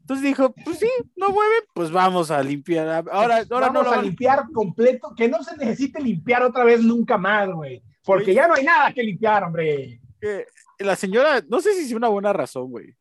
Entonces 0.00 0.24
dijo, 0.24 0.54
pues 0.64 0.78
sí, 0.78 0.88
no 1.16 1.30
mueven, 1.30 1.62
pues 1.74 1.90
vamos 1.90 2.30
a 2.30 2.42
limpiar. 2.42 3.04
Ahora, 3.10 3.44
ahora 3.50 3.66
no 3.68 3.72
Vamos 3.74 3.84
lo 3.84 3.92
a 3.92 3.96
van- 3.96 4.04
limpiar 4.04 4.44
completo, 4.52 5.12
que 5.16 5.28
no 5.28 5.42
se 5.42 5.56
necesite 5.56 6.00
limpiar 6.02 6.42
otra 6.42 6.64
vez 6.64 6.82
nunca 6.82 7.16
más, 7.18 7.48
güey. 7.50 7.82
Porque 8.04 8.24
Güey. 8.26 8.36
ya 8.36 8.48
no 8.48 8.54
hay 8.54 8.64
nada 8.64 8.92
que 8.92 9.02
limpiar, 9.02 9.44
hombre. 9.44 10.00
eh, 10.22 10.46
la 10.78 10.96
señora, 10.96 11.42
no 11.48 11.60
sé 11.60 11.74
si 11.74 11.82
es 11.86 11.92
una 11.92 12.08
buena 12.08 12.32
razón, 12.32 12.70
güey. 12.70 12.94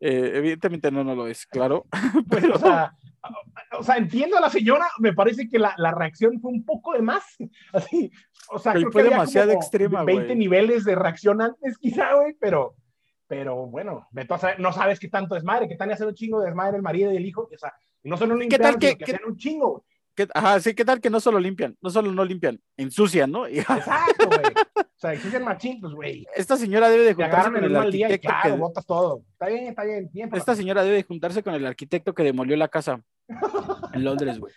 Eh, 0.00 0.32
evidentemente 0.34 0.90
no, 0.90 1.02
no 1.04 1.14
lo 1.14 1.26
es, 1.26 1.46
claro. 1.46 1.86
Pero, 2.30 2.54
O 2.56 2.58
sea, 2.58 2.94
o 3.78 3.82
sea, 3.84 3.96
entiendo 3.96 4.36
a 4.36 4.40
la 4.40 4.50
señora, 4.50 4.86
me 4.98 5.12
parece 5.12 5.48
que 5.48 5.58
la, 5.58 5.74
la 5.78 5.92
reacción 5.92 6.40
fue 6.40 6.50
un 6.50 6.64
poco 6.64 6.92
de 6.94 7.02
más. 7.02 7.24
Así, 7.72 8.10
o 8.50 8.58
sea, 8.58 8.72
Pero 8.72 8.90
creo 8.90 8.92
fue 8.92 9.02
que 9.02 9.06
había 9.08 9.16
demasiado 9.18 9.48
como 9.50 9.60
extrema, 9.60 10.04
20 10.04 10.24
güey. 10.26 10.36
niveles 10.38 10.84
de 10.84 10.94
reacción 10.94 11.40
antes, 11.40 11.78
quizá, 11.78 12.14
güey, 12.14 12.34
pero, 12.40 12.74
pero 13.26 13.66
bueno, 13.66 14.08
saber, 14.38 14.60
no 14.60 14.72
sabes 14.72 14.98
qué 15.00 15.08
tanto 15.08 15.34
desmadre, 15.34 15.66
que 15.68 15.74
están 15.74 15.90
haciendo 15.90 16.10
un 16.10 16.14
chingo 16.16 16.40
de 16.40 16.46
desmadre 16.46 16.76
el 16.76 16.82
marido 16.82 17.12
y 17.12 17.16
el 17.16 17.24
hijo, 17.26 17.48
o 17.52 17.58
sea, 17.58 17.72
no 18.02 18.16
solo 18.16 18.34
un 18.34 18.40
¿Qué 18.48 18.58
tal 18.58 18.72
limpiaron, 18.72 18.80
que- 18.98 19.04
que 19.04 19.12
hacían 19.14 19.30
un 19.30 19.36
chingo. 19.36 19.84
¿qué- 20.14 20.28
ajá, 20.34 20.60
sí, 20.60 20.74
¿qué 20.74 20.84
tal 20.84 21.00
que 21.00 21.08
no 21.08 21.20
solo 21.20 21.38
limpian? 21.38 21.76
No 21.80 21.88
solo 21.90 22.12
no 22.12 22.24
limpian, 22.24 22.60
ensucian, 22.76 23.30
¿no? 23.30 23.46
Exacto, 23.46 24.26
güey. 24.28 24.42
Sea, 25.02 25.14
existen 25.14 25.42
machín, 25.42 25.80
pues, 25.80 25.92
güey. 25.94 26.24
esta 26.36 26.56
señora 26.56 26.88
debe 26.88 27.02
de 27.02 27.14
juntarse 27.14 27.50
con 27.50 27.64
el 27.64 27.90
día 27.90 28.06
arquitecto 28.06 28.28
claro, 28.28 28.54
que, 28.54 28.60
botas 28.60 28.86
todo. 28.86 29.24
Está 29.32 29.48
bien, 29.48 29.66
está 29.66 29.82
bien, 29.82 30.08
bien. 30.12 30.30
para- 30.30 30.38
esta 30.38 30.54
señora 30.54 30.84
debe 30.84 30.94
de 30.94 31.02
juntarse 31.02 31.42
con 31.42 31.54
el 31.54 31.66
arquitecto 31.66 32.14
que 32.14 32.22
demolió 32.22 32.56
la 32.56 32.68
casa 32.68 33.02
en 33.92 34.04
Londres, 34.04 34.38
güey. 34.38 34.52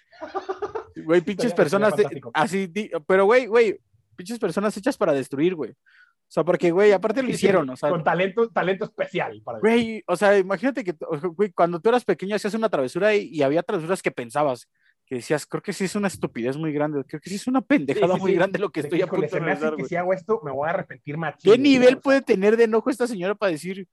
Güey, 1.03 1.21
pinches 1.21 1.51
personas, 1.51 1.95
de- 1.95 2.21
así, 2.35 2.71
pero 3.07 3.25
güey, 3.25 3.47
güey, 3.47 3.79
pinches 4.15 4.37
personas 4.37 4.77
hechas 4.77 4.95
para 4.97 5.13
destruir, 5.13 5.55
güey. 5.55 5.71
O 5.71 6.31
sea, 6.35 6.43
porque, 6.43 6.69
güey, 6.69 6.91
aparte 6.91 7.23
lo 7.23 7.29
hicieron, 7.29 7.67
o 7.67 7.75
sea, 7.75 7.89
Con 7.89 8.03
talento, 8.03 8.47
talento 8.49 8.85
especial. 8.85 9.41
Para 9.43 9.57
güey, 9.57 10.03
o 10.05 10.15
sea, 10.15 10.37
imagínate 10.37 10.83
que, 10.83 10.93
güey, 11.35 11.53
cuando 11.53 11.79
tú 11.79 11.89
eras 11.89 12.05
pequeño 12.05 12.35
hacías 12.35 12.53
una 12.53 12.69
travesura 12.69 13.15
y, 13.15 13.29
y 13.29 13.41
había 13.41 13.63
travesuras 13.63 14.03
que 14.03 14.11
pensabas, 14.11 14.69
que 15.05 15.15
decías, 15.15 15.45
creo 15.45 15.61
que 15.61 15.71
sí 15.71 15.85
es 15.85 15.95
una 15.95 16.07
estupidez 16.07 16.57
muy 16.57 16.73
grande, 16.73 17.03
creo 17.03 17.21
que 17.21 17.29
sí 17.29 17.35
es 17.35 17.47
una 17.47 17.61
pendejada 17.61 18.07
Sí, 18.07 18.13
sí, 18.15 18.21
muy 18.21 18.31
sí. 18.31 18.37
grande 18.37 18.59
lo 18.59 18.71
que 18.71 18.79
estoy 18.79 18.97
que, 18.97 19.03
a 19.03 19.05
híjole, 19.05 19.27
punto 19.27 19.35
de 19.35 19.41
me 19.41 19.51
hace 19.51 19.61
realizar, 19.61 19.83
que 19.83 19.89
si 19.89 19.95
hago 19.95 20.13
esto, 20.13 20.41
me 20.43 20.51
voy 20.51 20.67
a 20.67 20.71
arrepentir 20.71 21.17
machín. 21.17 21.51
¿Qué 21.51 21.57
nivel 21.57 21.99
puede 21.99 22.21
tener 22.21 22.57
de 22.57 22.63
enojo 22.63 22.89
esta 22.89 23.05
señora 23.05 23.35
para 23.35 23.51
decir, 23.51 23.87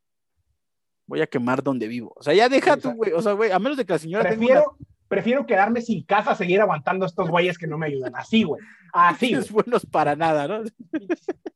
voy 1.07 1.21
a 1.21 1.27
quemar 1.27 1.63
donde 1.63 1.87
vivo? 1.87 2.15
O 2.17 2.23
sea, 2.23 2.33
ya 2.33 2.49
deja 2.49 2.79
tú, 2.79 2.93
güey, 2.93 3.13
o 3.13 3.21
sea, 3.21 3.33
güey, 3.33 3.51
a 3.51 3.59
menos 3.59 3.77
de 3.77 3.85
que 3.85 3.93
la 3.93 3.99
señora 3.99 4.31
tenga 4.31 4.37
una 4.37 4.47
Prefiero, 4.47 4.77
prefiero 5.09 5.47
quedarme 5.47 5.83
sin 5.83 6.03
casa 6.05 6.35
seguir 6.35 6.63
aguantando 6.63 7.05
a 7.05 7.09
estos 7.09 7.29
güeyes 7.29 7.59
que 7.59 7.67
no 7.67 7.77
me 7.77 7.87
ayudan. 7.87 8.17
Así, 8.17 8.45
güey. 8.45 8.63
Así, 8.95 9.35
es 9.35 9.53
buenos 9.53 9.85
para 9.85 10.17
nada, 10.17 10.49
¿no? 10.49 10.63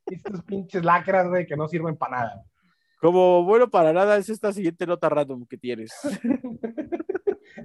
Estos 0.06 0.42
pinches 0.44 0.84
lacras, 0.84 1.28
güey, 1.28 1.46
que 1.46 1.56
no 1.56 1.66
sirven 1.66 1.96
para 1.96 2.18
nada. 2.18 2.44
Como 3.00 3.44
bueno 3.44 3.68
para 3.70 3.92
nada 3.92 4.16
es 4.16 4.28
esta 4.28 4.52
siguiente 4.52 4.86
nota 4.86 5.08
random 5.08 5.46
que 5.46 5.56
tienes. 5.56 5.92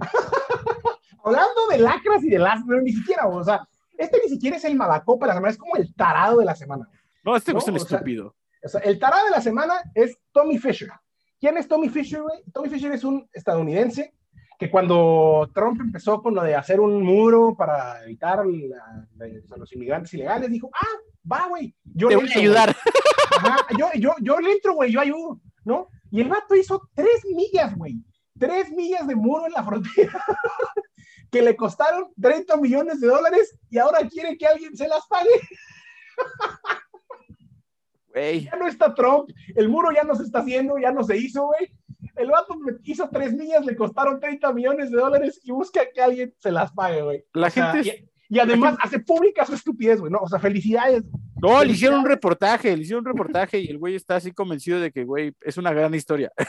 Hablando 1.24 1.66
de 1.70 1.78
lacras 1.78 2.22
y 2.24 2.30
de 2.30 2.38
las, 2.38 2.60
pero 2.66 2.80
ni 2.82 2.92
siquiera, 2.92 3.28
o 3.28 3.44
sea, 3.44 3.66
este 3.96 4.20
ni 4.24 4.28
siquiera 4.28 4.56
es 4.56 4.64
el 4.64 4.74
malacopa 4.74 5.26
de 5.26 5.28
la 5.28 5.34
semana, 5.34 5.50
es 5.52 5.58
como 5.58 5.76
el 5.76 5.94
tarado 5.94 6.38
de 6.38 6.44
la 6.44 6.56
semana. 6.56 6.88
No, 7.24 7.36
este 7.36 7.52
No, 7.52 7.58
es 7.60 7.68
o 7.68 7.72
sea, 7.72 7.76
estúpido. 7.98 8.34
O 8.64 8.68
sea, 8.68 8.80
el 8.80 8.98
tarado 8.98 9.24
de 9.26 9.30
la 9.30 9.40
semana 9.40 9.74
es 9.94 10.18
Tommy 10.32 10.58
Fisher. 10.58 10.90
¿Quién 11.40 11.56
es 11.58 11.68
Tommy 11.68 11.88
Fisher, 11.88 12.22
güey? 12.22 12.42
Tommy 12.52 12.68
Fisher 12.68 12.92
es 12.92 13.04
un 13.04 13.28
estadounidense 13.32 14.14
que 14.58 14.70
cuando 14.70 15.50
Trump 15.54 15.80
empezó 15.80 16.22
con 16.22 16.34
lo 16.34 16.42
de 16.42 16.54
hacer 16.54 16.78
un 16.80 17.02
muro 17.02 17.54
para 17.56 18.02
evitar 18.04 18.44
la- 18.46 19.06
la- 19.16 19.26
a 19.54 19.56
los 19.56 19.72
inmigrantes 19.72 20.14
ilegales, 20.14 20.50
dijo, 20.50 20.70
ah, 20.74 20.98
va, 21.30 21.46
güey, 21.48 21.74
yo 21.84 22.08
Te 22.08 22.14
le 22.16 22.20
voy 22.22 22.30
a 22.32 22.38
ayudar. 22.38 22.76
Ajá, 23.38 23.66
yo, 23.76 23.86
yo, 23.96 24.12
yo 24.20 24.38
le 24.40 24.52
entro, 24.52 24.74
güey, 24.74 24.92
yo 24.92 25.00
ayudo, 25.00 25.40
¿no? 25.64 25.88
Y 26.10 26.20
el 26.20 26.28
vato 26.28 26.54
hizo 26.54 26.88
tres 26.94 27.24
millas, 27.34 27.74
güey, 27.76 27.96
tres 28.42 28.70
millas 28.72 29.06
de 29.06 29.14
muro 29.14 29.46
en 29.46 29.52
la 29.52 29.62
frontera, 29.62 30.24
que 31.30 31.42
le 31.42 31.54
costaron 31.54 32.08
30 32.20 32.56
millones 32.56 33.00
de 33.00 33.06
dólares 33.06 33.56
y 33.70 33.78
ahora 33.78 34.00
quiere 34.08 34.36
que 34.36 34.48
alguien 34.48 34.76
se 34.76 34.88
las 34.88 35.06
pague. 35.06 35.30
Güey. 38.14 38.44
Ya 38.44 38.56
no 38.56 38.66
está 38.66 38.92
Trump, 38.94 39.30
el 39.56 39.70
muro 39.70 39.90
ya 39.90 40.02
no 40.02 40.14
se 40.14 40.24
está 40.24 40.40
haciendo, 40.40 40.76
ya 40.76 40.92
no 40.92 41.02
se 41.02 41.16
hizo, 41.16 41.46
güey. 41.46 41.72
El 42.16 42.30
vato 42.30 42.58
hizo 42.82 43.08
tres 43.10 43.32
millas, 43.32 43.64
le 43.64 43.74
costaron 43.74 44.20
30 44.20 44.52
millones 44.52 44.90
de 44.90 44.98
dólares 44.98 45.40
y 45.44 45.50
busca 45.50 45.80
que 45.94 46.02
alguien 46.02 46.34
se 46.38 46.50
las 46.52 46.72
pague, 46.72 47.00
güey. 47.00 47.24
La 47.32 47.46
O 47.46 47.50
sea, 47.50 47.72
gente 47.72 47.88
es- 47.88 47.96
y, 48.28 48.36
y 48.36 48.38
además 48.38 48.76
hace 48.82 48.98
pública 48.98 49.46
su 49.46 49.54
estupidez, 49.54 49.98
güey, 49.98 50.12
¿no? 50.12 50.18
O 50.18 50.28
sea, 50.28 50.38
felicidades. 50.38 51.04
No, 51.40 51.64
le 51.64 51.72
hicieron 51.72 52.00
un 52.00 52.06
reportaje, 52.06 52.76
le 52.76 52.82
hicieron 52.82 53.00
un 53.06 53.12
reportaje 53.12 53.60
y 53.60 53.68
el 53.68 53.78
güey 53.78 53.94
está 53.94 54.16
así 54.16 54.30
convencido 54.32 54.78
de 54.78 54.92
que, 54.92 55.04
güey, 55.04 55.34
es 55.40 55.56
una 55.56 55.72
gran 55.72 55.94
historia. 55.94 56.30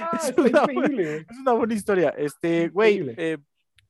Ah, 0.00 0.07
Es 0.22 0.34
una 0.36 0.48
increíble, 0.48 1.04
güey. 1.04 1.26
Es 1.30 1.38
una 1.38 1.52
buena 1.52 1.74
historia. 1.74 2.10
Este, 2.16 2.68
güey, 2.68 3.14
eh, 3.16 3.38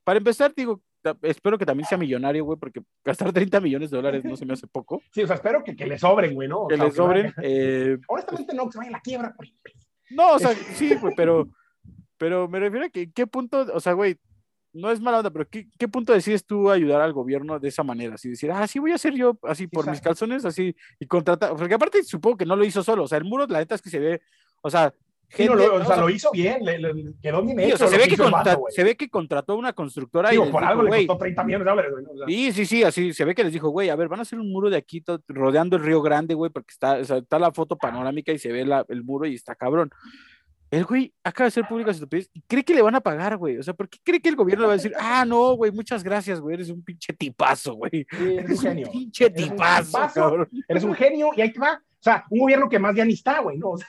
para 0.03 0.17
empezar, 0.17 0.53
digo, 0.55 0.81
espero 1.21 1.57
que 1.57 1.65
también 1.65 1.87
sea 1.87 1.97
millonario, 1.97 2.43
güey, 2.45 2.57
porque 2.59 2.81
gastar 3.05 3.31
30 3.31 3.59
millones 3.61 3.89
de 3.89 3.97
dólares 3.97 4.23
no 4.25 4.35
se 4.35 4.45
me 4.45 4.53
hace 4.53 4.67
poco. 4.67 5.01
Sí, 5.13 5.21
o 5.23 5.27
sea, 5.27 5.35
espero 5.35 5.63
que, 5.63 5.75
que 5.75 5.85
le 5.85 5.97
sobren, 5.97 6.33
güey, 6.33 6.47
¿no? 6.47 6.61
O 6.61 6.67
Que 6.67 6.77
le 6.77 6.91
sobren. 6.91 7.33
vaya- 7.35 7.35
eh, 7.43 7.97
Honestamente, 8.07 8.53
no, 8.55 8.65
que 8.65 8.71
se 8.73 8.77
vaya 8.79 8.89
a 8.89 8.93
la 8.93 9.01
quiebra 9.01 9.35
imbécil. 9.41 9.87
no, 10.11 10.33
o 10.33 10.39
sea, 10.39 10.51
sí, 10.75 10.95
güey, 10.95 11.13
pero, 11.15 11.47
pero 12.17 12.47
me 12.47 12.59
refiero 12.59 12.85
a 12.85 12.89
que, 12.89 13.03
¿en 13.03 13.11
¿qué 13.13 13.27
punto, 13.27 13.65
o 13.73 13.79
sea, 13.79 13.93
güey, 13.93 14.17
no 14.71 14.91
es 14.91 14.99
mala 15.01 15.17
onda, 15.19 15.31
pero 15.31 15.47
¿qué, 15.47 15.67
qué 15.79 15.87
punto 15.87 16.13
decides 16.13 16.45
tú 16.45 16.69
ayudar 16.69 17.01
al 17.01 17.11
gobierno 17.13 17.57
de 17.59 17.69
esa 17.69 17.81
manera? 17.81 18.13
Así 18.15 18.29
decir, 18.29 18.51
ah, 18.51 18.67
sí 18.67 18.77
voy 18.77 18.91
a 18.91 18.95
hacer 18.95 19.13
yo 19.15 19.37
así 19.43 19.65
por 19.67 19.85
mis 19.85 19.97
Exacto. 19.97 20.09
calzones, 20.09 20.45
así, 20.45 20.75
y 20.99 21.07
contratar, 21.07 21.55
porque 21.55 21.73
aparte 21.73 22.03
supongo 22.03 22.37
que 22.37 22.45
no 22.45 22.55
lo 22.55 22.63
hizo 22.63 22.83
solo, 22.83 23.03
o 23.03 23.07
sea, 23.07 23.17
el 23.17 23.23
muro, 23.25 23.47
la 23.47 23.59
neta 23.59 23.73
es 23.75 23.81
que 23.81 23.89
se 23.89 23.97
ve, 23.99 24.21
o 24.61 24.69
sea, 24.69 24.93
No, 25.31 25.35
gente- 25.37 25.55
lo- 25.55 25.75
o 25.75 25.81
o 25.81 25.85
sea, 25.85 25.97
lo 25.97 26.09
hizo 26.09 26.31
bien, 26.31 26.63
le, 26.65 26.79
le- 26.79 27.13
quedó 27.21 27.41
bien 27.43 27.59
hecho. 27.59 27.75
o 27.75 27.77
sea, 27.77 27.87
se 27.87 27.97
ve, 27.97 28.07
que 28.07 28.17
contra- 28.17 28.55
vato, 28.55 28.63
se 28.69 28.83
ve 28.83 28.95
que 28.97 29.09
contrató 29.09 29.55
una 29.55 29.73
constructora 29.73 30.29
Digo, 30.31 30.45
y 30.47 30.51
por 30.51 30.61
dijo, 30.61 30.69
algo 30.71 30.83
le 30.83 30.87
güey, 30.89 31.05
costó 31.07 31.19
30 31.19 31.43
millones 31.43 31.65
de 31.65 31.69
dólares, 31.69 31.91
güey. 31.91 32.05
sea, 32.17 32.27
Sí, 32.27 32.51
sí, 32.51 32.65
sí, 32.65 32.83
así 32.83 33.13
se 33.13 33.25
ve 33.25 33.35
que 33.35 33.43
les 33.43 33.53
dijo, 33.53 33.69
güey, 33.69 33.89
a 33.89 33.95
ver, 33.95 34.07
van 34.07 34.19
a 34.19 34.21
hacer 34.23 34.39
un 34.39 34.51
muro 34.51 34.69
de 34.69 34.77
aquí 34.77 35.01
todo- 35.01 35.21
rodeando 35.27 35.75
el 35.77 35.83
Río 35.83 36.01
Grande, 36.01 36.33
güey, 36.33 36.51
porque 36.51 36.71
está, 36.71 36.99
está 36.99 37.37
la 37.37 37.51
foto 37.51 37.77
panorámica 37.77 38.31
y 38.31 38.39
se 38.39 38.51
ve 38.51 38.65
la- 38.65 38.85
el 38.89 39.03
muro 39.03 39.25
y 39.27 39.35
está 39.35 39.53
cabrón. 39.55 39.91
El 40.71 40.85
güey 40.85 41.11
acaba 41.23 41.45
de 41.45 41.47
hacer 41.47 41.67
pública 41.67 41.91
su 41.95 42.07
y 42.31 42.41
cree 42.47 42.63
que 42.63 42.75
le 42.75 42.83
van 42.83 42.93
a 42.93 43.01
pagar, 43.01 43.37
güey. 43.37 43.57
O 43.57 43.63
sea, 43.63 43.73
¿por 43.73 43.89
qué 43.89 43.97
cree 44.03 44.19
que 44.21 44.29
el 44.29 44.35
gobierno 44.35 44.63
le 44.63 44.67
va 44.67 44.73
a 44.73 44.77
decir, 44.77 44.93
ah, 44.99 45.25
no, 45.25 45.53
güey, 45.55 45.71
muchas 45.71 46.03
gracias, 46.03 46.39
güey, 46.39 46.53
eres 46.55 46.69
un 46.69 46.83
pinche 46.83 47.11
tipazo, 47.13 47.73
güey? 47.73 47.89
sí, 47.91 48.05
eres 48.11 48.21
un 48.21 48.39
Eres 48.39 48.51
un 48.51 48.57
genio. 48.65 48.91
pinche 48.91 49.25
Eres 49.25 49.43
un 49.45 49.49
tipazo, 49.51 49.85
tipazo. 49.87 50.13
cabrón. 50.21 50.49
Eres 50.67 50.83
un 50.83 50.93
genio 50.93 51.29
y 51.35 51.41
ahí 51.41 51.51
te 51.51 51.59
va. 51.59 51.73
O 51.73 52.01
sea, 52.03 52.23
un 52.29 52.39
gobierno 52.39 52.69
que 52.69 52.77
más 52.79 52.95
ya 52.95 53.03
ni 53.03 53.13
está, 53.13 53.39
güey, 53.39 53.57
¿no? 53.57 53.71
O 53.71 53.77
sea, 53.77 53.87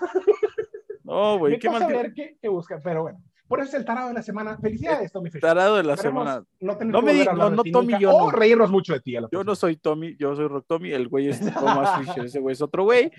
No, 1.11 1.39
güey, 1.39 1.59
qué 1.59 1.69
mal 1.71 1.83
saber 1.83 2.13
qué, 2.15 2.37
qué 2.41 2.49
busca, 2.49 2.81
pero 2.83 3.03
bueno. 3.03 3.21
Por 3.49 3.59
eso 3.59 3.71
es 3.71 3.75
el 3.75 3.85
tarado 3.85 4.09
de 4.09 4.15
la 4.15 4.23
semana. 4.23 4.57
Felicidades, 4.59 5.11
Tommy 5.11 5.29
Fisher. 5.29 5.41
tarado 5.41 5.77
de 5.77 5.83
la 5.83 5.95
Esperemos 5.95 6.23
semana. 6.25 6.47
No, 6.61 6.77
tener 6.77 6.93
No 6.93 7.03
me 7.03 7.11
volver 7.11 7.23
di- 7.23 7.29
a 7.29 7.31
hablar 7.33 7.51
no, 7.51 7.57
no, 7.57 7.63
Tommy, 7.73 7.99
yo 7.99 8.15
o 8.15 8.31
no. 8.31 8.37
reírnos 8.39 8.71
mucho 8.71 8.93
de 8.93 9.01
ti. 9.01 9.17
a 9.17 9.23
la 9.23 9.29
Yo 9.33 9.43
no 9.43 9.57
soy 9.57 9.77
Tommy, 9.77 10.15
yo 10.17 10.37
soy 10.37 10.47
Rock 10.47 10.67
Tommy, 10.69 10.93
el 10.93 11.09
güey 11.09 11.29
es 11.31 11.41
Thomas 11.55 11.99
Fisher, 11.99 12.25
ese 12.27 12.39
güey 12.39 12.53
es 12.53 12.63
otro 12.63 12.85
güey. 12.85 13.11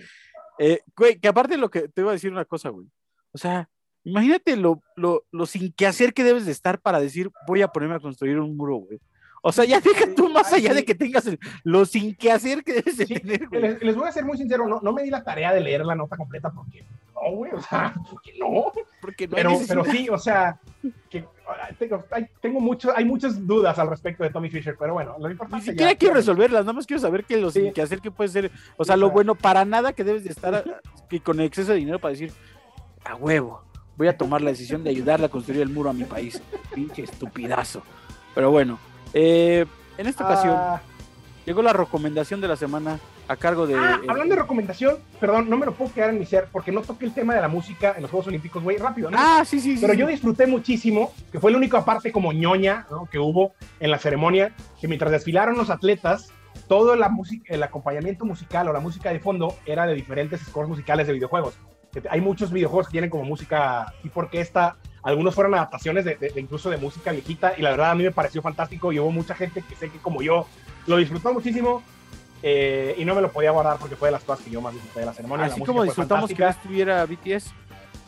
Eh, 0.58 0.80
güey, 0.96 1.20
que 1.20 1.28
aparte 1.28 1.58
lo 1.58 1.70
que 1.70 1.90
te 1.90 2.00
iba 2.02 2.12
a 2.12 2.14
decir 2.14 2.32
una 2.32 2.46
cosa, 2.46 2.70
güey. 2.70 2.88
O 3.34 3.38
sea, 3.38 3.70
imagínate 4.06 4.56
lo, 4.56 4.80
lo, 4.96 5.26
lo 5.32 5.46
sin 5.46 5.74
que 5.74 5.86
hacer 5.86 6.14
que 6.14 6.24
debes 6.24 6.46
de 6.46 6.54
estar 6.54 6.80
para 6.80 7.02
decir, 7.02 7.30
voy 7.46 7.62
a 7.62 7.68
ponerme 7.68 7.96
a 7.96 8.00
construir 8.00 8.40
un 8.40 8.56
muro, 8.56 8.78
güey. 8.78 9.00
O 9.44 9.52
sea, 9.52 9.66
ya 9.66 9.80
deja 9.82 10.06
tú 10.16 10.30
más 10.30 10.54
allá 10.54 10.74
de 10.74 10.86
que 10.86 10.94
tengas 10.94 11.28
lo 11.64 11.86
sin 11.86 12.14
que 12.16 12.32
hacer 12.32 12.64
que 12.64 12.74
debes 12.74 12.98
de 12.98 13.08
Sí, 13.08 13.16
tener, 13.16 13.48
güey. 13.48 13.62
les, 13.62 13.82
les 13.82 13.96
voy 13.96 14.08
a 14.08 14.12
ser 14.12 14.24
muy 14.24 14.38
sincero, 14.38 14.68
no, 14.68 14.80
no 14.82 14.94
me 14.94 15.02
di 15.04 15.10
la 15.10 15.24
tarea 15.24 15.52
de 15.52 15.62
leer 15.62 15.84
la 15.86 15.96
nota 15.96 16.16
completa 16.16 16.52
porque 16.52 16.86
no, 17.16 17.32
güey, 17.36 17.52
o 17.52 17.62
sea, 17.62 17.94
porque 18.12 18.34
no. 18.40 18.72
Porque 19.02 19.28
no 19.28 19.36
Pero, 19.36 19.60
pero 19.68 19.86
sí, 19.86 20.10
o 20.10 20.18
sea, 20.20 20.60
que, 21.10 21.26
ay, 21.48 21.76
tengo, 21.80 22.04
hay, 22.12 22.28
tengo 22.40 22.60
mucho, 22.60 22.96
hay 22.96 23.04
muchas 23.04 23.46
dudas 23.48 23.80
al 23.80 23.90
respecto 23.90 24.24
de 24.24 24.30
Tommy 24.30 24.50
Fisher, 24.52 24.76
pero 24.78 24.94
bueno, 24.94 25.16
lo 25.20 25.28
Ni 25.28 25.32
importante 25.34 25.66
siquiera 25.66 25.92
ya- 25.92 25.98
quiero 25.98 26.14
resolverlas, 26.16 26.62
nada 26.62 26.74
más 26.74 26.86
quiero 26.86 27.02
saber 27.02 27.24
que 27.26 27.38
lo 27.38 27.50
Sí. 27.50 27.62
sin 27.62 27.74
que 27.74 27.82
hacer 27.82 28.00
que 28.00 28.12
puede 28.12 28.30
ser, 28.30 28.52
o 28.78 28.86
sea, 28.86 28.94
Sí, 28.96 29.02
lo 29.02 29.08
claro. 29.08 29.14
bueno 29.14 29.36
para 29.36 29.66
nada 29.66 29.94
que 29.94 30.04
debes 30.04 30.24
de 30.24 30.30
estar 30.30 30.64
y 31.10 31.20
con 31.20 31.40
exceso 31.42 31.72
de 31.72 31.80
dinero 31.80 31.98
para 32.00 32.12
decir, 32.12 32.32
a 33.04 33.16
huevo, 33.16 33.64
voy 33.98 34.08
a 34.08 34.16
tomar 34.18 34.42
la 34.44 34.52
decisión 34.52 34.84
de 34.84 34.92
ayudarle 34.92 35.26
a 35.26 35.30
construir 35.30 35.62
el 35.62 35.70
muro 35.70 35.90
a 35.90 35.94
mi 35.94 36.04
país. 36.04 36.40
Pinche 36.76 37.04
estupidazo. 37.04 37.82
Pero 38.36 38.50
bueno, 38.52 38.80
eh, 39.14 39.66
en 39.98 40.08
esta 40.08 40.24
ocasión 40.26 40.56
Ah, 40.58 40.82
llegó 41.46 41.62
la 41.62 41.74
recomendación 41.74 42.42
de 42.42 42.48
la 42.48 42.56
semana 42.56 43.00
a 43.28 43.36
cargo 43.36 43.66
de... 43.66 43.76
ah, 43.76 44.00
eh, 44.04 44.08
hablando 44.10 44.36
de 44.36 44.42
recomendación, 44.42 44.98
perdón, 45.20 45.50
no 45.50 45.58
me 45.58 45.66
lo 45.66 45.74
puedo 45.74 45.94
quedar 45.94 46.10
en 46.10 46.20
mi 46.20 46.26
ser 46.26 46.48
porque 46.52 46.72
no 46.72 46.82
toqué 46.82 47.06
el 47.06 47.14
tema 47.14 47.34
de 47.34 47.42
la 47.42 47.48
música 47.48 47.94
en 47.96 48.02
los 48.02 48.12
Juegos 48.12 48.28
Olímpicos, 48.28 48.62
güey, 48.62 48.78
rápido. 48.78 49.10
¿no? 49.10 49.18
ah, 49.20 49.44
sí, 49.46 49.60
sí, 49.60 49.76
sí. 49.76 49.82
Pero 49.82 49.94
sí. 49.94 50.00
yo 50.00 50.08
disfruté 50.08 50.48
muchísimo, 50.48 51.14
que 51.32 51.40
fue 51.40 51.52
la 51.52 51.58
única 51.58 51.86
parte 51.86 52.12
como 52.12 52.34
ñoña 52.34 52.88
¿no? 52.90 53.06
que 53.06 53.20
hubo 53.20 53.54
en 53.80 53.92
la 53.92 54.00
ceremonia, 54.00 54.54
que 54.80 54.88
mientras 54.88 55.12
desfilaron 55.12 55.58
los 55.58 55.70
atletas, 55.70 56.32
todo 56.68 56.96
la 56.96 57.10
música, 57.10 57.54
el 57.54 57.64
acompañamiento 57.64 58.26
musical 58.26 58.68
o 58.68 58.74
la 58.74 58.80
música 58.80 59.12
de 59.12 59.20
fondo 59.20 59.56
era 59.66 59.86
de 59.86 59.94
diferentes 59.94 60.42
scores 60.42 60.70
musicales 60.70 61.08
de 61.08 61.14
videojuegos. 61.14 61.58
Hay 62.10 62.22
muchos 62.22 62.52
videojuegos 62.52 62.88
que 62.88 62.94
tienen 62.94 63.10
como 63.10 63.24
música 63.26 63.94
tipo 64.02 64.22
orquesta, 64.22 64.78
algunos 65.04 65.34
fueron 65.36 65.54
adaptaciones 65.56 66.06
de, 66.06 66.16
de- 66.16 66.30
de 66.30 66.42
incluso 66.42 66.70
de 66.70 66.78
música 66.78 67.12
viejita, 67.12 67.54
y 67.58 67.62
la 67.62 67.72
verdad 67.72 67.92
a 67.92 67.96
mí 67.96 68.04
me 68.04 68.12
pareció 68.12 68.42
fantástico 68.42 68.92
y 68.92 69.00
hubo 69.00 69.12
mucha 69.12 69.34
gente 69.36 69.64
que 69.68 69.76
sé 69.76 69.90
que 69.90 69.98
como 70.00 70.22
yo 70.22 70.48
lo 70.88 70.98
disfrutó 70.98 71.34
muchísimo. 71.34 71.82
eh, 72.44 72.96
y 72.98 73.06
no 73.06 73.14
me 73.14 73.22
lo 73.22 73.32
podía 73.32 73.52
guardar 73.52 73.78
porque 73.78 73.96
fue 73.96 74.08
de 74.08 74.14
las 74.14 74.24
cosas 74.24 74.44
que 74.44 74.50
yo 74.52 74.62
más 74.62 74.74
disfruté 74.74 75.02
de 75.02 75.06
la 75.06 75.14
ceremonia. 75.14 75.46
la 75.46 75.52
Así 75.52 75.60
música 75.60 75.74
como 75.74 75.84
disfrutamos 75.84 76.32
que 76.34 76.44
estuviera 76.48 77.06
BTS. 77.06 77.52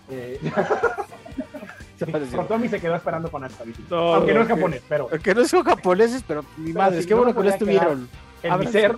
Eh, 0.09 0.39
se. 1.97 2.05
Rotomi 2.35 2.67
se 2.67 2.79
quedó 2.79 2.95
esperando 2.95 3.29
con 3.31 3.43
esta 3.45 3.63
visita. 3.63 3.87
No, 3.95 4.15
Aunque 4.15 4.33
no 4.33 4.41
es 4.41 4.47
que- 4.47 4.53
japonés, 4.55 4.81
pero 4.89 5.07
Que 5.07 5.35
no 5.35 5.45
son 5.45 5.63
japoneses, 5.63 6.23
pero 6.27 6.43
mi 6.57 6.73
Pero 6.73 6.79
madre, 6.79 6.99
es 6.99 7.05
que 7.07 7.13
no 7.13 7.21
bueno 7.21 7.35
que 7.35 7.43
no 7.43 7.49
estuvieron. 7.49 8.09
en 8.41 8.59
mi 8.59 8.67
ser, 8.67 8.97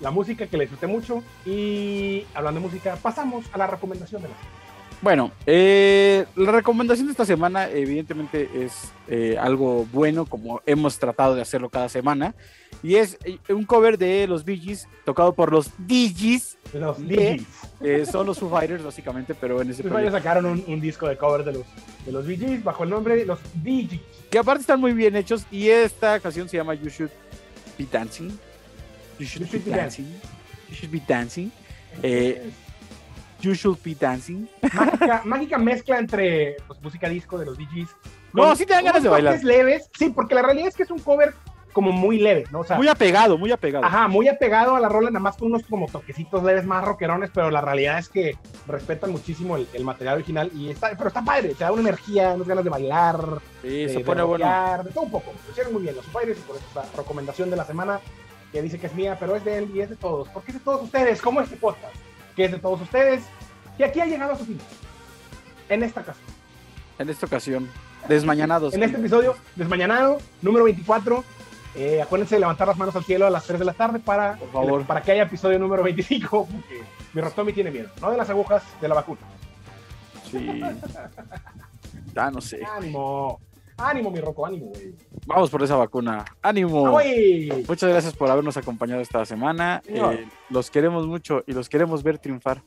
la 0.00 0.10
música 0.10 0.46
que 0.46 0.56
le 0.56 0.64
disfruté 0.64 0.86
mucho. 0.86 1.22
Y 1.44 2.24
hablando 2.34 2.60
de 2.60 2.66
música, 2.66 2.96
pasamos 3.02 3.44
a 3.52 3.58
la 3.58 3.66
recomendación 3.66 4.22
de 4.22 4.28
la 4.28 4.34
semana. 4.36 4.57
Bueno, 5.00 5.30
eh, 5.46 6.26
la 6.34 6.50
recomendación 6.50 7.06
de 7.06 7.12
esta 7.12 7.24
semana 7.24 7.68
evidentemente 7.70 8.48
es 8.64 8.90
eh, 9.06 9.36
algo 9.38 9.86
bueno, 9.92 10.26
como 10.26 10.60
hemos 10.66 10.98
tratado 10.98 11.36
de 11.36 11.42
hacerlo 11.42 11.68
cada 11.70 11.88
semana, 11.88 12.34
y 12.82 12.96
es 12.96 13.16
eh, 13.24 13.38
un 13.50 13.64
cover 13.64 13.96
de 13.96 14.26
los 14.26 14.44
Bee 14.44 14.58
Gees, 14.58 14.88
tocado 15.04 15.32
por 15.34 15.52
los 15.52 15.70
DJs, 15.78 16.58
Los. 16.74 16.98
DJs. 16.98 17.46
eh, 17.80 18.06
son 18.10 18.26
los 18.26 18.40
Foo 18.40 18.50
Fighters 18.50 18.82
básicamente, 18.82 19.36
pero 19.36 19.62
en 19.62 19.70
ese 19.70 19.84
proyecto. 19.84 20.16
sacaron 20.16 20.46
un, 20.46 20.64
un 20.66 20.80
disco 20.80 21.06
de 21.06 21.16
cover 21.16 21.44
de 21.44 21.52
los, 21.52 21.66
de 22.04 22.12
los 22.12 22.64
bajo 22.64 22.82
el 22.82 22.90
nombre 22.90 23.14
de 23.14 23.24
los 23.24 23.38
DJs. 23.62 24.00
que 24.30 24.38
aparte 24.38 24.62
están 24.62 24.80
muy 24.80 24.94
bien 24.94 25.14
hechos, 25.14 25.46
y 25.52 25.68
esta 25.68 26.18
canción 26.18 26.48
se 26.48 26.56
llama 26.56 26.74
You 26.74 26.88
Should 26.88 27.10
Be 27.78 27.86
Dancing. 27.90 28.36
You 29.20 29.26
Should, 29.26 29.46
You 29.46 29.46
should 29.46 29.64
be 29.64 29.70
be 29.70 29.76
dancing. 29.76 30.06
You 30.68 30.74
Should 30.74 30.90
Be 30.90 31.02
Dancing. 31.06 31.52
Eh, 32.02 32.50
You 33.40 33.54
Should 33.54 33.78
Be 33.84 33.94
Dancing. 33.94 34.46
mágica, 34.72 35.22
mágica 35.24 35.58
mezcla 35.58 35.98
entre 35.98 36.56
pues, 36.66 36.80
música 36.82 37.08
disco 37.08 37.38
de 37.38 37.46
los 37.46 37.56
DJs. 37.58 37.88
No, 38.32 38.54
sí 38.56 38.66
te 38.66 38.74
dan 38.74 38.84
ganas 38.84 39.02
de 39.02 39.08
bailar. 39.08 39.42
leves. 39.42 39.88
Sí, 39.98 40.10
porque 40.10 40.34
la 40.34 40.42
realidad 40.42 40.68
es 40.68 40.76
que 40.76 40.82
es 40.82 40.90
un 40.90 40.98
cover 40.98 41.34
como 41.72 41.92
muy 41.92 42.18
leve, 42.18 42.44
¿no? 42.50 42.60
O 42.60 42.64
sea, 42.64 42.76
Muy 42.76 42.88
apegado, 42.88 43.38
muy 43.38 43.52
apegado. 43.52 43.84
Ajá, 43.84 44.08
muy 44.08 44.26
apegado 44.26 44.74
a 44.74 44.80
la 44.80 44.88
rola, 44.88 45.10
nada 45.10 45.20
más 45.20 45.36
con 45.36 45.48
unos 45.48 45.62
como 45.64 45.86
toquecitos 45.86 46.42
leves 46.42 46.64
más 46.64 46.84
rockerones, 46.84 47.30
pero 47.32 47.50
la 47.52 47.60
realidad 47.60 47.98
es 47.98 48.08
que 48.08 48.36
respetan 48.66 49.12
muchísimo 49.12 49.56
el, 49.56 49.68
el 49.74 49.84
material 49.84 50.16
original 50.16 50.50
y 50.54 50.70
está, 50.70 50.90
pero 50.96 51.06
está 51.08 51.22
padre, 51.22 51.50
te 51.54 51.62
da 51.62 51.70
una 51.70 51.82
energía, 51.82 52.32
unas 52.34 52.48
ganas 52.48 52.64
de 52.64 52.70
bailar, 52.70 53.20
Sí, 53.62 53.68
de, 53.68 53.88
se 53.90 53.98
de 53.98 54.04
pone 54.04 54.22
bueno. 54.22 54.44
rockear, 54.44 54.84
de 54.84 54.90
todo 54.90 55.04
un 55.04 55.10
poco. 55.10 55.32
Lo 55.46 55.50
hicieron 55.52 55.72
muy 55.72 55.82
bien 55.82 55.94
los 55.94 56.06
Fighters 56.06 56.38
y 56.38 56.42
por 56.42 56.56
eso 56.56 56.64
esta 56.66 56.96
recomendación 56.96 57.48
de 57.50 57.56
la 57.56 57.64
semana 57.64 58.00
que 58.50 58.60
dice 58.62 58.80
que 58.80 58.86
es 58.88 58.94
mía, 58.94 59.16
pero 59.20 59.36
es 59.36 59.44
de 59.44 59.58
él 59.58 59.70
y 59.72 59.80
es 59.80 59.90
de 59.90 59.96
todos. 59.96 60.28
Porque 60.30 60.50
es 60.50 60.58
de 60.58 60.64
todos 60.64 60.82
ustedes, 60.82 61.20
como 61.22 61.40
este 61.42 61.56
podcast, 61.56 61.94
que 62.38 62.44
es 62.44 62.52
de 62.52 62.60
todos 62.60 62.80
ustedes 62.80 63.24
y 63.76 63.82
aquí 63.82 63.98
ha 63.98 64.06
llegado 64.06 64.32
a 64.32 64.36
su 64.36 64.46
fin. 64.46 64.58
En 65.68 65.82
esta 65.82 66.04
casa. 66.04 66.20
En 66.96 67.08
esta 67.08 67.26
ocasión, 67.26 67.68
desmañanados. 68.08 68.74
En 68.74 68.82
este 68.84 68.96
episodio, 68.96 69.34
desmañanado, 69.56 70.18
número 70.40 70.64
24. 70.66 71.24
Eh, 71.74 72.00
acuérdense 72.00 72.36
de 72.36 72.40
levantar 72.40 72.68
las 72.68 72.78
manos 72.78 72.94
al 72.94 73.02
cielo 73.02 73.26
a 73.26 73.30
las 73.30 73.44
3 73.44 73.58
de 73.58 73.64
la 73.64 73.72
tarde 73.72 73.98
para, 73.98 74.36
Por 74.36 74.52
favor. 74.52 74.84
para 74.84 75.02
que 75.02 75.10
haya 75.12 75.24
episodio 75.24 75.58
número 75.58 75.82
25, 75.82 76.46
porque 76.46 76.82
mi 77.12 77.20
Rotomi 77.20 77.52
tiene 77.52 77.72
miedo, 77.72 77.90
no 78.00 78.12
de 78.12 78.16
las 78.16 78.30
agujas, 78.30 78.62
de 78.80 78.88
la 78.88 78.94
vacuna. 78.94 79.20
Sí. 80.30 80.60
Ah, 82.14 82.30
no 82.30 82.40
sé. 82.40 82.60
Ánimo. 82.64 83.40
Ánimo, 83.76 84.10
mi 84.12 84.20
roco, 84.20 84.46
ánimo, 84.46 84.66
güey. 84.66 84.94
Vamos 85.28 85.50
por 85.50 85.62
esa 85.62 85.76
vacuna. 85.76 86.24
¡Ánimo! 86.40 86.86
¡Ah, 86.86 86.90
güey! 86.90 87.52
Muchas 87.68 87.90
gracias 87.90 88.14
por 88.14 88.30
habernos 88.30 88.56
acompañado 88.56 89.02
esta 89.02 89.24
semana. 89.26 89.82
Eh, 89.86 90.26
los 90.48 90.70
queremos 90.70 91.06
mucho 91.06 91.44
y 91.46 91.52
los 91.52 91.68
queremos 91.68 92.02
ver 92.02 92.18
triunfar. 92.18 92.62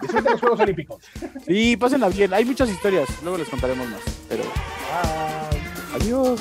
Disfruten 0.00 0.32
los 0.32 0.40
Juegos 0.40 0.60
Olímpicos. 0.60 1.04
Y 1.46 1.76
pásenla 1.76 2.08
bien. 2.08 2.32
Hay 2.32 2.46
muchas 2.46 2.70
historias. 2.70 3.06
Luego 3.22 3.36
les 3.36 3.48
contaremos 3.50 3.86
más. 3.86 4.00
Pero 4.30 4.44
Bye. 4.44 6.00
adiós. 6.00 6.40